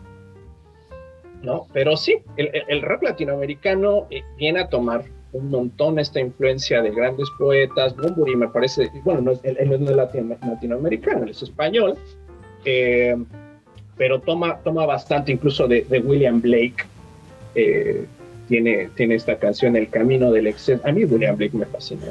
¿No? 1.42 1.66
Pero 1.75 1.96
sí, 1.99 2.16
el, 2.38 2.81
rap 2.83 3.03
latinoamericano 3.03 4.07
eh, 4.11 4.22
viene 4.38 4.61
a 4.61 4.68
tomar 4.68 5.05
un 5.33 5.51
montón 5.51 5.99
esta 5.99 6.18
influencia 6.18 6.81
de 6.81 6.90
grandes 6.90 7.29
poetas. 7.38 7.94
Bumburi 7.94 8.37
me 8.37 8.49
parece, 8.49 8.90
bueno, 9.05 9.20
no 9.20 9.33
es, 9.33 9.40
él, 9.44 9.59
no 9.68 9.90
es 9.90 9.96
latinoamericano, 10.40 11.25
él 11.25 11.31
es 11.31 11.42
español, 11.42 11.99
eh, 12.64 13.14
pero 13.99 14.18
toma, 14.20 14.59
toma 14.64 14.87
bastante 14.87 15.31
incluso 15.31 15.68
de, 15.68 15.85
William 16.05 16.40
Blake. 16.40 16.85
Eh, 17.55 18.07
tiene, 18.49 18.88
tiene 18.94 19.16
esta 19.16 19.37
canción, 19.38 19.77
El 19.77 19.90
Camino 19.90 20.33
del 20.33 20.46
Exceso. 20.46 20.81
A 20.88 20.92
mí 20.92 21.05
William 21.05 21.37
Blake 21.37 21.57
me 21.57 21.66
fascina 21.66 22.07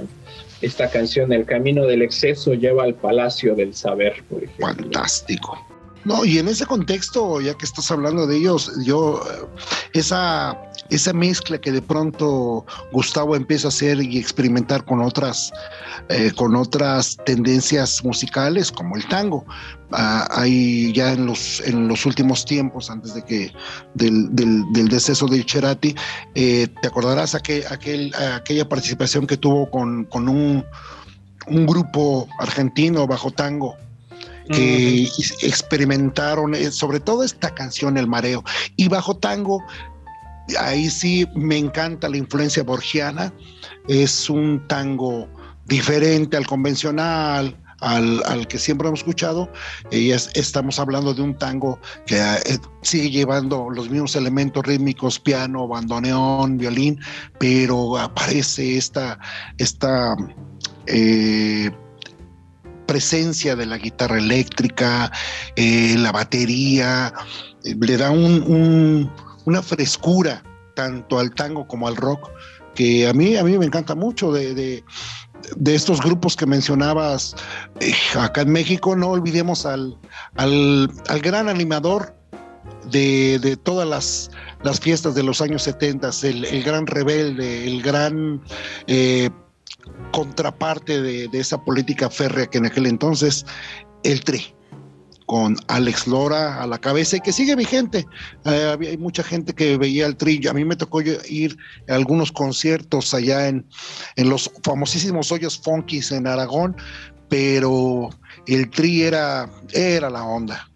esta 0.65 0.89
canción 0.89 1.31
El 1.31 1.45
camino 1.45 1.85
del 1.85 2.01
exceso 2.01 2.53
lleva 2.53 2.83
al 2.83 2.95
palacio 2.95 3.55
del 3.55 3.75
saber, 3.75 4.23
por 4.29 4.43
ejemplo. 4.43 4.67
Fantástico. 4.67 5.74
No, 6.05 6.23
y 6.23 6.37
en 6.37 6.47
ese 6.47 6.67
contexto, 6.67 7.41
ya 7.41 7.55
que 7.55 7.65
estás 7.65 7.89
hablando 7.89 8.27
de 8.27 8.37
ellos, 8.37 8.71
yo, 8.83 9.23
eh, 9.27 9.47
esa, 9.93 10.55
esa 10.91 11.13
mezcla 11.13 11.59
que 11.59 11.71
de 11.71 11.81
pronto 11.81 12.63
Gustavo 12.91 13.35
empieza 13.35 13.67
a 13.67 13.69
hacer 13.69 13.99
y 14.03 14.19
experimentar 14.19 14.85
con 14.85 15.01
otras, 15.01 15.51
eh, 16.09 16.31
con 16.35 16.55
otras 16.55 17.17
tendencias 17.25 18.03
musicales, 18.03 18.71
como 18.71 18.95
el 18.95 19.07
tango. 19.07 19.45
Ah, 19.91 20.27
hay 20.29 20.93
ya 20.93 21.13
en 21.13 21.25
los, 21.25 21.59
en 21.61 21.87
los 21.87 22.05
últimos 22.05 22.45
tiempos, 22.45 22.91
antes 22.91 23.15
de 23.15 23.25
que 23.25 23.51
del, 23.95 24.27
del, 24.35 24.87
deceso 24.87 25.25
de 25.25 25.43
Cherati, 25.43 25.95
eh, 26.35 26.67
te 26.83 26.87
acordarás 26.87 27.33
aquel, 27.33 27.63
aquel, 27.71 28.13
aquella 28.13 28.69
participación 28.69 29.25
que 29.25 29.37
tuvo 29.37 29.71
con, 29.71 30.05
con 30.05 30.29
un, 30.29 30.63
un 31.47 31.65
grupo 31.65 32.27
argentino 32.39 33.07
bajo 33.07 33.31
tango 33.31 33.75
que 34.51 35.09
experimentaron 35.41 36.53
eh, 36.55 36.71
sobre 36.71 36.99
todo 36.99 37.23
esta 37.23 37.53
canción 37.53 37.97
El 37.97 38.07
Mareo. 38.07 38.43
Y 38.75 38.87
bajo 38.87 39.17
tango, 39.17 39.63
ahí 40.59 40.89
sí 40.89 41.27
me 41.35 41.57
encanta 41.57 42.09
la 42.09 42.17
influencia 42.17 42.63
borgiana, 42.63 43.33
es 43.87 44.29
un 44.29 44.67
tango 44.67 45.27
diferente 45.65 46.37
al 46.37 46.45
convencional, 46.45 47.57
al, 47.81 48.47
que 48.47 48.57
siempre 48.57 48.87
hemos 48.87 49.01
escuchado. 49.01 49.49
Y 49.91 50.11
estamos 50.11 50.79
hablando 50.79 51.13
de 51.13 51.21
un 51.21 51.37
tango 51.37 51.79
que 52.05 52.17
eh, 52.17 52.57
sigue 52.81 53.09
llevando 53.09 53.69
los 53.69 53.89
mismos 53.89 54.15
elementos 54.15 54.65
rítmicos, 54.65 55.19
piano, 55.19 55.67
bandoneón, 55.67 56.57
violín, 56.57 56.99
pero 57.39 57.97
aparece 57.97 58.77
esta, 58.77 59.19
esta 59.57 60.15
eh, 60.87 61.71
presencia 62.85 63.55
de 63.55 63.65
la 63.65 63.77
guitarra 63.77 64.17
eléctrica, 64.17 65.11
eh, 65.55 65.95
la 65.97 66.11
batería, 66.11 67.13
eh, 67.63 67.75
le 67.79 67.97
da 67.97 68.11
una 68.11 69.61
frescura 69.61 70.43
tanto 70.75 71.19
al 71.19 71.33
tango 71.33 71.67
como 71.67 71.87
al 71.87 71.95
rock 71.95 72.29
que 72.75 73.07
a 73.07 73.13
mí, 73.13 73.35
a 73.37 73.43
mí 73.43 73.57
me 73.57 73.65
encanta 73.65 73.95
mucho 73.95 74.31
de, 74.31 74.83
estos 75.65 76.01
grupos 76.01 76.35
que 76.35 76.45
mencionabas 76.45 77.35
eh, 77.79 77.93
acá 78.19 78.41
en 78.41 78.51
México. 78.51 78.95
No 78.95 79.09
olvidemos 79.09 79.65
al, 79.65 79.97
al, 80.35 80.89
gran 81.21 81.49
animador 81.49 82.13
de, 82.91 83.57
todas 83.63 83.87
las, 83.87 84.31
las, 84.63 84.79
fiestas 84.79 85.15
de 85.15 85.23
los 85.23 85.41
años 85.41 85.63
70, 85.63 86.09
el, 86.23 86.63
gran 86.63 86.85
rebelde, 86.85 87.65
el 87.65 87.81
gran 87.81 88.41
contraparte 90.11 91.01
de, 91.01 91.29
esa 91.33 91.63
política 91.63 92.09
férrea 92.09 92.47
que 92.47 92.57
en 92.57 92.65
aquel 92.65 92.85
entonces 92.87 93.45
el 94.03 94.23
TRI 94.23 94.53
con 95.25 95.55
Alex 95.67 96.07
Lora 96.07 96.61
a 96.61 96.67
la 96.67 96.77
cabeza 96.77 97.17
y 97.17 97.19
que 97.19 97.33
sigue 97.33 97.55
vigente. 97.55 98.05
Eh, 98.45 98.69
había, 98.71 98.91
hay 98.91 98.97
mucha 98.97 99.23
gente 99.23 99.53
que 99.53 99.75
veía 99.75 100.05
el 100.05 100.15
tri. 100.15 100.45
A 100.47 100.53
mí 100.53 100.63
me 100.63 100.75
tocó 100.75 101.01
ir 101.01 101.57
a 101.89 101.95
algunos 101.95 102.31
conciertos 102.31 103.13
allá 103.13 103.47
en, 103.47 103.65
en 104.17 104.29
los 104.29 104.51
famosísimos 104.63 105.31
hoyos 105.31 105.59
funkis 105.59 106.11
en 106.11 106.27
Aragón, 106.27 106.75
pero 107.27 108.09
el 108.47 108.69
tri 108.69 109.03
era, 109.03 109.49
era 109.73 110.09
la 110.09 110.23
onda. 110.23 110.69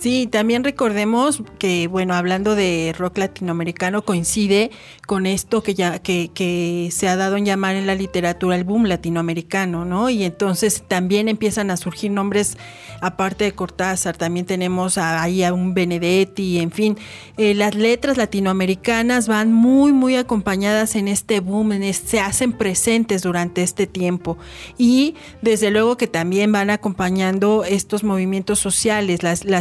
Sí, 0.00 0.26
también 0.26 0.64
recordemos 0.64 1.42
que, 1.58 1.86
bueno, 1.86 2.14
hablando 2.14 2.54
de 2.54 2.94
rock 2.96 3.18
latinoamericano, 3.18 4.00
coincide 4.02 4.70
con 5.06 5.26
esto 5.26 5.62
que 5.62 5.74
ya 5.74 5.98
que, 5.98 6.88
se 6.90 7.06
ha 7.06 7.16
dado 7.16 7.36
en 7.36 7.44
llamar 7.44 7.76
en 7.76 7.86
la 7.86 7.94
literatura 7.94 8.56
el 8.56 8.64
boom 8.64 8.86
latinoamericano, 8.86 9.84
¿no? 9.84 10.08
Y 10.08 10.24
entonces 10.24 10.84
también 10.88 11.28
empiezan 11.28 11.70
a 11.70 11.76
surgir 11.76 12.12
nombres, 12.12 12.56
aparte 13.02 13.44
de 13.44 13.52
Cortázar, 13.52 14.16
también 14.16 14.46
tenemos 14.46 14.96
ahí 14.96 15.44
a 15.44 15.52
un 15.52 15.74
Benedetti, 15.74 16.60
en 16.60 16.70
fin, 16.70 16.96
eh, 17.36 17.52
las 17.54 17.74
letras 17.74 18.16
latinoamericanas 18.16 19.28
van 19.28 19.52
muy, 19.52 19.92
muy 19.92 20.16
acompañadas 20.16 20.96
en 20.96 21.08
este 21.08 21.40
boom, 21.40 21.72
en 21.72 21.92
se 21.92 22.20
hacen 22.20 22.54
presentes 22.54 23.20
durante 23.20 23.62
este 23.62 23.86
tiempo 23.86 24.38
y 24.78 25.14
desde 25.42 25.70
luego 25.70 25.98
que 25.98 26.06
también 26.06 26.52
van 26.52 26.70
acompañando 26.70 27.64
estos 27.64 28.02
movimientos 28.02 28.60
sociales, 28.60 29.22
las, 29.22 29.44
la 29.44 29.60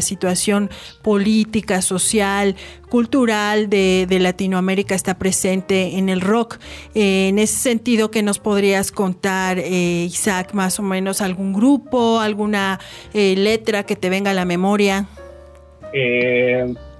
política, 1.01 1.81
social, 1.81 2.55
cultural 2.89 3.69
de, 3.69 4.07
Latinoamérica 4.19 4.95
está 4.95 5.17
presente 5.17 5.97
en 5.97 6.09
el 6.09 6.21
rock. 6.21 6.57
Eh, 6.93 7.29
en 7.29 7.39
ese 7.39 7.55
sentido, 7.55 8.11
¿qué 8.11 8.21
nos 8.21 8.39
podrías 8.39 8.91
contar, 8.91 9.59
eh, 9.59 10.05
Isaac, 10.05 10.53
más 10.53 10.79
o 10.79 10.83
menos 10.83 11.21
algún 11.21 11.53
grupo, 11.53 12.19
alguna 12.19 12.79
eh, 13.13 13.35
letra 13.37 13.83
que 13.83 13.95
te 13.95 14.09
venga 14.09 14.31
a 14.31 14.33
la 14.33 14.45
memoria? 14.45 15.07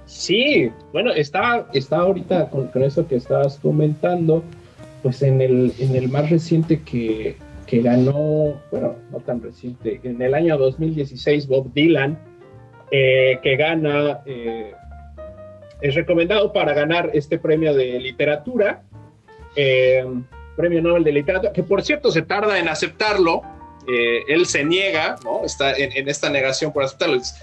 sí, 0.06 0.68
bueno, 0.92 1.12
está, 1.12 1.68
está 1.72 1.98
ahorita 1.98 2.50
con, 2.50 2.70
eso 2.82 3.06
que 3.06 3.14
estabas 3.14 3.58
comentando, 3.62 4.42
pues 5.02 5.22
en 5.22 5.40
el, 5.40 5.72
en 5.78 5.94
el 5.94 6.08
más 6.08 6.28
reciente 6.28 6.80
que, 6.82 7.36
que 7.66 7.82
ganó, 7.82 8.60
bueno, 8.72 8.96
no 9.12 9.18
tan 9.20 9.40
reciente, 9.40 10.00
en 10.02 10.20
el 10.20 10.34
año 10.34 10.58
2016 10.58 11.46
Bob 11.46 11.72
Dylan 11.72 12.18
eh, 12.90 13.38
que 13.42 13.56
gana, 13.56 14.20
eh, 14.26 14.72
es 15.80 15.94
recomendado 15.94 16.52
para 16.52 16.74
ganar 16.74 17.10
este 17.14 17.38
premio 17.38 17.72
de 17.72 18.00
literatura, 18.00 18.82
eh, 19.54 20.04
premio 20.56 20.82
Nobel 20.82 21.04
de 21.04 21.12
Literatura, 21.12 21.52
que 21.52 21.62
por 21.62 21.82
cierto 21.82 22.10
se 22.10 22.22
tarda 22.22 22.58
en 22.58 22.68
aceptarlo, 22.68 23.42
él 24.28 24.46
se 24.46 24.64
niega, 24.64 25.16
¿no? 25.24 25.44
Está 25.44 25.76
en, 25.76 26.08
esta 26.08 26.30
negación 26.30 26.72
por 26.72 26.84
aceptarlo, 26.84 27.16
es 27.16 27.34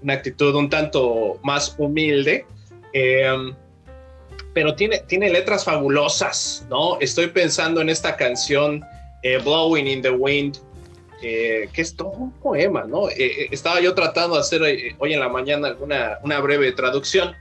una 0.00 0.12
actitud 0.12 0.54
un 0.54 0.68
tanto 0.68 1.40
más 1.42 1.74
humilde 1.76 2.46
pero 4.54 4.74
tiene, 4.74 4.98
tiene 5.08 5.30
letras 5.30 5.64
fabulosas, 5.64 6.66
¿no? 6.70 7.00
Estoy 7.00 7.28
pensando 7.28 7.80
en 7.80 7.88
esta 7.88 8.16
canción 8.16 8.84
Blowing 9.44 9.88
in 9.88 10.02
the 10.02 10.10
Wind 10.10 10.58
que 11.20 11.70
es 11.74 11.96
todo 11.96 12.10
un 12.10 12.32
poema, 12.32 12.84
¿no? 12.84 13.08
Eh, 13.08 13.16
eh, 13.18 13.48
estaba 13.50 13.80
yo 13.80 13.94
tratando 13.94 14.36
de 14.36 14.40
hacer 14.40 14.62
eh, 14.62 14.94
hoy 14.98 15.14
en 15.14 15.20
la 15.20 15.28
mañana 15.28 15.68
alguna, 15.68 16.18
una 16.22 16.40
breve 16.40 16.72
traducción, 16.72 17.34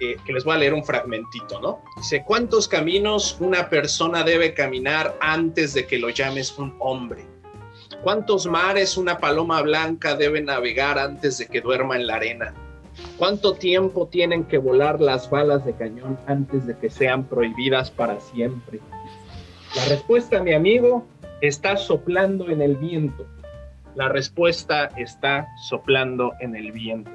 que 0.00 0.32
les 0.32 0.44
voy 0.44 0.54
a 0.54 0.58
leer 0.58 0.74
un 0.74 0.84
fragmentito, 0.84 1.60
¿no? 1.60 1.82
Dice, 1.96 2.22
¿cuántos 2.24 2.68
caminos 2.68 3.36
una 3.40 3.68
persona 3.68 4.22
debe 4.22 4.54
caminar 4.54 5.16
antes 5.20 5.74
de 5.74 5.88
que 5.88 5.98
lo 5.98 6.08
llames 6.08 6.56
un 6.56 6.76
hombre? 6.78 7.26
¿Cuántos 8.04 8.46
mares 8.46 8.96
una 8.96 9.18
paloma 9.18 9.60
blanca 9.60 10.14
debe 10.14 10.40
navegar 10.40 11.00
antes 11.00 11.38
de 11.38 11.46
que 11.46 11.60
duerma 11.60 11.96
en 11.96 12.06
la 12.06 12.14
arena? 12.14 12.54
¿Cuánto 13.16 13.54
tiempo 13.54 14.06
tienen 14.06 14.44
que 14.44 14.58
volar 14.58 15.00
las 15.00 15.28
balas 15.30 15.64
de 15.64 15.72
cañón 15.72 16.16
antes 16.28 16.64
de 16.68 16.78
que 16.78 16.90
sean 16.90 17.24
prohibidas 17.24 17.90
para 17.90 18.20
siempre? 18.20 18.78
La 19.74 19.84
respuesta, 19.86 20.40
mi 20.40 20.54
amigo, 20.54 21.04
está 21.40 21.76
soplando 21.76 22.50
en 22.50 22.62
el 22.62 22.76
viento. 22.76 23.26
La 23.94 24.08
respuesta 24.08 24.90
está 24.96 25.46
soplando 25.68 26.32
en 26.40 26.54
el 26.54 26.72
viento. 26.72 27.10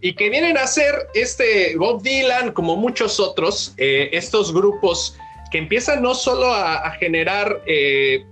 Y 0.00 0.14
que 0.14 0.30
vienen 0.30 0.56
a 0.56 0.66
ser 0.66 0.94
este 1.14 1.76
Bob 1.76 2.02
Dylan, 2.02 2.52
como 2.52 2.76
muchos 2.76 3.18
otros, 3.18 3.74
eh, 3.78 4.10
estos 4.12 4.52
grupos 4.52 5.16
que 5.50 5.58
empiezan 5.58 6.02
no 6.02 6.14
solo 6.14 6.46
a, 6.52 6.90
generar 6.92 7.62
eh, 7.66 8.24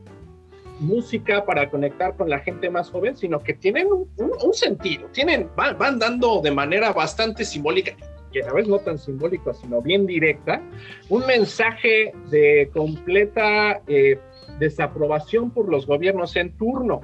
música 0.81 1.45
para 1.45 1.71
conectar 1.71 2.17
con 2.17 2.29
la 2.29 2.41
gente 2.41 2.71
más 2.71 2.91
joven, 2.91 3.17
sino 3.17 3.43
que 3.43 3.55
tienen 3.55 3.89
un, 3.89 4.55
sentido, 4.55 5.09
tienen, 5.13 5.49
van, 5.57 5.99
dando 5.99 6.41
de 6.43 6.51
manera 6.51 6.93
bastante 6.93 7.45
simbólica, 7.45 7.97
y 8.33 8.41
a 8.41 8.47
la 8.47 8.53
vez 8.53 8.67
no 8.67 8.79
tan 8.79 8.99
simbólica, 8.99 9.55
sino 9.55 9.81
bien 9.81 10.07
directa, 10.07 10.61
un 11.09 11.25
mensaje 11.27 12.13
de 12.31 12.69
completa 12.73 13.81
eh, 13.87 14.19
desaprobación 14.59 15.51
por 15.51 15.69
los 15.69 15.87
gobiernos 15.87 16.37
en 16.37 16.57
turno. 16.57 17.01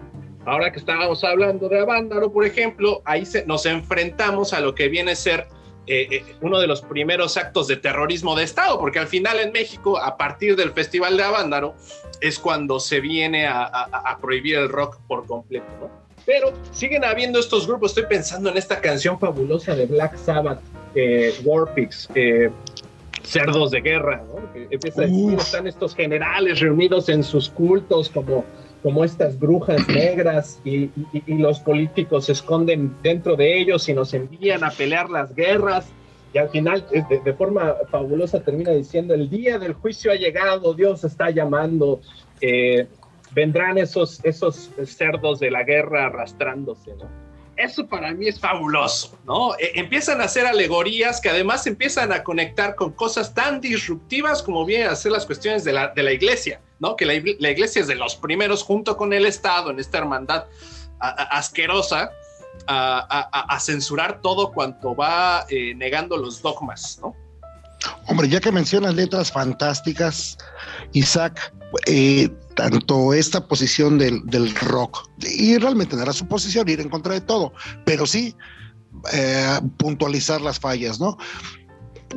Ahora 0.46 0.72
que 0.72 0.78
estábamos 0.78 1.22
hablando 1.22 1.68
de 1.68 1.80
Avándaro, 1.80 2.32
por 2.32 2.46
ejemplo, 2.46 3.02
ahí 3.04 3.24
nos 3.46 3.66
enfrentamos 3.66 4.52
a 4.52 4.60
lo 4.60 4.74
que 4.74 4.88
viene 4.88 5.12
a 5.12 5.16
ser 5.16 5.46
eh, 5.86 6.06
eh, 6.10 6.24
uno 6.40 6.60
de 6.60 6.66
los 6.66 6.82
primeros 6.82 7.36
actos 7.36 7.66
de 7.66 7.76
terrorismo 7.76 8.36
de 8.36 8.44
Estado, 8.44 8.78
porque 8.78 8.98
al 8.98 9.08
final 9.08 9.40
en 9.40 9.50
México, 9.50 9.98
a 9.98 10.16
partir 10.16 10.54
del 10.56 10.72
Festival 10.72 11.16
de 11.16 11.24
Avándaro, 11.24 11.74
es 12.20 12.38
cuando 12.38 12.78
se 12.80 13.00
viene 13.00 13.46
a, 13.46 14.18
prohibir 14.20 14.56
el 14.56 14.68
rock 14.68 14.98
por 15.08 15.26
completo, 15.26 15.66
¿no? 15.80 15.90
Pero 16.26 16.52
siguen 16.70 17.04
habiendo 17.04 17.40
estos 17.40 17.66
grupos, 17.66 17.90
estoy 17.90 18.06
pensando 18.06 18.50
en 18.50 18.56
esta 18.56 18.80
canción 18.80 19.18
fabulosa 19.18 19.74
de 19.74 19.86
Black 19.86 20.16
Sabbath, 20.16 20.60
eh, 20.94 21.34
Warpix, 21.42 22.08
cerdos 23.22 23.70
de 23.70 23.80
guerra, 23.80 24.24
¿no? 24.26 24.52
Que 24.52 24.68
empieza 24.70 25.02
a 25.02 25.06
decir, 25.06 25.34
están 25.34 25.66
estos 25.66 25.94
generales 25.94 26.60
reunidos 26.60 27.08
en 27.08 27.22
sus 27.22 27.48
cultos 27.48 28.08
como, 28.08 28.44
como 28.82 29.04
estas 29.04 29.38
brujas 29.38 29.86
negras 29.88 30.60
y, 30.64 30.90
los 31.26 31.60
políticos 31.60 32.26
se 32.26 32.32
esconden 32.32 32.94
dentro 33.02 33.36
de 33.36 33.60
ellos 33.60 33.88
y 33.88 33.94
nos 33.94 34.14
envían 34.14 34.64
a 34.64 34.70
pelear 34.70 35.10
las 35.10 35.34
guerras. 35.34 35.88
Y 36.32 36.38
al 36.38 36.48
final, 36.48 36.86
de, 36.90 37.32
forma 37.32 37.74
fabulosa, 37.90 38.40
termina 38.40 38.70
diciendo, 38.70 39.14
el 39.14 39.28
día 39.28 39.58
del 39.58 39.72
juicio 39.72 40.12
ha 40.12 40.14
llegado, 40.14 40.74
Dios 40.74 41.02
está 41.02 41.30
llamando, 41.30 42.00
eh, 42.40 42.86
vendrán 43.32 43.78
esos, 43.78 44.24
esos 44.24 44.70
cerdos 44.84 45.40
de 45.40 45.50
la 45.50 45.64
guerra 45.64 46.06
arrastrándose, 46.06 46.94
¿no? 46.94 47.29
Eso 47.56 47.86
para 47.86 48.12
mí 48.12 48.28
es 48.28 48.40
fabuloso, 48.40 49.18
¿no? 49.24 49.54
E, 49.58 49.72
empiezan 49.74 50.20
a 50.20 50.24
hacer 50.24 50.46
alegorías 50.46 51.20
que 51.20 51.28
además 51.28 51.66
empiezan 51.66 52.12
a 52.12 52.22
conectar 52.22 52.74
con 52.74 52.92
cosas 52.92 53.34
tan 53.34 53.60
disruptivas 53.60 54.42
como 54.42 54.64
vienen 54.64 54.88
a 54.88 54.96
ser 54.96 55.12
las 55.12 55.26
cuestiones 55.26 55.64
de 55.64 55.72
la, 55.72 55.88
de 55.88 56.02
la 56.02 56.12
iglesia, 56.12 56.60
¿no? 56.78 56.96
Que 56.96 57.06
la, 57.06 57.14
iglesia 57.14 57.80
es 57.80 57.86
de 57.86 57.94
los 57.94 58.16
primeros 58.16 58.62
junto 58.62 58.96
con 58.96 59.12
el 59.12 59.26
Estado 59.26 59.70
en 59.70 59.78
esta 59.78 59.98
hermandad 59.98 60.46
asquerosa 60.98 62.10
a, 62.66 63.58
censurar 63.60 64.20
todo 64.20 64.52
cuanto 64.52 64.94
va 64.94 65.46
eh, 65.48 65.74
negando 65.74 66.16
los 66.16 66.42
dogmas, 66.42 66.98
¿no? 67.00 67.16
Hombre, 68.10 68.28
ya 68.28 68.40
que 68.40 68.50
mencionas 68.50 68.96
letras 68.96 69.30
fantásticas, 69.30 70.36
Isaac, 70.94 71.54
eh, 71.86 72.28
tanto 72.56 73.14
esta 73.14 73.46
posición 73.46 73.98
del, 73.98 74.54
rock, 74.56 75.08
y 75.20 75.56
realmente 75.58 75.94
dará 75.94 76.12
su 76.12 76.26
posición, 76.26 76.68
ir 76.68 76.80
en 76.80 76.88
contra 76.88 77.14
de 77.14 77.20
todo, 77.20 77.52
pero 77.84 78.06
sí 78.06 78.34
eh, 79.12 79.60
puntualizar 79.76 80.40
las 80.40 80.58
fallas, 80.58 80.98
¿no? 80.98 81.18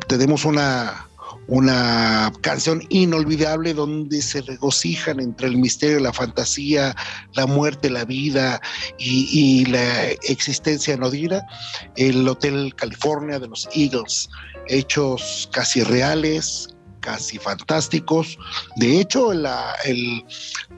Tenemos 0.07 0.45
una, 0.45 1.07
una 1.47 2.31
canción 2.41 2.81
inolvidable 2.89 3.73
donde 3.73 4.21
se 4.21 4.41
regocijan 4.41 5.19
entre 5.19 5.47
el 5.47 5.57
misterio, 5.57 5.99
la 5.99 6.13
fantasía, 6.13 6.95
la 7.33 7.45
muerte, 7.45 7.89
la 7.89 8.05
vida 8.05 8.61
y, 8.97 9.65
la 9.65 10.09
existencia 10.27 10.95
nodira, 10.97 11.41
el 11.95 12.27
Hotel 12.27 12.73
California 12.75 13.39
de 13.39 13.47
los 13.47 13.67
Eagles, 13.73 14.29
hechos 14.67 15.49
casi 15.51 15.83
reales, 15.83 16.72
casi 17.03 17.37
fantásticos. 17.37 18.39
De 18.77 18.99
hecho, 18.99 19.33
la, 19.33 19.75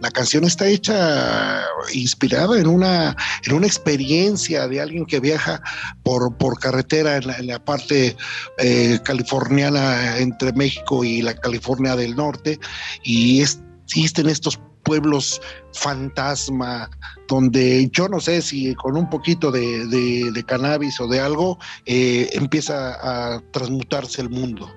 la 0.02 0.12
canción 0.12 0.44
está 0.44 0.68
hecha 0.68 1.64
inspirada 1.94 2.60
en 2.60 2.68
una, 2.68 3.16
en 3.46 3.54
una 3.54 3.68
experiencia 3.68 4.68
de 4.68 4.82
alguien 4.82 5.06
que 5.06 5.20
viaja 5.20 5.62
por, 6.04 6.36
por 6.38 6.60
carretera 6.60 7.18
en 7.18 7.48
la, 7.48 7.64
parte 7.64 8.18
eh, 8.58 9.00
californiana 9.04 10.18
entre 10.18 10.52
México 10.54 11.04
y 11.04 11.22
la 11.22 11.36
California 11.36 11.96
del 11.96 12.16
Norte 12.16 12.60
y 13.04 13.42
existen 13.42 14.28
estos 14.28 14.60
pueblos 14.84 15.42
fantasma, 15.74 16.90
donde 17.28 17.90
yo 17.92 18.08
no 18.08 18.20
sé 18.20 18.42
si 18.42 18.76
con 18.76 18.96
un 18.96 19.10
poquito 19.10 19.52
de, 19.52 20.44
cannabis 20.48 21.00
o 21.00 21.08
de 21.08 21.20
algo 21.20 21.58
eh, 21.86 22.30
empieza 22.34 23.36
a 23.36 23.42
transmutarse 23.52 24.22
el 24.22 24.30
mundo. 24.30 24.72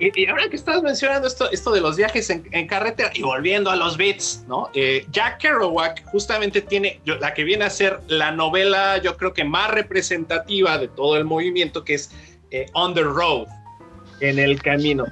Y, 0.00 0.26
ahora 0.26 0.48
que 0.48 0.56
estás 0.56 0.82
mencionando 0.82 1.28
esto, 1.28 1.50
esto 1.50 1.72
de 1.72 1.82
los 1.82 1.96
viajes 1.96 2.30
en, 2.30 2.66
carretera 2.66 3.10
y 3.12 3.20
volviendo 3.20 3.70
a 3.70 3.76
los 3.76 3.98
beats, 3.98 4.46
¿no? 4.48 4.70
Eh, 4.72 5.04
Jack 5.10 5.40
Kerouac 5.42 6.02
justamente 6.06 6.62
tiene 6.62 7.02
la 7.04 7.34
que 7.34 7.44
viene 7.44 7.66
a 7.66 7.70
ser 7.70 8.00
la 8.08 8.32
novela, 8.32 8.96
yo 8.96 9.18
creo 9.18 9.34
que 9.34 9.44
más 9.44 9.70
representativa 9.70 10.78
de 10.78 10.88
todo 10.88 11.18
el 11.18 11.26
movimiento, 11.26 11.84
que 11.84 11.94
es 11.94 12.12
eh, 12.50 12.64
On 12.72 12.94
the 12.94 13.02
Road, 13.02 13.46
en 14.20 14.38
el 14.38 14.62
camino. 14.62 15.04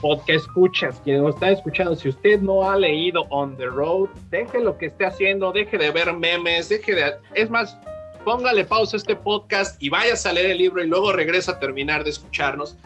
Podcast 0.00 0.46
escuchas, 0.46 1.00
quienes 1.04 1.22
nos 1.22 1.34
están 1.34 1.52
escuchando, 1.52 1.94
si 1.94 2.08
usted 2.08 2.40
no 2.40 2.68
ha 2.68 2.78
leído 2.78 3.26
On 3.28 3.54
the 3.58 3.66
Road, 3.66 4.08
deje 4.30 4.58
lo 4.60 4.78
que 4.78 4.86
esté 4.86 5.04
haciendo, 5.04 5.52
deje 5.52 5.76
de 5.76 5.90
ver 5.90 6.10
memes, 6.14 6.70
deje 6.70 6.94
de. 6.94 7.12
Es 7.34 7.50
más, 7.50 7.76
póngale 8.24 8.64
pausa 8.64 8.96
a 8.96 8.98
este 8.98 9.16
podcast 9.16 9.82
y 9.82 9.90
vaya 9.90 10.14
a 10.24 10.32
leer 10.32 10.52
el 10.52 10.58
libro 10.58 10.82
y 10.82 10.86
luego 10.86 11.12
regresa 11.12 11.52
a 11.52 11.60
terminar 11.60 12.04
de 12.04 12.10
escucharnos. 12.10 12.78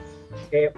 Eh, 0.51 0.73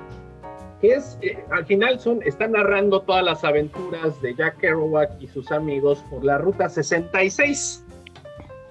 que 0.81 0.95
es, 0.95 1.19
eh, 1.23 1.43
al 1.51 1.66
final 1.66 2.01
son, 2.01 2.23
están 2.25 2.53
narrando 2.53 3.03
todas 3.03 3.25
las 3.25 3.45
aventuras 3.45 4.21
de 4.23 4.35
Jack 4.35 4.59
Kerouac 4.59 5.11
y 5.21 5.29
sus 5.29 5.51
amigos 5.53 6.03
por 6.11 6.25
la 6.25 6.38
Ruta 6.38 6.69
66. 6.69 7.85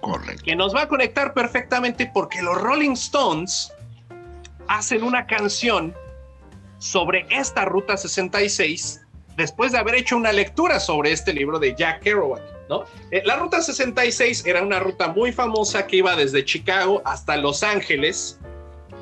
Correcto. 0.01 0.43
Que 0.43 0.55
nos 0.55 0.73
va 0.73 0.83
a 0.83 0.87
conectar 0.87 1.33
perfectamente 1.33 2.09
porque 2.13 2.41
los 2.41 2.59
Rolling 2.59 2.93
Stones 2.93 3.73
hacen 4.67 5.03
una 5.03 5.27
canción 5.27 5.93
sobre 6.79 7.25
esta 7.29 7.65
Ruta 7.65 7.97
66 7.97 9.05
después 9.35 9.71
de 9.71 9.77
haber 9.77 9.95
hecho 9.95 10.17
una 10.17 10.31
lectura 10.31 10.79
sobre 10.79 11.11
este 11.11 11.33
libro 11.33 11.59
de 11.59 11.75
Jack 11.75 12.01
Kerouac. 12.01 12.41
¿no? 12.69 12.85
Eh, 13.11 13.21
la 13.25 13.35
Ruta 13.37 13.61
66 13.61 14.45
era 14.45 14.61
una 14.61 14.79
ruta 14.79 15.07
muy 15.07 15.31
famosa 15.31 15.87
que 15.87 15.97
iba 15.97 16.15
desde 16.15 16.45
Chicago 16.45 17.01
hasta 17.05 17.37
Los 17.37 17.63
Ángeles 17.63 18.39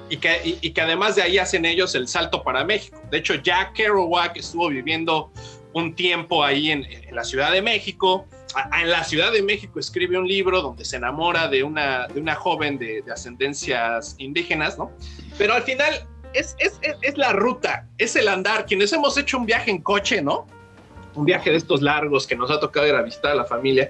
y 0.10 0.18
que, 0.18 0.58
y, 0.62 0.72
que 0.72 0.82
además 0.82 1.16
de 1.16 1.24
ahí 1.24 1.38
hacen 1.38 1.66
ellos 1.66 1.96
el 1.96 2.08
salto 2.08 2.44
para 2.44 2.64
México. 2.64 3.02
De 3.12 3.18
hecho, 3.18 3.36
Jack 3.36 3.74
Kerouac 3.74 4.38
estuvo 4.38 4.70
viviendo 4.70 5.32
un 5.74 5.96
tiempo 5.96 6.44
ahí 6.44 6.72
en, 6.72 6.88
la 7.12 7.24
Ciudad 7.24 7.52
de 7.52 7.62
México. 7.62 8.26
en 8.80 8.90
la 8.90 9.04
Ciudad 9.04 9.32
de 9.32 9.42
México 9.42 9.80
escribe 9.80 10.18
un 10.18 10.28
libro 10.28 10.62
donde 10.62 10.86
se 10.86 10.96
enamora 10.96 11.48
de 11.48 11.64
una, 11.64 12.08
de 12.08 12.20
una 12.20 12.36
joven 12.36 12.78
de, 12.78 13.04
ascendencias 13.12 14.16
indígenas, 14.18 14.78
¿no? 14.78 14.92
Pero 15.38 15.54
al 15.54 15.64
final 15.64 16.08
es, 16.34 16.56
es, 16.60 16.80
es, 17.02 17.18
la 17.18 17.34
ruta, 17.34 17.88
es 17.98 18.16
el 18.16 18.28
andar. 18.28 18.66
Quienes 18.66 18.94
hemos 18.94 19.18
hecho 19.18 19.38
un 19.38 19.46
viaje 19.46 19.72
en 19.72 19.82
coche, 19.82 20.22
¿no? 20.22 20.48
Un 21.18 21.26
viaje 21.26 21.50
de 21.50 21.58
estos 21.58 21.82
largos 21.82 22.28
que 22.28 22.36
nos 22.36 22.52
ha 22.52 22.60
tocado 22.60 22.88
ir 22.88 22.96
a 22.96 23.02
visitar 23.02 23.32
a 23.32 23.36
la 23.36 23.46
familia, 23.46 23.90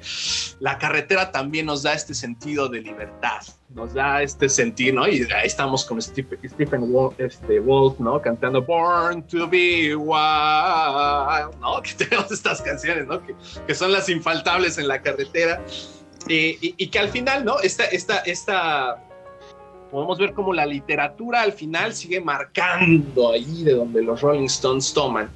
la 0.59 0.77
carretera 0.77 1.31
también 1.31 1.65
nos 1.65 1.83
da 1.83 1.93
este 1.93 2.13
sentido 2.13 2.69
de 2.69 2.81
libertad, 2.81 3.41
nos 3.69 3.93
da 3.93 4.21
este 4.23 4.49
sentido, 4.49 4.95
¿no? 4.95 5.07
Y 5.07 5.27
ahí 5.33 5.45
estamos 5.45 5.85
con 5.85 6.01
Stephen, 6.01 6.39
Stephen 6.49 6.91
Wolf, 6.91 7.19
este, 7.19 7.59
Wolf, 7.59 7.99
¿no? 7.99 8.21
Cantando 8.21 8.61
Born 8.61 9.21
to 9.27 9.47
be 9.47 9.95
Wild, 9.95 11.55
¿no? 11.59 11.81
Que 11.87 12.05
tenemos 12.05 12.31
estas 12.31 12.61
canciones, 12.61 13.07
¿no? 13.07 13.21
Que, 13.25 13.35
que 13.67 13.75
son 13.75 13.91
las 13.91 14.09
infaltables 14.09 14.77
en 14.77 14.87
la 14.87 15.01
carretera. 15.01 15.61
Y, 16.27 16.57
y, 16.61 16.75
y, 16.77 16.87
que 16.87 16.99
al 16.99 17.09
final, 17.09 17.45
¿no? 17.45 17.59
Esta, 17.59 17.85
esta, 17.85 18.17
esta, 18.19 19.01
podemos 19.91 20.17
ver 20.17 20.33
como 20.33 20.53
la 20.53 20.65
literatura 20.65 21.41
al 21.41 21.53
final 21.53 21.93
sigue 21.93 22.19
marcando 22.19 23.31
ahí 23.31 23.63
de 23.63 23.73
donde 23.73 24.01
los 24.01 24.21
Rolling 24.21 24.45
Stones 24.45 24.93
toman. 24.93 25.29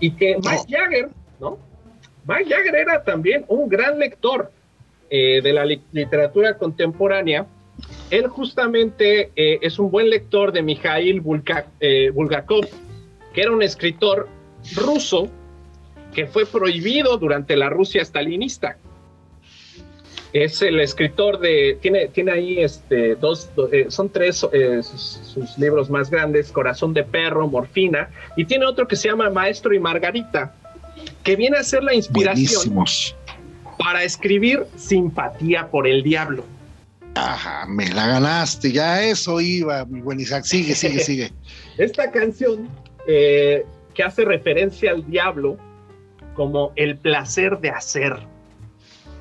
Y 0.00 0.10
que 0.10 0.36
Mike 0.42 0.64
Jagger, 0.68 1.10
¿no? 1.40 1.58
Mike 2.26 2.50
Jagger 2.50 2.74
era 2.74 3.04
también 3.04 3.44
un 3.48 3.68
gran 3.68 3.98
lector 3.98 4.50
eh, 5.10 5.40
de 5.42 5.52
la 5.52 5.64
li 5.64 5.80
literatura 5.92 6.58
contemporánea. 6.58 7.46
Él 8.10 8.26
justamente 8.28 9.30
eh, 9.36 9.58
es 9.62 9.78
un 9.78 9.90
buen 9.90 10.10
lector 10.10 10.52
de 10.52 10.62
Mikhail 10.62 11.22
eh, 11.80 12.10
Bulgakov, 12.10 12.66
que 13.32 13.40
era 13.40 13.52
un 13.52 13.62
escritor 13.62 14.28
ruso 14.74 15.28
que 16.14 16.26
fue 16.26 16.46
prohibido 16.46 17.16
durante 17.18 17.56
la 17.56 17.68
Rusia 17.68 18.04
stalinista 18.04 18.78
es 20.32 20.60
el 20.60 20.80
escritor 20.80 21.38
de, 21.38 21.78
tiene, 21.80 22.08
tiene 22.08 22.32
ahí 22.32 22.60
este, 22.60 23.14
dos, 23.14 23.50
son 23.88 24.10
tres 24.10 24.36
sus, 24.36 25.58
libros 25.58 25.88
más 25.88 26.10
grandes, 26.10 26.52
Corazón 26.52 26.92
de 26.92 27.04
Perro, 27.04 27.48
Morfina, 27.48 28.10
y 28.36 28.44
tiene 28.44 28.66
otro 28.66 28.86
que 28.86 28.96
se 28.96 29.08
llama 29.08 29.30
Maestro 29.30 29.72
y 29.74 29.78
Margarita, 29.78 30.54
que 31.26 31.36
viene 31.36 31.58
a 31.58 31.62
ser 31.64 31.82
la 31.82 31.92
inspiración 31.92 32.46
Buenísimos. 32.46 33.16
para 33.78 34.04
escribir 34.04 34.64
Simpatía 34.76 35.68
por 35.68 35.86
el 35.86 36.02
Diablo. 36.02 36.44
Ajá, 37.16 37.66
me 37.66 37.88
la 37.88 38.06
ganaste, 38.06 38.70
ya 38.70 39.02
eso 39.02 39.40
iba, 39.40 39.84
mi 39.86 40.00
buen 40.00 40.20
Isaac, 40.20 40.44
sigue, 40.44 40.74
sigue, 40.74 41.00
sigue. 41.10 41.32
Esta 41.76 42.10
canción 42.10 42.68
eh, 43.08 43.66
que 43.92 44.02
hace 44.02 44.24
referencia 44.24 44.92
al 44.92 45.04
diablo 45.10 45.58
como 46.34 46.72
el 46.76 46.96
placer 46.96 47.58
de 47.58 47.70
hacer 47.70 48.16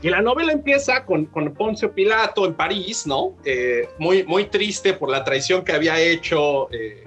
y 0.05 0.09
la 0.09 0.21
novela 0.21 0.51
empieza 0.51 1.03
con, 1.03 1.25
con 1.25 1.51
Poncio 1.55 1.91
Pilato 1.91 2.45
en 2.45 2.53
París, 2.53 3.07
¿no? 3.07 3.35
Eh, 3.43 3.89
muy, 3.97 4.23
muy 4.23 4.45
triste 4.45 4.93
por 4.93 5.09
la 5.09 5.23
traición 5.23 5.63
que 5.63 5.71
había 5.71 5.99
hecho 5.99 6.71
eh, 6.71 7.05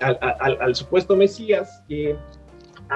al, 0.00 0.18
al, 0.20 0.58
al, 0.60 0.74
supuesto 0.76 1.16
Mesías. 1.16 1.82
Y 1.88 2.10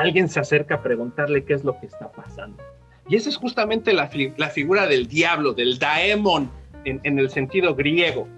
alguien 0.01 0.29
se 0.29 0.41
acerca 0.41 0.77
a 0.77 0.83
preguntarle 0.83 1.45
qué 1.45 1.55
es 1.55 1.65
lo 1.65 1.79
que 1.79 1.87
está 1.87 2.11
pasando. 2.11 2.63
Y 3.09 3.17
esa 3.17 3.29
es 3.31 3.37
justamente 3.37 3.93
la, 3.93 4.09
figura 4.09 4.87
del 4.87 5.09
diablo, 5.09 5.53
del 5.55 5.79
daemon, 5.79 6.51
en, 6.85 7.19
el 7.19 7.31
sentido 7.31 7.75
griego. 7.75 8.29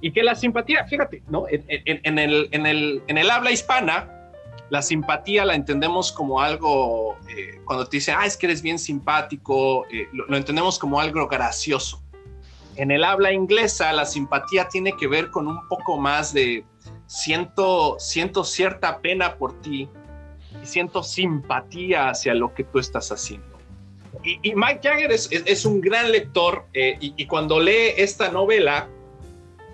Y 0.00 0.12
que 0.12 0.22
la 0.22 0.34
simpatía, 0.34 0.86
fíjate, 0.86 1.22
¿no? 1.28 1.44
En 1.48 2.18
el 2.18 3.30
habla 3.30 3.50
hispana, 3.50 4.20
la 4.70 4.82
simpatía 4.82 5.44
la 5.44 5.56
entendemos 5.56 6.12
como 6.12 6.40
algo, 6.40 7.16
eh, 7.28 7.60
cuando 7.64 7.86
te 7.86 7.96
dicen, 7.96 8.14
ah, 8.16 8.24
es 8.24 8.36
que 8.36 8.46
eres 8.46 8.62
bien 8.62 8.78
simpático, 8.78 9.84
eh, 9.90 10.08
lo, 10.12 10.26
lo, 10.26 10.36
entendemos 10.36 10.78
como 10.78 11.00
algo 11.00 11.26
gracioso. 11.26 12.02
En 12.76 12.92
el 12.92 13.02
habla 13.02 13.32
inglesa, 13.32 13.92
la 13.92 14.06
simpatía 14.06 14.68
tiene 14.68 14.96
que 14.96 15.08
ver 15.08 15.30
con 15.30 15.48
un 15.48 15.68
poco 15.68 15.98
más 15.98 16.32
de 16.32 16.64
siento, 17.06 17.96
siento 17.98 18.44
cierta 18.44 19.00
pena 19.00 19.34
por 19.34 19.60
ti 19.60 19.88
y 20.62 20.66
siento 20.66 21.02
simpatía 21.02 22.10
hacia 22.10 22.34
lo 22.34 22.54
que 22.54 22.64
tú 22.64 22.78
estás 22.78 23.10
haciendo. 23.12 23.46
Y, 24.24 24.38
y 24.42 24.54
Mike 24.54 24.80
Jagger 24.82 25.12
es, 25.12 25.30
es, 25.30 25.42
es, 25.46 25.64
un 25.64 25.80
gran 25.80 26.10
lector 26.10 26.66
eh, 26.74 26.96
y, 27.00 27.14
y 27.16 27.26
cuando 27.26 27.58
lee 27.60 27.94
esta 27.96 28.30
novela, 28.30 28.88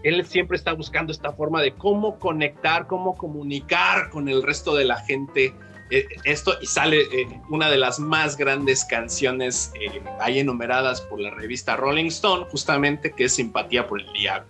él 0.07 0.25
siempre 0.25 0.57
está 0.57 0.73
buscando 0.73 1.11
esta 1.13 1.33
forma 1.33 1.61
de 1.61 1.75
cómo 1.75 2.21
conectar, 2.21 2.87
cómo 2.87 3.17
comunicar 3.17 4.09
con 4.11 4.29
el 4.29 4.43
resto 4.43 4.75
de 4.77 4.85
la 4.85 4.99
gente. 4.99 5.53
Eh, 5.91 6.07
esto 6.25 6.55
y 6.61 6.67
sale 6.67 7.03
eh, 7.03 7.41
una 7.49 7.71
de 7.71 7.77
las 7.77 7.99
más 7.99 8.37
grandes 8.37 8.85
canciones 8.85 9.73
eh, 9.81 10.01
ahí 10.21 10.39
enumeradas 10.39 11.01
por 11.01 11.21
la 11.21 11.31
revista 11.31 11.75
Rolling 11.75 12.07
Stone, 12.07 12.47
justamente 12.51 13.13
que 13.13 13.25
es 13.25 13.35
Simpatía 13.35 13.87
por 13.89 14.01
el 14.01 14.13
Diablo. 14.13 14.47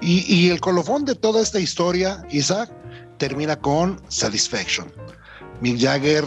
Y, 0.00 0.24
y 0.32 0.50
el 0.50 0.60
colofón 0.60 1.04
de 1.04 1.16
toda 1.16 1.42
esta 1.42 1.58
historia, 1.58 2.24
Isaac, 2.30 2.70
termina 3.18 3.56
con 3.56 4.00
Satisfaction. 4.08 4.92
Mick 5.62 5.80
Jagger 5.80 6.24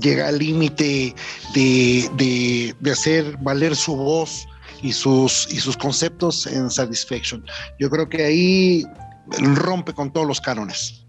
llega 0.00 0.28
al 0.28 0.38
límite 0.38 1.14
de, 1.54 2.10
de, 2.16 2.74
de 2.80 2.90
hacer 2.90 3.36
valer 3.38 3.76
su 3.76 3.94
voz 3.94 4.46
y 4.82 4.92
sus, 4.92 5.46
y 5.52 5.58
sus 5.60 5.76
conceptos 5.76 6.46
en 6.46 6.70
Satisfaction. 6.70 7.44
Yo 7.78 7.90
creo 7.90 8.08
que 8.08 8.24
ahí 8.24 8.86
rompe 9.38 9.92
con 9.92 10.12
todos 10.12 10.26
los 10.26 10.40
cánones. 10.40 11.04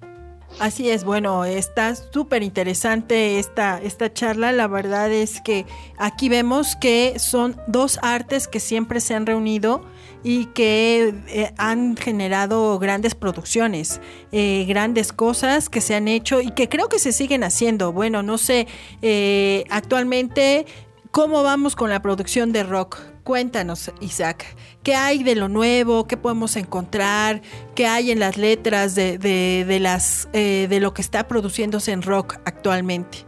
Así 0.60 0.90
es, 0.90 1.04
bueno, 1.04 1.46
está 1.46 1.96
súper 1.96 2.44
interesante 2.44 3.40
esta, 3.40 3.80
esta 3.82 4.12
charla. 4.12 4.52
La 4.52 4.68
verdad 4.68 5.12
es 5.12 5.40
que 5.42 5.66
aquí 5.98 6.28
vemos 6.28 6.76
que 6.76 7.18
son 7.20 7.56
dos 7.68 8.00
artes 8.02 8.48
que 8.48 8.60
siempre 8.60 9.00
se 9.00 9.16
han 9.16 9.26
reunido 9.26 9.86
y 10.24 10.46
que 10.48 11.14
eh, 11.28 11.54
han 11.58 11.96
generado 11.96 12.78
grandes 12.80 13.16
producciones, 13.16 14.02
eh, 14.32 14.66
grandes 14.68 15.14
cosas 15.14 15.70
que 15.70 15.82
se 15.82 15.96
han 15.96 16.08
hecho 16.08 16.42
y 16.42 16.52
que 16.52 16.68
creo 16.68 16.90
que 16.90 17.00
se 17.00 17.12
siguen 17.12 17.44
haciendo. 17.44 17.94
Bueno, 17.94 18.24
no 18.24 18.38
sé, 18.38 18.68
eh, 19.02 19.64
actualmente, 19.70 20.66
¿cómo 21.12 21.44
vamos 21.44 21.76
con 21.76 21.90
la 21.90 22.02
producción 22.02 22.52
de 22.52 22.64
rock? 22.64 23.00
Cuéntanos, 23.24 23.92
Isaac, 24.02 24.56
¿qué 24.82 24.96
hay 24.96 25.24
de 25.24 25.36
lo 25.36 25.50
nuevo? 25.50 26.08
¿Qué 26.08 26.18
podemos 26.18 26.56
encontrar? 26.56 27.42
¿Qué 27.76 27.86
hay 27.86 28.12
en 28.12 28.20
las 28.20 28.38
letras 28.38 28.96
de, 28.96 29.20
de, 29.20 29.66
de 29.68 29.80
las, 29.80 30.28
de 30.32 30.80
lo 30.82 30.96
que 30.96 31.04
está 31.04 31.28
produciéndose 31.28 31.92
en 31.92 32.02
rock 32.02 32.38
actualmente? 32.46 33.20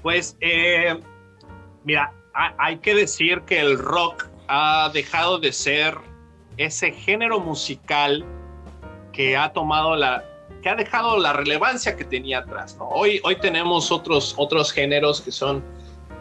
Pues, 0.00 0.38
mira, 1.84 2.14
hay 2.32 2.78
que 2.78 2.94
decir 2.94 3.42
que 3.42 3.60
el 3.60 3.78
rock 3.78 4.26
ha 4.48 4.90
dejado 4.92 5.38
de 5.38 5.52
ser 5.52 5.96
ese 6.56 6.92
género 6.92 7.38
musical 7.38 8.24
que 9.12 9.36
ha 9.36 9.52
tomado 9.52 9.94
la 9.96 10.24
que 10.62 10.68
ha 10.68 10.74
dejado 10.74 11.18
la 11.18 11.32
relevancia 11.32 11.96
que 11.96 12.04
tenía 12.04 12.38
atrás. 12.38 12.76
Hoy, 12.80 13.20
hoy 13.22 13.36
tenemos 13.36 13.92
otros, 13.92 14.34
otros 14.36 14.72
géneros 14.72 15.20
que 15.20 15.30
son 15.30 15.62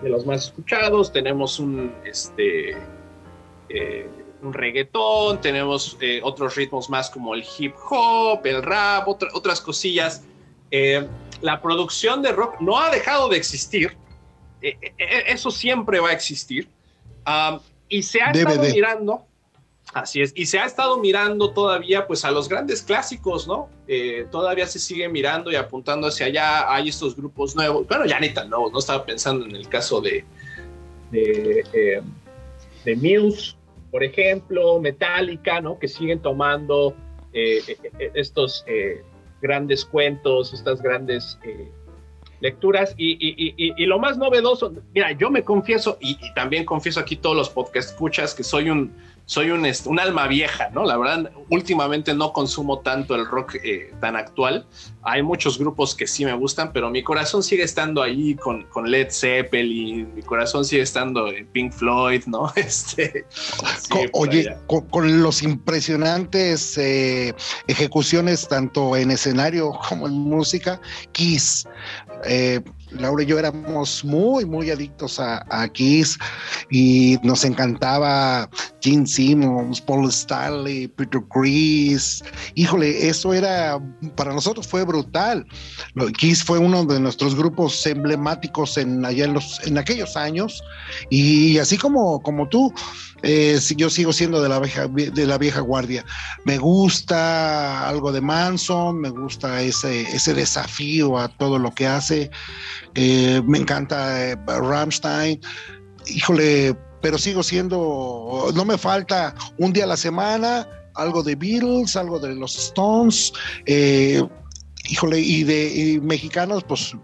de 0.04 0.10
los 0.10 0.26
más 0.26 0.46
escuchados, 0.46 1.12
tenemos 1.12 1.60
un, 1.60 1.96
este, 2.06 2.78
eh, 3.70 4.08
un 4.44 4.54
reggaetón, 4.54 5.42
tenemos 5.42 5.98
eh, 6.02 6.20
otros 6.24 6.56
ritmos 6.56 6.88
más 6.90 7.10
como 7.10 7.34
el 7.34 7.44
hip 7.58 7.74
hop, 7.90 8.46
el 8.46 8.62
rap, 8.62 9.08
otra, 9.08 9.30
otras 9.34 9.60
cosillas. 9.60 10.24
Eh, 10.70 11.08
la 11.42 11.60
producción 11.62 12.22
de 12.22 12.32
rock 12.32 12.60
no 12.60 12.80
ha 12.80 12.92
dejado 12.92 13.30
de 13.30 13.38
existir, 13.38 13.98
eso 14.60 15.52
siempre 15.52 16.00
va 16.00 16.10
a 16.10 16.14
existir, 16.14 16.68
um, 17.28 17.60
y 17.90 18.04
se 18.04 18.22
ha 18.22 18.32
DVD. 18.32 18.50
estado 18.50 18.64
mirando, 18.64 19.28
Así 19.94 20.22
es, 20.22 20.34
y 20.36 20.46
se 20.46 20.60
ha 20.60 20.66
estado 20.66 20.98
mirando 20.98 21.52
todavía 21.52 22.08
pues 22.08 22.26
a 22.26 22.32
los 22.32 22.50
grandes 22.50 22.82
clásicos, 22.82 23.48
¿no? 23.48 23.70
Eh, 23.88 24.28
todavía 24.30 24.68
se 24.68 24.80
sigue 24.80 25.08
mirando 25.08 25.50
y 25.50 25.56
apuntando 25.56 26.08
hacia 26.08 26.26
allá, 26.26 26.72
hay 26.72 26.90
estos 26.90 27.16
grupos 27.16 27.56
nuevos, 27.56 27.88
bueno, 27.88 28.06
ya 28.06 28.20
ni 28.20 28.30
tan 28.30 28.50
nuevos, 28.50 28.74
no 28.74 28.80
estaba 28.80 29.06
pensando 29.06 29.46
en 29.46 29.56
el 29.56 29.70
caso 29.70 30.02
de, 30.02 30.26
de, 31.12 31.64
eh, 31.72 32.02
de 32.84 32.96
Muse, 32.98 33.56
por 33.90 34.04
ejemplo, 34.04 34.78
Metallica, 34.82 35.62
¿no? 35.62 35.80
Que 35.80 35.88
siguen 35.88 36.22
tomando 36.22 36.94
eh, 37.32 37.62
estos 38.14 38.66
grandes 39.42 39.86
cuentos, 39.86 40.54
estas 40.54 40.82
grandes 40.82 41.40
lecturas 42.40 42.94
y, 42.98 43.14
y, 43.14 43.54
y, 43.58 43.74
y, 43.76 43.86
lo 43.86 44.00
más 44.00 44.18
novedoso, 44.18 44.74
mira, 44.94 45.12
yo 45.14 45.30
me 45.30 45.44
confieso 45.44 45.98
y, 46.00 46.18
también 46.34 46.66
confieso 46.66 47.00
aquí 47.00 47.16
todos 47.16 47.36
los 47.36 47.50
podcast 47.50 47.90
escuchas 47.90 48.34
que 48.34 48.44
soy 48.44 48.70
un 48.70 48.94
soy 49.28 49.52
un, 49.52 49.70
un, 49.86 50.00
alma 50.00 50.26
vieja, 50.28 50.70
¿no? 50.74 50.86
La 50.86 50.96
verdad, 50.96 51.32
últimamente 51.50 52.14
no 52.14 52.32
consumo 52.32 52.80
tanto 52.80 53.14
el 53.14 53.26
rock 53.26 53.56
eh, 53.56 53.94
tan 54.00 54.16
actual. 54.16 54.66
Hay 55.04 55.22
muchos 55.22 55.60
grupos 55.60 55.94
que 55.96 56.08
sí 56.08 56.24
me 56.24 56.34
gustan, 56.34 56.72
pero 56.72 56.90
mi 56.90 57.04
corazón 57.04 57.44
sigue 57.44 57.64
estando 57.64 58.02
ahí 58.02 58.36
con, 58.36 58.64
con 58.68 58.90
Led 58.90 59.10
Zeppelin, 59.12 60.16
mi 60.16 60.22
corazón 60.22 60.64
sigue 60.64 60.84
estando 60.84 61.28
en 61.28 61.46
Pink 61.48 61.74
Floyd, 61.74 62.24
¿no? 62.26 62.54
Este, 62.56 63.26
con, 63.90 64.08
oye, 64.14 64.56
con, 64.66 64.88
con, 64.88 65.22
los 65.22 65.44
impresionantes 65.44 66.78
eh, 66.78 67.36
ejecuciones 67.68 68.48
tanto 68.48 68.96
en 68.96 69.12
escenario 69.12 69.74
como 69.90 70.08
en 70.08 70.14
música, 70.14 70.80
Kiss. 71.12 71.68
Eh, 72.24 72.62
Laura 72.92 73.24
y 73.24 73.26
yo 73.26 73.38
éramos 73.38 74.04
muy, 74.04 74.46
muy 74.46 74.72
adictos 74.72 75.20
a, 75.20 75.44
Kiss 75.74 76.18
y 76.72 77.18
nos 77.24 77.44
encantaba 77.44 78.50
Gene 78.82 79.06
Simmons, 79.06 79.82
Paul 79.82 80.10
Stanley, 80.10 80.88
Peter 80.88 81.22
Chris. 81.30 82.24
Híjole, 82.56 83.08
eso 83.08 83.34
era, 83.34 83.80
para 84.16 84.34
nosotros 84.34 84.68
fue 84.68 84.84
brutal. 84.84 85.46
Kiss 86.18 86.44
fue 86.44 86.60
uno 86.60 86.86
de 86.86 87.00
nuestros 87.00 87.36
grupos 87.36 87.86
emblemáticos 87.86 88.78
en, 88.78 89.06
allá 89.06 89.26
en, 89.26 89.34
los, 89.34 89.60
en 89.68 89.78
aquellos 89.78 90.16
años 90.16 90.64
y 91.10 91.58
así 91.58 91.78
como, 91.78 92.22
como 92.22 92.48
tú, 92.48 92.74
eh, 93.24 93.60
yo 93.76 93.90
sigo 93.90 94.14
siendo 94.14 94.42
de 94.42 94.50
la, 94.50 94.60
vieja, 94.60 94.88
de 94.88 95.26
la 95.26 95.38
vieja 95.38 95.60
guardia. 95.62 96.06
Me 96.46 96.58
gusta 96.58 97.88
algo 97.88 98.12
de 98.12 98.22
Manson, 98.22 99.00
me 99.00 99.10
gusta 99.10 99.62
ese, 99.62 100.02
ese 100.02 100.34
desafío 100.34 101.18
a 101.18 101.28
todo 101.28 101.58
lo 101.60 101.74
que 101.74 101.88
hace. 101.88 102.30
Eh, 102.96 103.42
me 103.46 103.60
encanta 103.60 104.32
eh, 104.32 104.38
Rammstein. 104.46 105.40
Híjole, 106.08 106.76
pero 107.02 107.18
sigo 107.18 107.44
siendo, 107.44 108.52
no 108.56 108.66
me 108.66 108.78
falta 108.78 109.36
un 109.58 109.74
día 109.74 109.84
a 109.84 109.88
la 109.88 109.98
semana, 109.98 110.68
algo 110.96 111.22
de 111.22 111.36
Beatles, 111.36 111.96
algo 111.96 112.20
de 112.20 112.36
los 112.36 112.58
Stones. 112.58 113.34
híjole, 114.90 115.20
y 115.20 115.44
de 115.44 116.00
mexicanos, 116.02 116.64
pues 116.64 116.96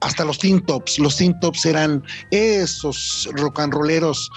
hasta 0.00 0.24
los 0.24 0.38
Teen 0.38 0.64
Tops. 0.66 0.98
Los 0.98 1.16
Teen 1.16 1.38
Tops 1.40 1.64
eran 1.64 2.04
esos 2.30 3.28
rock 3.36 3.60
and 3.60 3.72
rolleros 3.72 4.30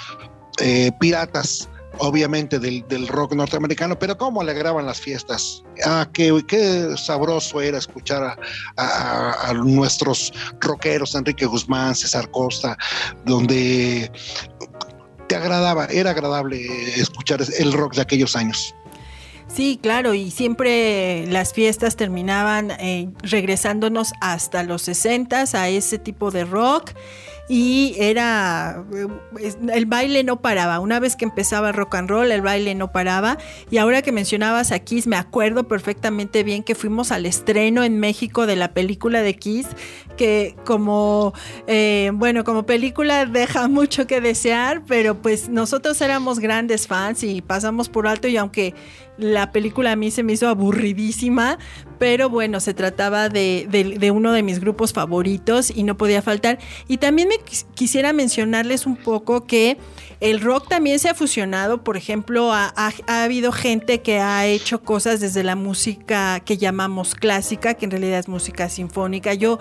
eh, 0.61 0.91
piratas, 0.99 1.69
obviamente 1.99 2.59
del, 2.59 3.07
rock 3.07 3.33
norteamericano, 3.33 3.97
pero 3.97 4.17
cómo 4.17 4.41
alegraban 4.41 4.85
las 4.85 4.99
fiestas. 4.99 5.63
Ah, 5.85 6.07
qué, 6.13 6.43
qué 6.47 6.95
sabroso 6.97 7.61
era 7.61 7.77
escuchar 7.77 8.37
a, 8.77 9.53
nuestros 9.53 10.33
rockeros, 10.59 11.15
Enrique 11.15 11.45
Guzmán, 11.45 11.95
César 11.95 12.29
Costa, 12.31 12.77
donde 13.25 14.11
te 15.27 15.35
agradaba, 15.35 15.85
era 15.85 16.11
agradable 16.11 16.61
escuchar 16.99 17.41
el 17.57 17.73
rock 17.73 17.95
de 17.95 18.01
aquellos 18.01 18.35
años. 18.35 18.73
Sí, 19.47 19.79
claro, 19.81 20.13
y 20.13 20.31
siempre 20.31 21.27
las 21.27 21.53
fiestas 21.53 21.95
terminaban 21.95 22.71
eh, 22.71 23.09
regresándonos 23.21 24.11
hasta 24.19 24.63
los 24.63 24.81
60 24.81 25.45
a 25.53 25.69
ese 25.69 25.99
tipo 25.99 26.31
de 26.31 26.45
rock 26.45 26.91
y 27.47 27.95
era 27.99 28.83
el 29.73 29.85
baile 29.85 30.23
no 30.23 30.41
paraba. 30.41 30.79
Una 30.79 30.99
vez 30.99 31.15
que 31.15 31.25
empezaba 31.25 31.71
rock 31.71 31.95
and 31.95 32.09
roll, 32.09 32.31
el 32.31 32.41
baile 32.41 32.73
no 32.73 32.91
paraba. 32.91 33.37
Y 33.69 33.77
ahora 33.77 34.01
que 34.01 34.11
mencionabas 34.11 34.71
a 34.71 34.79
Kiss, 34.79 35.05
me 35.05 35.15
acuerdo 35.15 35.67
perfectamente 35.67 36.43
bien 36.43 36.63
que 36.63 36.73
fuimos 36.73 37.11
al 37.11 37.25
estreno 37.25 37.83
en 37.83 37.99
México 37.99 38.47
de 38.47 38.55
la 38.55 38.73
película 38.73 39.21
de 39.21 39.35
Kiss, 39.35 39.67
que 40.15 40.55
como 40.65 41.33
eh, 41.67 42.11
bueno, 42.13 42.43
como 42.43 42.65
película 42.65 43.25
deja 43.25 43.67
mucho 43.69 44.07
que 44.07 44.21
desear, 44.21 44.83
pero 44.87 45.21
pues 45.21 45.49
nosotros 45.49 45.99
éramos 46.01 46.39
grandes 46.39 46.87
fans 46.87 47.23
y 47.23 47.41
pasamos 47.41 47.89
por 47.89 48.07
alto 48.07 48.27
y 48.27 48.37
aunque 48.37 48.73
la 49.17 49.51
película 49.51 49.93
a 49.93 49.95
mí 49.95 50.11
se 50.11 50.23
me 50.23 50.33
hizo 50.33 50.47
aburridísima, 50.47 51.57
pero 51.99 52.29
bueno, 52.29 52.59
se 52.59 52.73
trataba 52.73 53.29
de, 53.29 54.11
uno 54.13 54.31
de 54.31 54.43
mis 54.43 54.59
grupos 54.59 54.93
favoritos 54.93 55.71
y 55.73 55.83
no 55.83 55.97
podía 55.97 56.21
faltar. 56.21 56.59
Y 56.87 56.97
también 56.97 57.29
me 57.29 57.37
quisiera 57.73 58.13
mencionarles 58.13 58.85
un 58.85 58.97
poco 58.97 59.45
que 59.45 59.77
el 60.25 60.41
rock 60.41 60.67
también 60.67 60.97
se 60.97 61.07
ha 61.07 61.13
fusionado, 61.13 61.83
por 61.83 61.97
ejemplo, 61.97 62.51
ha, 62.51 62.91
habido 63.07 63.51
gente 63.51 64.01
que 64.01 64.17
ha 64.17 64.47
hecho 64.47 64.81
cosas 64.81 65.19
desde 65.19 65.43
la 65.43 65.55
música 65.55 66.39
que 66.39 66.57
llamamos 66.57 67.13
clásica, 67.13 67.75
que 67.75 67.85
en 67.85 67.91
realidad 67.91 68.17
es 68.17 68.27
música 68.27 68.67
sinfónica. 68.67 69.35
Yo 69.35 69.59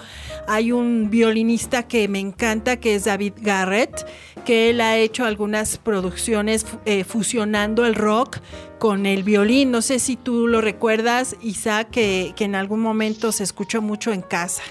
hay 0.48 0.72
un 0.72 1.10
violinista 1.10 1.86
que 1.86 2.08
me 2.08 2.18
encanta, 2.18 2.80
que 2.80 2.94
es 2.94 3.04
David 3.04 3.34
Garrett, 3.42 4.06
que 4.46 4.70
él 4.70 4.80
ha 4.80 4.96
hecho 4.96 5.26
algunas 5.26 5.76
producciones 5.76 6.64
eh, 6.86 7.04
fusionando 7.04 7.84
el 7.84 7.94
rock 7.94 8.38
con 8.78 9.04
el 9.04 9.22
violín. 9.22 9.70
No 9.70 9.82
sé 9.82 9.98
si 9.98 10.16
tú 10.16 10.48
lo 10.48 10.62
recuerdas, 10.62 11.36
Isaac, 11.42 11.90
que, 11.90 12.32
que 12.36 12.44
en 12.44 12.54
algún 12.54 12.80
momento 12.80 13.32
se 13.32 13.44
escuchó 13.44 13.82
mucho 13.82 14.12
en 14.12 14.22
casa. 14.22 14.62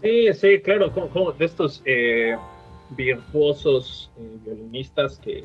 Sí, 0.00 0.32
sí, 0.32 0.60
claro, 0.60 0.90
como, 0.90 1.32
de 1.32 1.44
estos 1.44 1.82
eh, 1.84 2.34
virtuosos 2.90 4.10
eh, 4.18 4.38
violinistas 4.44 5.18
que, 5.18 5.44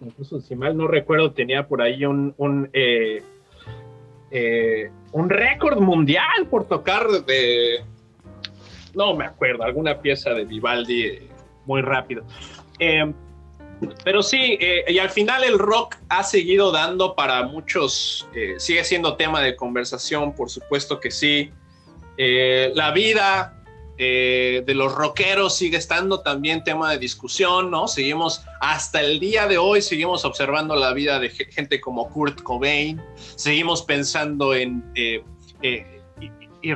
incluso 0.00 0.40
si 0.40 0.56
mal 0.56 0.76
no 0.76 0.88
recuerdo 0.88 1.32
tenía 1.32 1.68
por 1.68 1.80
ahí 1.80 2.04
un, 2.04 2.34
un, 2.38 2.68
eh, 2.72 3.22
un 5.12 5.30
récord 5.30 5.80
mundial 5.80 6.46
por 6.50 6.66
tocar 6.66 7.08
de, 7.08 7.84
no 8.94 9.14
me 9.14 9.24
acuerdo, 9.24 9.62
alguna 9.62 10.00
pieza 10.00 10.30
de 10.30 10.44
Vivaldi 10.44 11.28
muy 11.66 11.82
rápido. 11.82 12.24
pero 14.04 14.22
sí, 14.22 14.58
y 14.88 14.98
al 14.98 15.10
final 15.10 15.44
el 15.44 15.58
rock 15.58 15.96
ha 16.08 16.22
seguido 16.24 16.72
dando 16.72 17.14
para 17.14 17.44
muchos, 17.44 18.28
sigue 18.58 18.84
siendo 18.84 19.16
tema 19.16 19.40
de 19.40 19.54
conversación, 19.54 20.34
por 20.34 20.50
supuesto 20.50 20.98
que 20.98 21.10
sí. 21.12 21.50
la 22.16 22.90
vida 22.90 23.59
eh, 24.02 24.62
de 24.64 24.74
los 24.74 24.94
rockeros 24.94 25.54
sigue 25.54 25.76
estando 25.76 26.20
también 26.20 26.64
tema 26.64 26.90
de 26.90 26.96
discusión, 26.96 27.70
¿no? 27.70 27.86
Seguimos, 27.86 28.42
hasta 28.58 29.02
el 29.02 29.20
día 29.20 29.46
de 29.46 29.58
hoy, 29.58 29.82
seguimos 29.82 30.24
observando 30.24 30.74
la 30.74 30.94
vida 30.94 31.20
de 31.20 31.28
gente 31.28 31.82
como 31.82 32.08
Kurt 32.08 32.40
Cobain, 32.40 32.98
seguimos 33.36 33.82
pensando 33.82 34.54
en... 34.54 34.90
Eh, 34.94 35.22
eh, 35.60 36.00
y, 36.62 36.72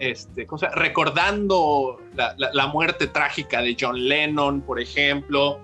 este, 0.00 0.46
recordando 0.74 1.98
la, 2.14 2.66
muerte 2.66 3.06
trágica 3.06 3.62
de 3.62 3.74
John 3.80 4.06
Lennon, 4.06 4.60
por 4.60 4.80
ejemplo. 4.80 5.60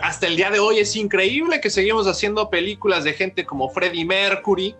hasta 0.00 0.26
el 0.26 0.36
día 0.36 0.50
de 0.50 0.60
hoy 0.60 0.78
es 0.78 0.96
increíble 0.96 1.60
que 1.60 1.68
seguimos 1.68 2.06
haciendo 2.06 2.48
películas 2.48 3.04
de 3.04 3.12
gente 3.12 3.44
como 3.44 3.68
Freddie 3.68 4.06
Mercury, 4.06 4.74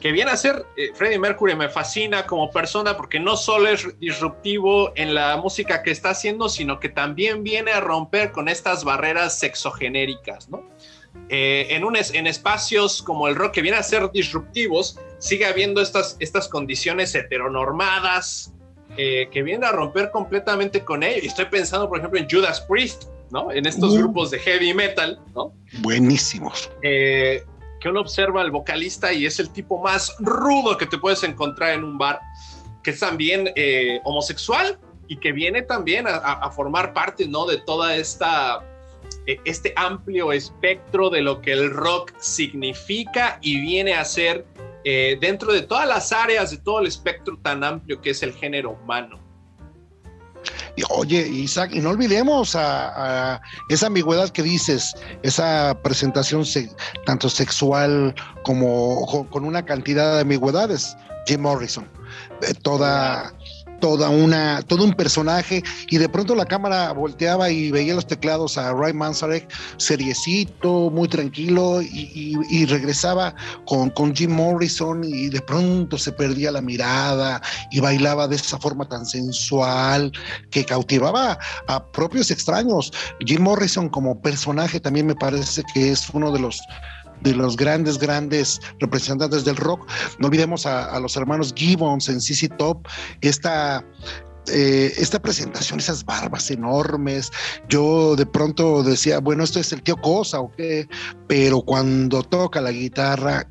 que 0.00 0.12
viene 0.12 0.30
a 0.30 0.36
ser 0.36 0.66
eh, 0.76 0.90
Freddie 0.94 1.18
Mercury 1.18 1.54
me 1.54 1.68
fascina 1.68 2.26
como 2.26 2.50
persona 2.50 2.96
porque 2.96 3.18
no 3.18 3.36
solo 3.36 3.68
es 3.68 3.98
disruptivo 3.98 4.92
en 4.94 5.14
la 5.14 5.36
música 5.36 5.82
que 5.82 5.90
está 5.90 6.10
haciendo, 6.10 6.48
sino 6.48 6.80
que 6.80 6.88
también 6.88 7.42
viene 7.42 7.72
a 7.72 7.80
romper 7.80 8.32
con 8.32 8.48
estas 8.48 8.84
barreras 8.84 9.38
sexogenéricas, 9.38 10.48
¿no? 10.48 10.62
Eh, 11.28 11.68
en, 11.70 11.84
un, 11.84 11.96
en 11.96 12.26
espacios 12.26 13.02
como 13.02 13.26
el 13.26 13.34
rock 13.34 13.52
que 13.54 13.62
viene 13.62 13.78
a 13.78 13.82
ser 13.82 14.10
disruptivos, 14.12 14.98
sigue 15.18 15.46
habiendo 15.46 15.80
estas, 15.80 16.16
estas 16.20 16.46
condiciones 16.46 17.14
heteronormadas 17.14 18.52
eh, 18.96 19.28
que 19.32 19.42
vienen 19.42 19.64
a 19.64 19.72
romper 19.72 20.10
completamente 20.10 20.84
con 20.84 21.02
ello. 21.02 21.20
Y 21.22 21.26
estoy 21.26 21.46
pensando, 21.46 21.88
por 21.88 21.98
ejemplo, 21.98 22.20
en 22.20 22.28
Judas 22.30 22.60
Priest, 22.68 23.04
¿no? 23.30 23.50
En 23.50 23.66
estos 23.66 23.92
uh. 23.94 23.98
grupos 23.98 24.30
de 24.30 24.38
heavy 24.38 24.72
metal, 24.74 25.20
¿no? 25.34 25.52
Buenísimos. 25.80 26.70
Eh, 26.82 27.42
que 27.80 27.88
uno 27.88 28.00
observa 28.00 28.40
al 28.40 28.50
vocalista 28.50 29.12
y 29.12 29.26
es 29.26 29.38
el 29.38 29.50
tipo 29.50 29.80
más 29.82 30.14
rudo 30.18 30.76
que 30.76 30.86
te 30.86 30.98
puedes 30.98 31.22
encontrar 31.22 31.74
en 31.74 31.84
un 31.84 31.98
bar, 31.98 32.20
que 32.82 32.90
es 32.90 33.00
también 33.00 33.52
eh, 33.56 34.00
homosexual 34.04 34.78
y 35.08 35.18
que 35.18 35.32
viene 35.32 35.62
también 35.62 36.06
a, 36.08 36.50
formar 36.50 36.92
parte, 36.92 37.28
¿no? 37.28 37.46
De 37.46 37.58
toda 37.58 37.94
esta, 37.96 38.64
e, 39.26 39.38
este 39.44 39.72
amplio 39.76 40.32
espectro 40.32 41.10
de 41.10 41.20
lo 41.20 41.40
que 41.40 41.52
el 41.52 41.70
rock 41.70 42.12
significa 42.18 43.38
y 43.40 43.60
viene 43.60 43.94
a 43.94 44.04
ser 44.04 44.46
eh, 44.84 45.16
dentro 45.20 45.52
de 45.52 45.62
todas 45.62 45.86
las 45.86 46.12
áreas, 46.12 46.50
de 46.50 46.58
todo 46.58 46.80
el 46.80 46.86
espectro 46.86 47.38
tan 47.38 47.62
amplio 47.62 48.00
que 48.00 48.10
es 48.10 48.22
el 48.22 48.32
género 48.32 48.70
humano. 48.70 49.25
Oye, 50.90 51.26
Isaac, 51.26 51.70
y 51.72 51.80
no 51.80 51.90
olvidemos 51.90 52.54
a, 52.54 53.40
esa 53.68 53.86
ambigüedad 53.86 54.30
que 54.30 54.42
dices, 54.42 54.94
esa 55.22 55.76
presentación 55.82 56.44
tanto 57.04 57.28
sexual 57.28 58.14
como 58.42 59.26
con, 59.30 59.44
una 59.44 59.64
cantidad 59.64 60.14
de 60.14 60.20
ambigüedades. 60.22 60.96
Jim 61.26 61.40
Morrison, 61.40 61.88
eh, 62.42 62.54
toda, 62.62 63.32
toda 63.80 64.08
una, 64.08 64.62
todo 64.62 64.84
un 64.84 64.94
personaje 64.94 65.62
y 65.88 65.98
de 65.98 66.08
pronto 66.08 66.34
la 66.34 66.46
cámara 66.46 66.92
volteaba 66.92 67.50
y 67.50 67.70
veía 67.70 67.94
los 67.94 68.06
teclados 68.06 68.58
a 68.58 68.72
Ray 68.72 68.92
Manzarek 68.92 69.52
seriecito, 69.76 70.90
muy 70.90 71.08
tranquilo 71.08 71.80
y, 71.82 72.66
regresaba 72.66 73.34
con, 73.66 73.90
con, 73.90 74.14
Jim 74.14 74.32
Morrison 74.32 75.04
y 75.04 75.28
de 75.28 75.40
pronto 75.40 75.98
se 75.98 76.10
perdía 76.12 76.50
la 76.50 76.60
mirada 76.60 77.40
y 77.70 77.80
bailaba 77.80 78.26
de 78.26 78.36
esa 78.36 78.58
forma 78.58 78.88
tan 78.88 79.06
sensual 79.06 80.10
que 80.50 80.64
cautivaba 80.64 81.38
a 81.68 81.92
propios 81.92 82.30
extraños. 82.30 82.92
Jim 83.24 83.42
Morrison 83.42 83.88
como 83.88 84.20
personaje 84.20 84.80
también 84.80 85.06
me 85.06 85.14
parece 85.14 85.62
que 85.72 85.92
es 85.92 86.08
uno 86.10 86.32
de 86.32 86.40
los 86.40 86.60
de 87.22 87.34
los 87.34 87.56
grandes, 87.56 87.98
grandes 87.98 88.60
representantes 88.80 89.44
del 89.44 89.56
rock. 89.56 89.86
No 90.18 90.28
olvidemos 90.28 90.66
a, 90.66 90.98
los 91.00 91.16
hermanos 91.16 91.52
Gibbons 91.54 92.08
en 92.08 92.20
CC 92.20 92.48
Top, 92.48 92.86
esta, 93.20 93.84
eh, 94.48 94.92
esta 94.96 95.20
presentación, 95.20 95.78
esas 95.78 96.04
barbas 96.04 96.50
enormes. 96.50 97.30
Yo 97.68 98.16
de 98.16 98.26
pronto 98.26 98.82
decía, 98.82 99.20
bueno, 99.20 99.44
esto 99.44 99.60
es 99.60 99.72
el 99.72 99.82
tío 99.82 99.96
Cosa 99.96 100.40
o 100.40 100.52
qué, 100.56 100.88
pero 101.26 101.62
cuando 101.62 102.22
toca 102.22 102.60
la 102.60 102.70
guitarra, 102.70 103.48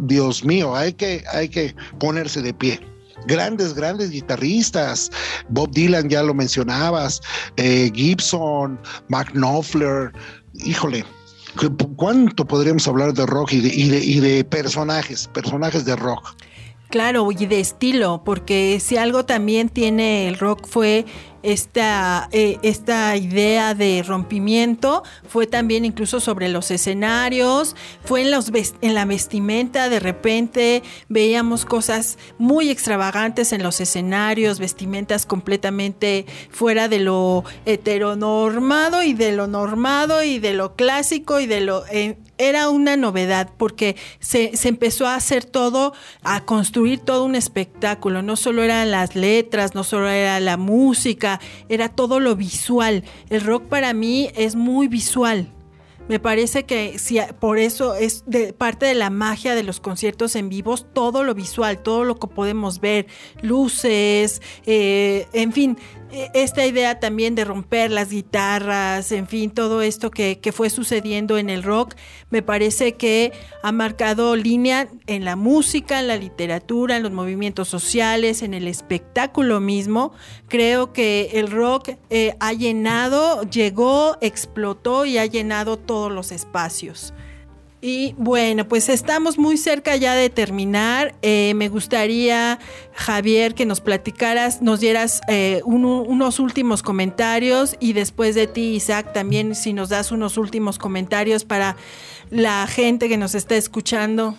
Dios 0.00 0.44
mío, 0.44 0.74
hay 0.74 0.92
que, 0.92 1.24
hay 1.32 1.48
que 1.48 1.74
ponerse 1.98 2.42
de 2.42 2.54
pie. 2.54 2.80
grandes, 3.26 3.74
grandes 3.74 4.10
guitarristas. 4.10 5.10
Bob 5.48 5.70
Dylan, 5.70 6.08
ya 6.08 6.22
lo 6.22 6.34
mencionabas, 6.34 7.20
eh, 7.56 7.90
Gibson, 7.94 8.78
Mark 9.08 9.32
Knopfler, 9.32 10.12
híjole. 10.54 11.04
¿Cuánto 11.96 12.44
podríamos 12.44 12.86
hablar 12.88 13.12
de 13.14 13.26
rock 13.26 13.52
y 13.52 13.58
y 13.58 14.20
de 14.20 14.44
personajes, 14.44 15.28
personajes 15.32 15.84
de 15.84 15.96
rock? 15.96 16.34
Claro, 16.90 17.28
y 17.32 17.46
de 17.46 17.58
estilo, 17.58 18.22
porque 18.24 18.78
si 18.80 18.96
algo 18.96 19.24
también 19.24 19.68
tiene 19.68 20.28
el 20.28 20.38
rock 20.38 20.66
fue 20.66 21.04
esta, 21.44 22.28
eh, 22.32 22.58
esta 22.62 23.16
idea 23.16 23.74
de 23.74 24.02
rompimiento 24.02 25.02
fue 25.28 25.46
también 25.46 25.84
incluso 25.84 26.18
sobre 26.18 26.48
los 26.48 26.70
escenarios, 26.70 27.76
fue 28.04 28.22
en, 28.22 28.30
los 28.30 28.50
en 28.80 28.94
la 28.94 29.04
vestimenta, 29.04 29.88
de 29.88 30.00
repente 30.00 30.82
veíamos 31.08 31.66
cosas 31.66 32.18
muy 32.38 32.70
extravagantes 32.70 33.52
en 33.52 33.62
los 33.62 33.80
escenarios, 33.80 34.58
vestimentas 34.58 35.26
completamente 35.26 36.24
fuera 36.50 36.88
de 36.88 37.00
lo 37.00 37.44
heteronormado 37.66 39.02
y 39.02 39.12
de 39.12 39.32
lo 39.32 39.46
normado 39.46 40.22
y 40.22 40.38
de 40.38 40.54
lo 40.54 40.74
clásico 40.74 41.40
y 41.40 41.46
de 41.46 41.60
lo... 41.60 41.84
Eh, 41.86 42.16
era 42.36 42.68
una 42.68 42.96
novedad 42.96 43.50
porque 43.56 43.94
se, 44.18 44.56
se, 44.56 44.68
empezó 44.68 45.06
a 45.06 45.14
hacer 45.14 45.44
todo, 45.44 45.94
a 46.24 46.44
construir 46.44 46.98
todo 46.98 47.24
un 47.24 47.36
espectáculo. 47.36 48.22
No 48.22 48.34
solo 48.34 48.64
eran 48.64 48.90
las 48.90 49.14
letras, 49.14 49.76
no 49.76 49.84
solo 49.84 50.08
era 50.08 50.40
la 50.40 50.56
música, 50.56 51.33
era, 51.68 51.88
todo 51.88 52.20
lo 52.20 52.36
visual. 52.36 53.04
El 53.30 53.40
rock 53.42 53.64
para 53.64 53.92
mí 53.92 54.30
es 54.34 54.54
muy 54.54 54.88
visual. 54.88 55.52
Me 56.06 56.20
parece 56.20 56.64
que 56.64 56.98
si, 56.98 57.18
por 57.40 57.58
eso 57.58 57.94
es 57.94 58.24
de, 58.26 58.52
parte 58.52 58.84
de 58.84 58.94
la 58.94 59.08
magia 59.08 59.54
de 59.54 59.62
los 59.62 59.80
conciertos 59.80 60.36
en 60.36 60.50
vivos, 60.50 60.86
todo 60.92 61.24
lo 61.24 61.34
visual, 61.34 61.82
todo 61.82 62.04
lo 62.04 62.16
que 62.16 62.26
podemos 62.26 62.78
ver, 62.80 63.06
luces, 63.40 64.42
eh, 64.66 65.26
en 65.32 65.52
fin, 65.52 65.78
esta 66.34 66.66
idea 66.66 67.00
también 67.00 67.34
de 67.34 67.44
romper 67.44 67.90
las 67.90 68.10
guitarras, 68.10 69.10
en 69.12 69.26
fin, 69.26 69.50
todo 69.50 69.82
esto 69.82 70.10
que, 70.10 70.38
fue 70.52 70.70
sucediendo 70.70 71.38
en 71.38 71.50
el 71.50 71.62
rock, 71.62 71.94
me 72.30 72.42
parece 72.42 72.94
que 72.94 73.32
ha 73.62 73.72
marcado 73.72 74.36
línea 74.36 74.88
en 75.06 75.24
la 75.24 75.36
música, 75.36 76.00
en 76.00 76.08
la 76.08 76.16
literatura, 76.16 76.96
en 76.96 77.02
los 77.02 77.12
movimientos 77.12 77.68
sociales, 77.68 78.42
en 78.42 78.54
el 78.54 78.68
espectáculo 78.68 79.60
mismo. 79.60 80.12
Creo 80.48 80.92
que 80.92 81.30
el 81.34 81.50
rock 81.50 81.90
eh, 82.10 82.34
ha 82.40 82.52
llenado, 82.52 83.42
llegó, 83.42 84.16
explotó 84.20 85.06
y 85.06 85.18
ha 85.18 85.26
llenado 85.26 85.78
todos 85.78 86.12
los 86.12 86.32
espacios. 86.32 87.12
Y 87.86 88.14
bueno, 88.16 88.66
pues 88.66 88.88
estamos 88.88 89.36
muy 89.36 89.58
cerca 89.58 89.94
ya 89.96 90.14
de 90.14 90.30
terminar. 90.30 91.14
Eh, 91.20 91.52
me 91.54 91.68
gustaría, 91.68 92.58
Javier, 92.94 93.54
que 93.54 93.66
nos 93.66 93.82
platicaras, 93.82 94.62
nos 94.62 94.80
dieras 94.80 95.20
eh, 95.28 95.60
unos 95.66 96.38
últimos 96.38 96.82
comentarios 96.82 97.76
y 97.80 97.92
después 97.92 98.34
de 98.34 98.46
ti, 98.46 98.76
Isaac, 98.76 99.12
también 99.12 99.54
si 99.54 99.74
nos 99.74 99.90
das 99.90 100.12
unos 100.12 100.38
últimos 100.38 100.78
comentarios 100.78 101.44
para 101.44 101.76
la 102.30 102.66
gente 102.66 103.06
que 103.06 103.18
nos 103.18 103.34
está 103.34 103.54
escuchando. 103.54 104.34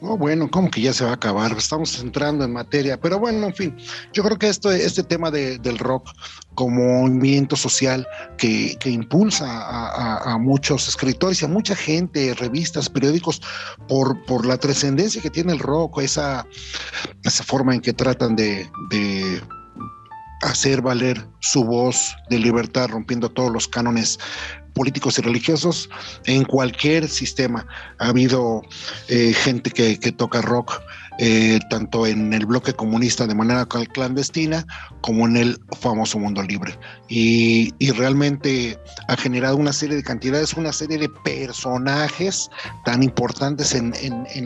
Oh, 0.00 0.16
bueno, 0.16 0.48
como 0.48 0.70
que 0.70 0.80
ya 0.80 0.92
se 0.92 1.04
va 1.04 1.10
a 1.10 1.14
acabar, 1.14 1.52
estamos 1.56 1.98
entrando 1.98 2.44
en 2.44 2.52
materia, 2.52 3.00
pero 3.00 3.18
bueno, 3.18 3.46
en 3.46 3.54
fin, 3.54 3.76
yo 4.12 4.22
creo 4.22 4.38
que 4.38 4.48
esto, 4.48 4.70
este 4.70 5.02
tema 5.02 5.30
del 5.32 5.78
rock 5.78 6.10
como 6.54 7.08
movimiento 7.08 7.56
social 7.56 8.06
que, 8.36 8.78
impulsa 8.84 9.46
a, 9.48 10.38
muchos 10.38 10.86
escritores 10.86 11.42
y 11.42 11.46
a 11.46 11.48
mucha 11.48 11.74
gente, 11.74 12.32
revistas, 12.34 12.88
periódicos, 12.88 13.40
por, 13.88 14.24
por 14.24 14.46
la 14.46 14.56
trascendencia 14.56 15.20
que 15.20 15.30
tiene 15.30 15.52
el 15.52 15.58
rock, 15.58 16.00
esa, 16.00 16.46
esa 17.24 17.42
forma 17.42 17.74
en 17.74 17.80
que 17.80 17.92
tratan 17.92 18.36
de, 18.36 18.70
de 18.90 19.42
hacer 20.42 20.80
valer 20.80 21.26
su 21.40 21.64
voz 21.64 22.14
de 22.30 22.38
libertad, 22.38 22.88
rompiendo 22.88 23.28
todos 23.30 23.50
los 23.50 23.66
cánones 23.66 24.18
políticos 24.78 25.18
y 25.18 25.22
religiosos 25.22 25.90
en 26.26 26.44
cualquier 26.44 27.08
sistema. 27.08 27.66
Ha 27.98 28.10
habido 28.10 28.62
eh, 29.08 29.32
gente 29.34 29.72
que, 29.72 29.98
toca 30.12 30.40
rock 30.40 30.80
eh, 31.18 31.58
tanto 31.68 32.06
en 32.06 32.32
el 32.32 32.46
bloque 32.46 32.72
comunista 32.72 33.26
de 33.26 33.34
manera 33.34 33.66
clandestina 33.66 34.64
como 35.00 35.26
en 35.26 35.36
el 35.36 35.60
famoso 35.80 36.20
mundo 36.20 36.42
libre. 36.44 36.78
Y, 37.08 37.74
realmente 37.90 38.78
ha 39.08 39.16
generado 39.16 39.56
una 39.56 39.72
serie 39.72 39.96
de 39.96 40.04
cantidades, 40.04 40.54
una 40.54 40.72
serie 40.72 40.98
de 40.98 41.08
personajes 41.24 42.48
tan 42.84 43.02
importantes 43.02 43.74
en, 43.74 43.92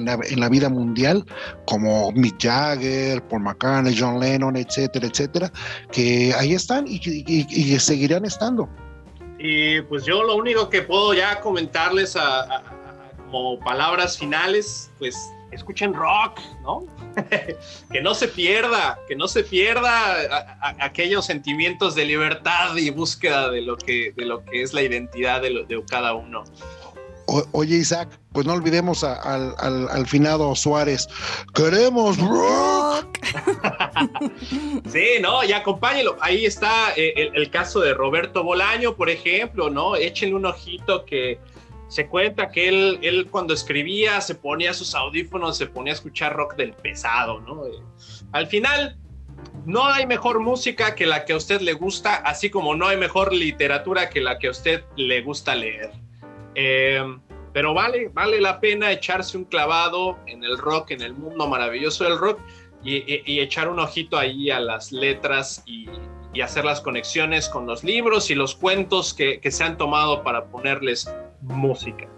la, 0.07 0.49
vida 0.49 0.71
mundial 0.71 1.27
como 1.67 2.11
Mick 2.13 2.43
Jagger, 2.43 3.23
Paul 3.29 3.43
McCartney, 3.43 3.95
John 3.99 4.19
Lennon, 4.21 4.57
etcétera, 4.57 5.07
etcétera, 5.09 5.53
que 5.91 6.33
ahí 6.39 6.55
están 6.55 6.87
y 6.89 7.79
seguirán 7.79 8.25
estando. 8.25 8.67
Y 9.45 9.81
pues 9.83 10.05
yo 10.05 10.23
lo 10.23 10.37
único 10.37 10.71
que 10.71 10.83
puedo 10.83 11.15
ya 11.15 11.41
comentarles 11.41 12.17
como 13.29 13.59
palabras 13.59 14.17
finales, 14.17 14.93
pues 15.01 15.17
escuchen 15.51 15.93
rock, 15.93 16.41
¿no? 16.63 16.87
que 17.91 18.01
no 18.01 18.15
se 18.15 18.29
pierda, 18.29 19.01
que 19.09 19.17
no 19.17 19.27
se 19.27 19.43
pierda 19.43 20.55
aquellos 20.79 21.27
sentimientos 21.27 21.97
de 21.97 22.05
libertad 22.05 22.77
y 22.77 22.91
búsqueda 22.91 23.51
de 23.51 23.63
lo 23.63 23.77
que, 23.77 24.13
de 24.17 24.25
lo 24.25 24.45
que 24.45 24.63
es 24.63 24.73
la 24.73 24.83
identidad 24.83 25.43
de, 25.43 25.65
de 25.69 25.85
cada 25.91 26.15
uno 26.15 26.45
oye, 27.53 27.77
Isaac, 27.77 28.09
pues 28.33 28.47
no 28.47 28.55
olvidemos 28.55 29.05
al, 29.05 30.07
finado 30.07 30.55
Suárez. 30.55 31.09
¡Queremos 31.55 32.19
rock! 32.19 33.19
sí, 34.91 35.07
no, 35.21 35.45
y 35.45 35.53
acompáñelo. 35.53 36.17
Ahí 36.21 36.45
está 36.45 36.93
eh, 36.97 37.31
el, 37.35 37.51
caso 37.51 37.81
de 37.81 37.95
Roberto 37.95 38.43
Bolaño, 38.43 38.97
por 38.97 39.11
ejemplo, 39.11 39.71
¿no? 39.71 39.97
Échenle 39.97 40.35
un 40.35 40.47
ojito 40.47 41.05
que 41.05 41.39
se 41.89 42.07
cuenta 42.07 42.51
que 42.51 42.69
él, 42.69 42.99
él 43.03 43.29
cuando 43.31 43.53
escribía 43.55 44.21
se 44.21 44.35
ponía 44.35 44.73
sus 44.73 44.95
audífonos, 44.95 45.57
se 45.57 45.67
ponía 45.67 45.93
a 45.93 45.97
escuchar 45.97 46.35
rock 46.35 46.57
del 46.57 46.73
pesado, 46.73 47.41
¿no? 47.41 47.67
Eh, 47.67 47.83
al 48.33 48.47
final, 48.47 48.99
no 49.67 49.87
hay 49.87 50.07
mejor 50.07 50.41
música 50.41 50.95
que 50.95 51.07
la 51.07 51.25
que 51.25 51.35
a 51.35 51.37
usted 51.37 51.61
le 51.61 51.75
gusta, 51.75 52.17
así 52.17 52.51
como 52.51 52.75
no 52.75 52.89
hay 52.89 52.97
mejor 52.97 53.33
literatura 53.33 54.11
que 54.11 54.21
la 54.21 54.39
que 54.39 54.49
a 54.49 54.51
usted 54.51 54.85
le 54.97 55.23
gusta 55.23 55.55
leer. 55.55 56.02
Eh, 56.55 57.03
pero 57.53 57.75
vale, 57.75 58.09
vale 58.09 58.41
la 58.41 58.61
pena 58.61 58.91
echarse 58.91 59.37
un 59.37 59.45
clavado 59.45 60.19
en 60.27 60.43
el 60.43 60.57
rock, 60.59 60.93
en 60.93 61.03
el 61.03 61.13
mundo 61.13 61.47
maravilloso 61.49 62.05
del 62.05 62.19
rock 62.19 62.41
y, 62.83 63.41
echar 63.41 63.69
un 63.69 63.79
ojito 63.79 64.19
ahí 64.19 64.51
a 64.51 64.59
las 64.59 64.91
letras 64.91 65.63
y, 65.67 65.89
hacer 66.43 66.65
las 66.65 66.81
conexiones 66.81 67.47
con 67.49 67.67
los 67.67 67.85
libros 67.85 68.31
y 68.31 68.35
los 68.35 68.55
cuentos 68.55 69.13
que 69.13 69.51
se 69.51 69.65
han 69.65 69.77
tomado 69.77 70.23
para 70.23 70.47
ponerles 70.47 71.13
música. 71.43 72.09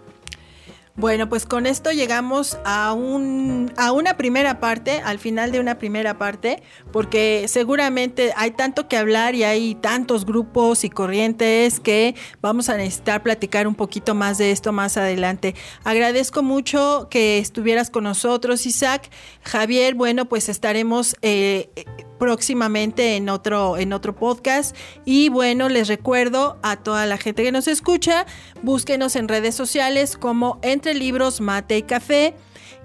Bueno, 0.97 1.27
pues 1.27 1.45
con 1.45 1.65
esto 1.65 1.91
llegamos 1.91 2.57
a, 2.63 2.93
un, 2.93 3.69
a 3.75 3.91
una 3.91 4.15
primera 4.15 4.61
parte, 4.61 5.01
al 5.03 5.19
final 5.19 5.51
de 5.51 5.59
una 5.59 5.77
primera 5.77 6.17
parte, 6.17 6.63
porque 6.93 7.47
seguramente 7.49 8.31
hay 8.37 8.51
tanto 8.51 8.87
que 8.87 8.95
hablar 8.95 9.35
y 9.35 9.43
hay 9.43 9.75
tantos 9.75 10.25
grupos 10.25 10.85
y 10.85 10.89
corrientes 10.89 11.81
que 11.81 12.15
vamos 12.41 12.69
a 12.69 12.77
necesitar 12.77 13.23
platicar 13.23 13.67
un 13.67 13.75
poquito 13.75 14.15
más 14.15 14.37
de 14.37 14.51
esto 14.51 14.71
más 14.71 14.95
adelante. 14.95 15.53
Agradezco 15.83 16.43
mucho 16.43 17.07
que 17.11 17.39
estuvieras 17.39 17.89
con 17.89 18.05
nosotros, 18.05 18.65
Isaac. 18.65 19.09
Javier, 19.43 19.95
bueno, 19.95 20.25
pues 20.25 20.47
estaremos... 20.47 21.17
Eh, 21.21 21.69
próximamente 22.17 23.15
en 23.15 23.29
otro, 23.29 23.77
en 23.77 23.93
otro 23.93 24.15
podcast. 24.15 24.75
Y 25.05 25.29
bueno, 25.29 25.69
les 25.69 25.87
recuerdo 25.87 26.57
a 26.63 26.77
toda 26.77 27.05
la 27.05 27.17
gente 27.17 27.43
que 27.43 27.51
nos 27.51 27.67
escucha, 27.67 28.25
búsquenos 28.61 29.15
en 29.15 29.27
redes 29.27 29.55
sociales 29.55 30.17
como 30.17 30.59
Entre 30.61 30.93
Libros, 30.93 31.41
Mate 31.41 31.77
y 31.77 31.83
Café. 31.83 32.35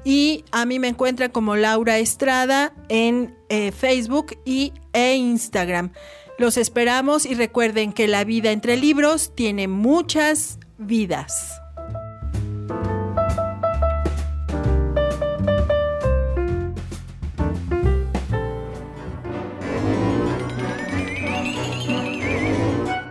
Y 0.05 0.45
a 0.51 0.65
mí 0.65 0.79
me 0.79 0.89
encuentran 0.89 1.31
como 1.31 1.57
Laura 1.57 1.99
Estrada 1.99 2.73
en 2.89 3.37
eh, 3.49 3.71
Facebook 3.73 4.39
y, 4.45 4.73
e 4.93 5.15
Instagram. 5.17 5.93
Los 6.39 6.57
esperamos 6.57 7.27
y 7.27 7.35
recuerden 7.35 7.93
que 7.93 8.09
la 8.09 8.25
vida 8.25 8.51
entre 8.51 8.79
libros 8.79 9.33
tiene 9.35 9.69
muchas 9.69 10.59
vidas. 10.79 11.61